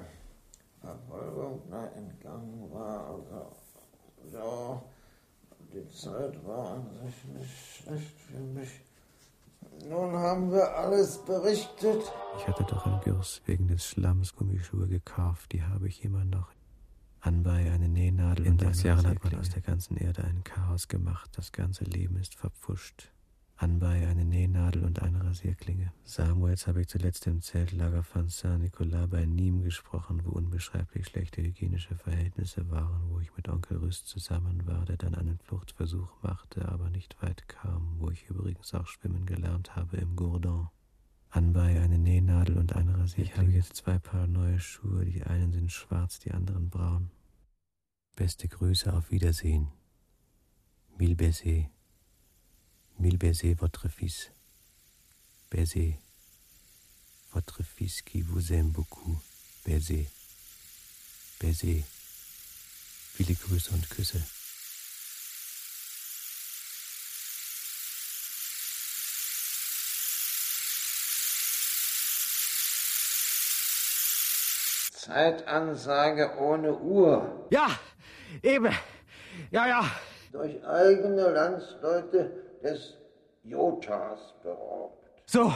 Verfolgung 0.79 1.61
da 1.69 1.87
entgangen 1.87 2.69
war. 2.71 3.07
Also, 3.07 3.51
ja, 4.31 4.83
die 5.73 5.89
Zeit 5.89 6.45
war 6.45 6.75
an 6.75 6.89
sich 7.03 7.25
nicht 7.25 7.75
schlecht 7.75 8.19
für 8.21 8.39
mich. 8.39 8.81
Nun 9.89 10.13
haben 10.13 10.51
wir 10.51 10.75
alles 10.77 11.17
berichtet. 11.25 12.11
Ich 12.37 12.47
hatte 12.47 12.63
doch 12.63 12.85
in 12.85 12.99
Gürs 13.01 13.41
wegen 13.45 13.67
des 13.67 13.85
Schlamms 13.85 14.35
Gummischuhe 14.35 14.87
gekauft. 14.87 15.51
Die 15.51 15.63
habe 15.63 15.87
ich 15.87 16.03
immer 16.03 16.25
noch. 16.25 16.47
Anbei 17.19 17.71
eine 17.71 17.89
Nähnadel. 17.89 18.45
In 18.45 18.59
sechs 18.59 18.83
Jahren 18.83 19.07
hat 19.07 19.23
man 19.23 19.39
aus 19.39 19.49
der 19.49 19.61
ganzen 19.61 19.97
Erde 19.97 20.23
ein 20.23 20.43
Chaos 20.43 20.87
gemacht. 20.87 21.31
Das 21.35 21.51
ganze 21.51 21.83
Leben 21.85 22.17
ist 22.17 22.35
verpfuscht 22.35 23.12
anbei 23.55 24.07
eine 24.07 24.25
Nähnadel 24.25 24.83
und 24.83 25.01
eine 25.01 25.23
Rasierklinge. 25.23 25.93
Samuels 26.03 26.67
habe 26.67 26.81
ich 26.81 26.87
zuletzt 26.87 27.27
im 27.27 27.41
Zeltlager 27.41 28.03
von 28.03 28.27
Saint-Nicolas 28.27 29.09
bei 29.09 29.23
Nîmes 29.23 29.63
gesprochen, 29.63 30.21
wo 30.25 30.31
unbeschreiblich 30.31 31.07
schlechte 31.07 31.41
hygienische 31.41 31.95
Verhältnisse 31.95 32.69
waren, 32.69 33.09
wo 33.09 33.19
ich 33.19 33.35
mit 33.35 33.47
Onkel 33.49 33.77
Rüst 33.77 34.07
zusammen 34.07 34.65
war, 34.65 34.85
der 34.85 34.97
dann 34.97 35.15
einen 35.15 35.39
Fluchtversuch 35.39 36.11
machte, 36.21 36.67
aber 36.67 36.89
nicht 36.89 37.21
weit 37.21 37.47
kam, 37.47 37.95
wo 37.99 38.09
ich 38.09 38.29
übrigens 38.29 38.73
auch 38.73 38.87
schwimmen 38.87 39.25
gelernt 39.25 39.75
habe 39.75 39.97
im 39.97 40.15
Gourdon. 40.15 40.69
Anbei 41.29 41.81
eine 41.81 41.97
Nähnadel 41.97 42.57
und 42.57 42.75
eine 42.75 42.97
Rasierklinge. 42.97 43.31
Ich 43.31 43.37
habe 43.37 43.51
jetzt 43.51 43.75
zwei 43.75 43.97
Paar 43.97 44.27
neue 44.27 44.59
Schuhe, 44.59 45.05
die 45.05 45.23
einen 45.23 45.51
sind 45.51 45.71
schwarz, 45.71 46.19
die 46.19 46.31
anderen 46.31 46.69
braun. 46.69 47.09
Beste 48.15 48.47
Grüße, 48.47 48.93
auf 48.93 49.09
Wiedersehen. 49.09 49.69
Mille 50.97 51.15
baisers. 51.15 51.65
Mille 53.03 53.17
baisers, 53.17 53.53
votre 53.55 53.89
fils. 53.89 54.31
Baisez. 55.51 55.99
Votre 57.33 57.61
fils 57.61 58.01
qui 58.01 58.21
vous 58.21 58.53
aime 58.53 58.69
beaucoup. 58.69 59.19
Baisez. 59.65 60.07
Baisez. 61.41 61.83
Viele 63.15 63.35
Grüße 63.35 63.71
und 63.73 63.89
Küsse. 63.89 64.23
Zeitansage 74.93 76.37
ohne 76.39 76.73
Uhr. 76.73 77.49
Ja, 77.51 77.67
eben. 78.41 78.73
Ja, 79.51 79.67
ja. 79.67 79.91
Durch 80.31 80.65
eigene 80.65 81.31
Landsleute 81.31 82.52
des 82.63 82.97
Jotas 83.43 84.33
beraubt. 84.41 85.21
So, 85.25 85.51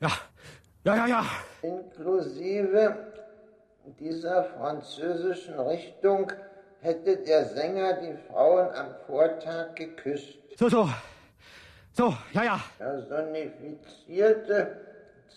ja, 0.00 0.10
Ja, 0.84 0.96
ja, 0.96 1.06
ja. 1.06 1.24
Inklusive 1.62 3.12
dieser 3.98 4.44
französischen 4.44 5.58
Richtung 5.60 6.32
hätte 6.80 7.18
der 7.18 7.44
Sänger 7.44 8.00
die 8.00 8.16
Frauen 8.28 8.74
am 8.74 8.94
Vortag 9.06 9.74
geküsst. 9.74 10.38
So, 10.58 10.70
so. 10.70 10.88
So, 11.92 12.16
ja, 12.32 12.44
ja. 12.44 12.60
Personifizierte 12.78 14.80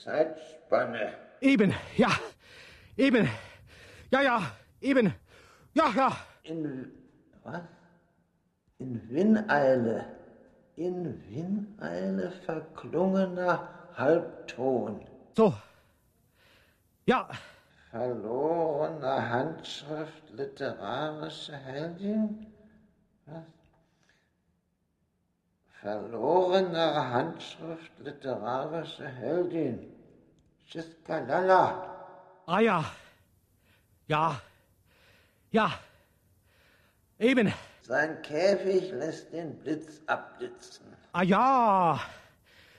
Zeitspanne. 0.04 1.12
Eben, 1.42 1.74
ja. 1.98 2.10
Eben. 2.96 3.28
Ja, 4.12 4.22
ja. 4.22 4.42
Eben. 4.80 5.14
Ja, 5.74 5.92
ja. 5.96 6.16
In 6.44 6.92
was? 7.44 7.62
In 8.78 9.02
Winneile. 9.10 10.06
In 10.76 11.22
Winneile 11.30 12.32
verklungener 12.46 13.70
Halbton. 13.96 15.06
So. 15.36 15.54
Ja. 17.06 17.30
Verlorene 17.92 19.30
Handschrift 19.30 20.30
literarische 20.32 21.56
Heldin? 21.56 22.48
Was? 23.28 23.44
Verlorene 25.82 27.10
Handschrift 27.12 27.92
literarische 28.00 29.08
Heldin. 29.08 29.92
Shiskalala. 30.66 31.94
Ah 32.48 32.60
ja. 32.60 32.84
Ja. 34.08 34.42
Ja. 35.52 35.72
Eben. 37.20 37.54
Sein 37.86 38.22
Käfig 38.22 38.92
lässt 38.92 39.34
den 39.34 39.60
Blitz 39.60 40.02
abblitzen. 40.08 40.86
Ah 41.12 41.22
ja. 41.22 42.00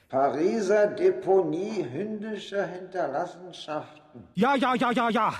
Pariser 0.08 0.86
Deponie 0.86 1.84
hündischer 1.84 2.66
Hinterlassenschaften. 2.66 4.26
Ja, 4.34 4.54
ja, 4.54 4.74
ja, 4.74 4.92
ja, 4.92 5.10
ja. 5.10 5.34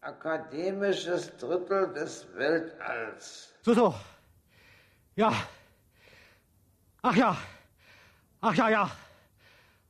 Akademisches 0.00 1.36
Drittel 1.36 1.92
des 1.92 2.26
Weltalls. 2.34 3.52
So, 3.60 3.74
so. 3.74 3.94
Ja. 5.16 5.30
Ach 7.02 7.14
ja. 7.14 7.36
Ach 8.40 8.54
ja, 8.54 8.70
ja. 8.70 8.90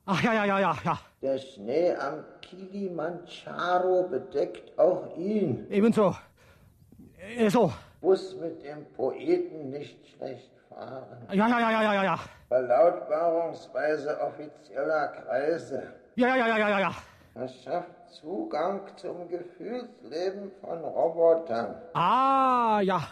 Ach 0.06 0.22
ja, 0.24 0.32
ja, 0.34 0.44
ja, 0.44 0.58
ja, 0.58 0.78
ja. 0.84 0.98
Der 1.22 1.38
Schnee 1.38 1.94
am 1.94 2.24
Kilimanjaro 2.40 4.08
bedeckt 4.08 4.76
auch 4.76 5.16
ihn. 5.16 5.70
Ebenso. 5.70 6.16
Äh, 7.16 7.48
so. 7.48 7.72
Bus 8.00 8.34
mit 8.36 8.62
dem 8.62 8.84
Poeten 8.92 9.70
nicht 9.70 10.06
schlecht 10.08 10.50
fahren. 10.68 11.26
Ja, 11.32 11.48
ja, 11.48 11.60
ja, 11.60 11.70
ja, 11.70 11.94
ja, 11.94 12.04
ja. 12.04 12.18
Verlautbarungsweise 12.48 14.20
offizieller 14.20 15.08
Kreise. 15.08 15.94
Ja, 16.16 16.28
ja, 16.28 16.46
ja, 16.48 16.58
ja, 16.58 16.68
ja, 16.68 16.80
ja. 16.80 16.94
Verschafft 17.32 18.10
Zugang 18.10 18.96
zum 18.96 19.28
Gefühlsleben 19.28 20.50
von 20.60 20.82
Robotern. 20.82 21.80
Ah, 21.94 22.80
ja. 22.82 23.06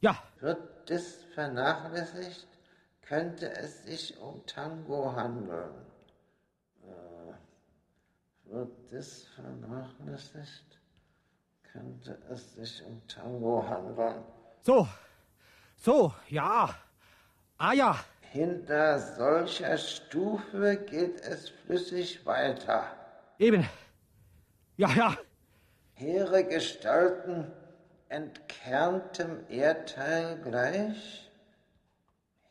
Ja. 0.00 0.16
Wird 0.40 0.90
das 0.90 1.22
vernachlässigt, 1.34 2.48
könnte 3.02 3.50
es 3.52 3.84
sich 3.84 4.18
um 4.20 4.44
Tango 4.46 5.14
handeln. 5.14 5.86
Äh, 6.82 8.52
wird 8.52 8.92
das 8.92 9.24
vernachlässigt, 9.36 10.80
könnte 11.72 12.18
es 12.30 12.54
sich 12.54 12.84
um 12.84 13.00
Tango 13.08 13.64
handeln. 13.66 14.22
So. 14.62 14.86
So, 15.76 16.12
ja. 16.28 16.74
Ah 17.58 17.72
ja. 17.72 17.98
Hinter 18.20 18.98
solcher 18.98 19.76
Stufe 19.78 20.76
geht 20.76 21.20
es 21.20 21.48
flüssig 21.48 22.24
weiter. 22.24 22.84
Eben. 23.38 23.68
Ja, 24.76 24.90
ja. 24.90 25.16
Hehre 25.94 26.44
Gestalten 26.44 27.50
entkerntem 28.08 29.44
Erdteil 29.48 30.38
gleich. 30.42 31.30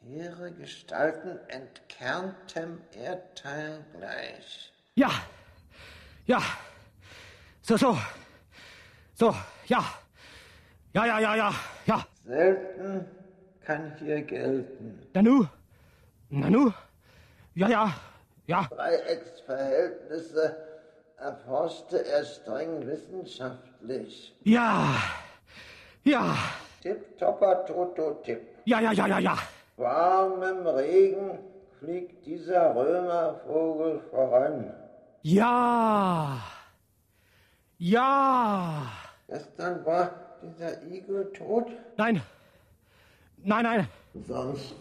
Hehre 0.02 0.52
Gestalten 0.52 1.40
entkerntem 1.48 2.82
Erdteil 2.92 3.86
gleich. 3.94 4.74
Ja. 4.96 5.12
Ja. 6.26 6.42
So, 7.62 7.78
so. 7.78 7.98
So, 9.22 9.36
ja. 9.68 9.84
Ja, 10.94 11.06
ja, 11.06 11.20
ja, 11.20 11.36
ja, 11.36 11.54
ja. 11.86 12.04
Selten 12.26 13.06
kann 13.64 13.94
hier 14.00 14.24
gelten. 14.24 15.00
Nanu. 15.14 15.46
Nanu. 16.30 16.72
Ja, 17.54 17.70
ja, 17.70 17.94
ja. 18.48 18.68
Dreiecksverhältnisse 18.72 20.58
erforschte 21.18 22.04
er 22.04 22.26
streng 22.26 22.88
wissenschaftlich. 22.88 24.34
Ja. 24.44 24.96
Ja. 26.04 26.36
Tipp-topper 26.82 27.66
Toto-Tipp. 27.68 28.42
Ja, 28.66 28.80
ja, 28.80 28.92
ja, 28.92 29.06
ja, 29.06 29.20
ja. 29.20 29.38
Warmem 29.78 30.66
Regen 30.66 31.38
fliegt 31.78 32.26
dieser 32.26 32.76
Römervogel 32.76 34.02
voran. 34.10 34.74
Ja. 35.22 36.40
Ja. 37.78 39.01
Gestern 39.32 39.86
war 39.86 40.12
dieser 40.44 40.84
Igel 40.92 41.32
tot? 41.32 41.72
Nein. 41.96 42.22
Nein, 43.38 43.64
nein. 43.64 43.88
Sonst 44.28 44.76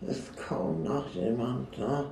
ist 0.00 0.34
kaum 0.34 0.82
noch 0.82 1.06
jemand 1.10 1.78
da. 1.78 2.10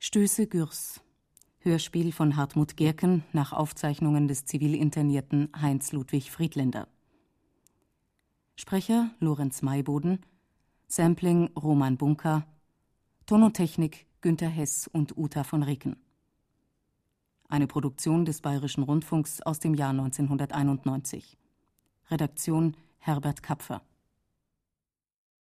Stöße 0.00 0.48
Gürs. 0.48 1.00
Hörspiel 1.60 2.10
von 2.10 2.36
Hartmut 2.36 2.76
Gerken 2.76 3.22
nach 3.32 3.52
Aufzeichnungen 3.52 4.26
des 4.26 4.46
Zivilinternierten 4.46 5.52
Heinz 5.62 5.92
Ludwig 5.92 6.32
Friedländer. 6.32 6.88
Sprecher 8.56 9.10
Lorenz 9.20 9.62
Mayboden, 9.62 10.26
Sampling 10.88 11.52
Roman 11.56 11.96
Bunker, 11.96 12.44
Tonotechnik 13.26 14.06
Günter 14.20 14.50
Hess 14.50 14.86
und 14.86 15.16
Uta 15.16 15.44
von 15.44 15.62
Ricken. 15.62 15.96
Eine 17.48 17.66
Produktion 17.66 18.26
des 18.26 18.42
Bayerischen 18.42 18.82
Rundfunks 18.82 19.40
aus 19.40 19.60
dem 19.60 19.72
Jahr 19.72 19.92
1991. 19.92 21.38
Redaktion 22.10 22.76
Herbert 22.98 23.42
Kapfer 23.42 23.80